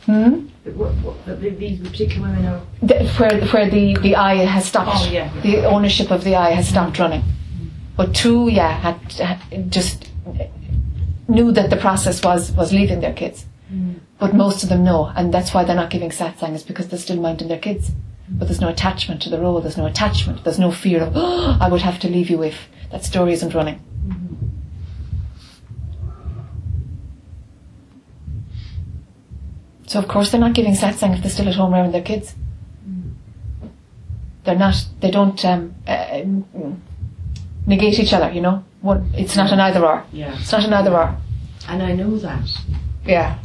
[0.05, 0.47] Hmm?
[0.75, 2.61] What, what, that these particular women are.
[2.83, 4.91] The, where where the, the I has stopped.
[4.95, 5.33] Oh, yeah.
[5.43, 7.23] The ownership of the I has stopped running.
[7.23, 7.67] Mm-hmm.
[7.97, 10.11] But two, yeah, had, had just
[11.29, 13.47] knew that the process was was leaving their kids.
[13.73, 13.99] Mm-hmm.
[14.19, 16.99] But most of them know, and that's why they're not giving satsang is because they're
[16.99, 17.91] still minding their kids.
[17.91, 18.39] Mm-hmm.
[18.39, 19.61] But there's no attachment to the role.
[19.61, 20.43] There's no attachment.
[20.43, 23.55] There's no fear of oh, I would have to leave you if that story isn't
[23.55, 23.81] running.
[29.87, 32.35] So of course they're not giving satsang if they're still at home around their kids.
[34.45, 34.87] They're not.
[35.01, 36.79] They don't um, uh, mm,
[37.67, 38.31] negate each other.
[38.31, 40.05] You know, One, it's not an either or.
[40.13, 40.37] Yeah.
[40.39, 41.17] It's not an either or.
[41.69, 42.49] And I know that.
[43.05, 43.39] Yeah.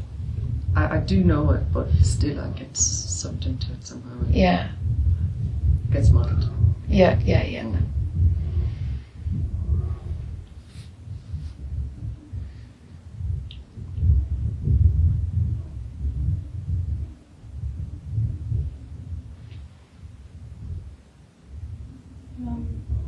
[0.76, 4.22] I, I do know it, but still I get sucked into it somehow.
[4.30, 4.69] It Yeah.
[5.91, 6.49] gets muddled.
[6.88, 7.19] Yeah.
[7.26, 7.43] Yeah.
[7.45, 7.61] Yeah.
[7.61, 7.88] Um,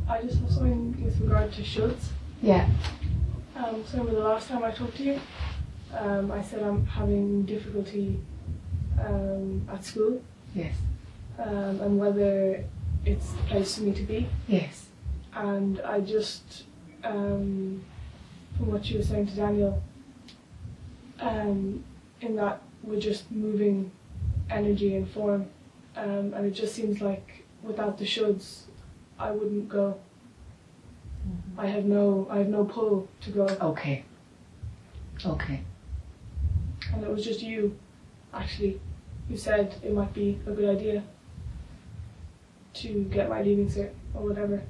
[0.08, 2.08] I just have something with regard to shoulds.
[2.42, 2.68] Yeah.
[3.56, 5.20] Um, so remember the last time I talked to you,
[5.96, 8.20] um, I said I'm having difficulty
[9.00, 10.20] um, at school
[10.54, 10.74] Yes.
[11.38, 12.64] um, and whether
[13.04, 14.26] it's the place for me to be.
[14.48, 14.86] Yes.
[15.34, 16.64] And I just,
[17.02, 17.82] um,
[18.56, 19.82] from what you were saying to Daniel,
[21.20, 21.82] um,
[22.20, 23.90] in that we're just moving
[24.50, 25.46] energy and form,
[25.96, 28.63] um, and it just seems like without the shoulds,
[29.18, 29.96] I wouldn't go.
[31.56, 33.46] I have no, I have no pull to go.
[33.46, 34.04] Okay.
[35.24, 35.60] Okay.
[36.92, 37.76] And it was just you,
[38.32, 38.80] actually,
[39.28, 41.02] who said it might be a good idea
[42.74, 44.60] to get my leaving cert or whatever.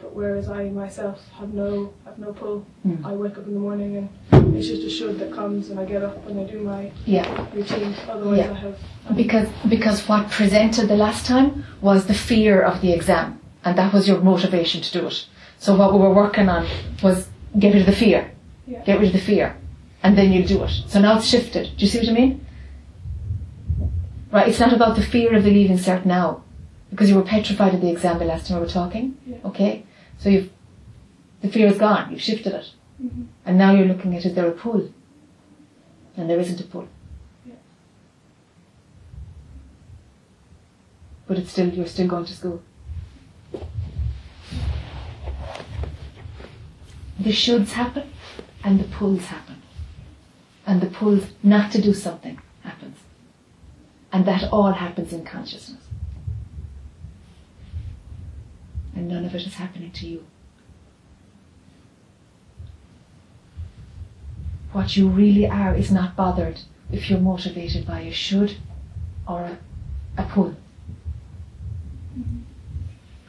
[0.00, 2.64] But whereas I myself have no have no pull.
[2.86, 3.04] Mm.
[3.04, 5.84] I wake up in the morning and it's just a should that comes and I
[5.84, 7.28] get up and I do my Yeah.
[7.54, 7.94] routine.
[8.08, 8.50] Otherwise Yeah.
[8.50, 13.39] I have Because because what presented the last time was the fear of the exam,
[13.64, 15.26] and that was your motivation to do it.
[15.58, 16.66] So what we were working on
[17.02, 17.28] was
[17.58, 18.30] get rid of the fear,
[18.66, 18.82] Yeah.
[18.84, 19.56] get rid of the fear,
[20.02, 20.70] and then you'll do it.
[20.88, 21.70] So now it's shifted.
[21.76, 22.46] Do you see what I mean?
[24.32, 24.48] Right.
[24.48, 26.42] It's not about the fear of the leaving cert now,
[26.88, 29.16] because you were petrified of the exam the last time we were talking.
[29.26, 29.36] Yeah.
[29.44, 29.84] Okay.
[30.18, 30.50] So you've
[31.42, 32.10] the fear is gone.
[32.10, 32.66] You've shifted it,
[33.02, 33.26] Mhm.
[33.46, 34.90] and now you're looking at is there a pull,
[36.16, 36.86] and there isn't a pull.
[37.46, 37.54] Yeah.
[41.26, 42.62] But it's still you're still going to school.
[47.20, 48.10] The shoulds happen
[48.64, 49.60] and the pulls happen.
[50.66, 52.96] And the pulls not to do something happens.
[54.10, 55.82] And that all happens in consciousness.
[58.94, 60.24] And none of it is happening to you.
[64.72, 66.60] What you really are is not bothered
[66.90, 68.56] if you're motivated by a should
[69.28, 69.58] or a,
[70.16, 70.56] a pull.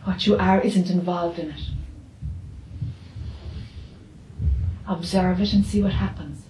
[0.05, 1.61] What you are isn't involved in it.
[4.87, 6.43] Observe it and see what happens.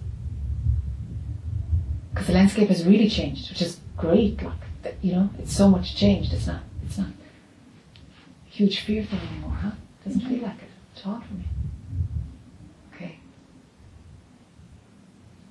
[2.10, 4.42] Because the landscape has really changed, which is great.
[4.42, 6.32] Like you know, it's so much changed.
[6.32, 7.08] It's not, it's not
[8.52, 9.70] huge fear thing anymore, huh?
[10.04, 11.44] Doesn't feel like it It's hard for me.
[12.94, 13.18] Okay.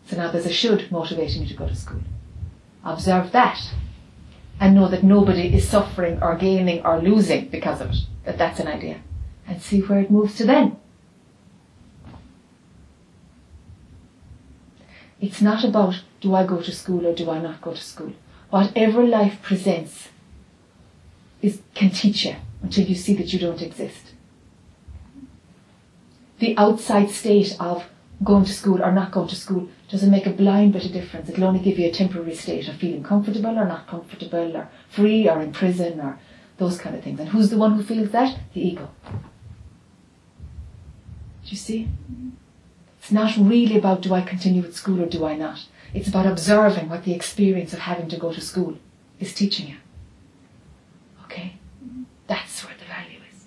[0.06, 2.02] So now there's a should motivating me to go to school.
[2.84, 3.60] Observe that
[4.60, 7.98] and know that nobody is suffering or gaining or losing because of it.
[8.26, 9.02] That that's an idea.
[9.48, 10.78] And see where it moves to then.
[15.22, 18.14] It's not about do I go to school or do I not go to school.
[18.50, 20.10] Whatever life presents
[21.42, 24.14] is can teach you until you see that you don't exist.
[26.40, 27.86] The outside state of
[28.24, 31.30] going to school or not going to school doesn't make a blind bit of difference.
[31.30, 35.30] It'll only give you a temporary state of feeling comfortable or not comfortable or free
[35.30, 36.20] or in prison or
[36.58, 37.20] those kind of things.
[37.20, 38.40] And who's the one who feels that?
[38.54, 38.90] The ego.
[41.44, 41.88] Do you see?
[43.02, 45.66] It's not really about do I continue with school or do I not.
[45.92, 48.78] It's about observing what the experience of having to go to school
[49.20, 49.78] is teaching you.
[51.26, 51.56] Okay?
[52.28, 53.46] That's where the value is.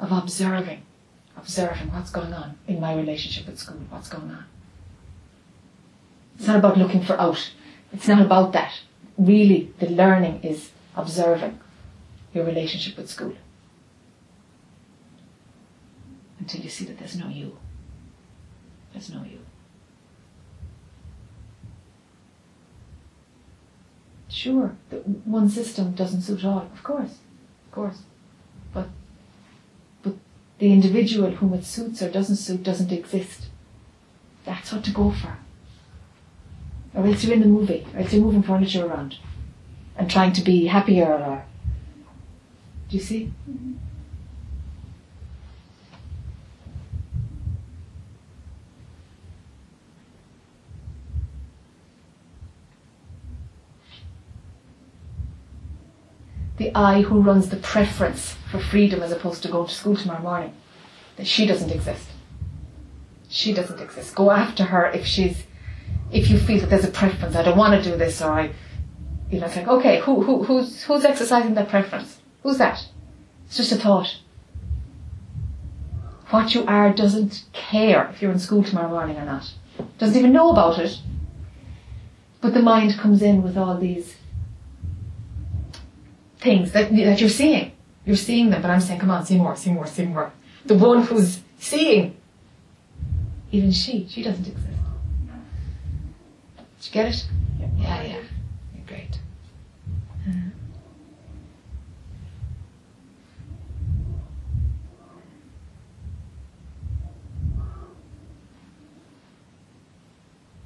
[0.00, 0.82] Of observing.
[1.36, 4.46] Observing what's going on in my relationship with school, what's going on.
[6.38, 7.52] It's not about looking for out.
[7.92, 8.72] It's not about that.
[9.18, 11.60] Really, the learning is observing
[12.32, 13.34] your relationship with school.
[16.40, 17.58] Until you see that there's no you.
[18.98, 19.38] There's no you.
[24.28, 24.76] Sure,
[25.24, 27.18] one system doesn't suit all, of course,
[27.66, 28.02] of course.
[28.74, 28.88] But,
[30.02, 30.14] but
[30.58, 33.46] the individual whom it suits or doesn't suit doesn't exist.
[34.44, 35.38] That's what to go for.
[36.92, 39.18] Or else you're in the movie, or else you're moving furniture around.
[39.96, 41.44] and trying to be happier or
[42.88, 43.32] do you see?
[43.48, 43.74] Mm-hmm.
[56.58, 60.22] The I who runs the preference for freedom as opposed to going to school tomorrow
[60.22, 60.54] morning.
[61.16, 62.08] That she doesn't exist.
[63.28, 64.14] She doesn't exist.
[64.14, 65.44] Go after her if she's
[66.10, 68.50] if you feel that there's a preference, I don't want to do this or I
[69.30, 72.18] you know, it's like, okay, who, who, who's, who's exercising that preference?
[72.42, 72.86] Who's that?
[73.46, 74.16] It's just a thought.
[76.30, 79.52] What you are doesn't care if you're in school tomorrow morning or not.
[79.98, 80.98] Doesn't even know about it.
[82.40, 84.16] But the mind comes in with all these
[86.38, 87.72] things that, that you're seeing.
[88.04, 90.32] You're seeing them, but I'm saying, come on, see more, see more, see more.
[90.64, 92.16] The one who's seeing,
[93.52, 94.66] even she, she doesn't exist.
[96.80, 97.26] Did you get it?
[97.76, 98.20] Yeah, yeah.
[98.86, 99.18] Great.
[100.26, 100.32] Uh,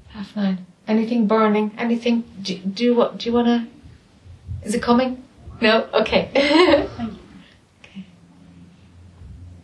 [0.09, 0.67] half nine.
[0.87, 1.73] Anything burning?
[1.79, 2.25] Anything?
[2.43, 3.19] Do, do what?
[3.19, 3.69] Do you wanna?
[4.63, 5.25] Is it coming?
[5.63, 5.89] No.
[5.95, 6.29] Okay.
[6.35, 6.89] okay.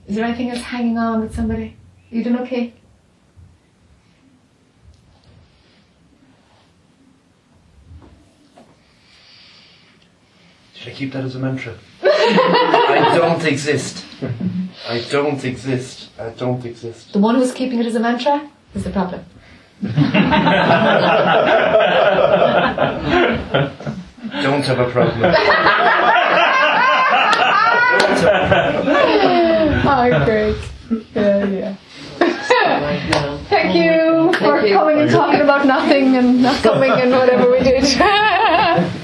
[0.06, 1.76] Is there anything else hanging on with somebody?
[2.10, 2.72] You doing okay?
[10.74, 11.74] Should I keep that as a mantra?
[12.04, 14.06] I don't exist.
[14.88, 16.10] I don't exist.
[16.16, 17.12] I don't exist.
[17.12, 19.24] The one who's keeping it as a mantra is the problem.
[24.42, 25.34] Don't have a problem.
[29.84, 30.56] oh, great.
[31.14, 31.74] Yeah, yeah.
[33.48, 34.74] Thank you for Thank you.
[34.74, 37.84] coming and talking about nothing and not coming and whatever we did.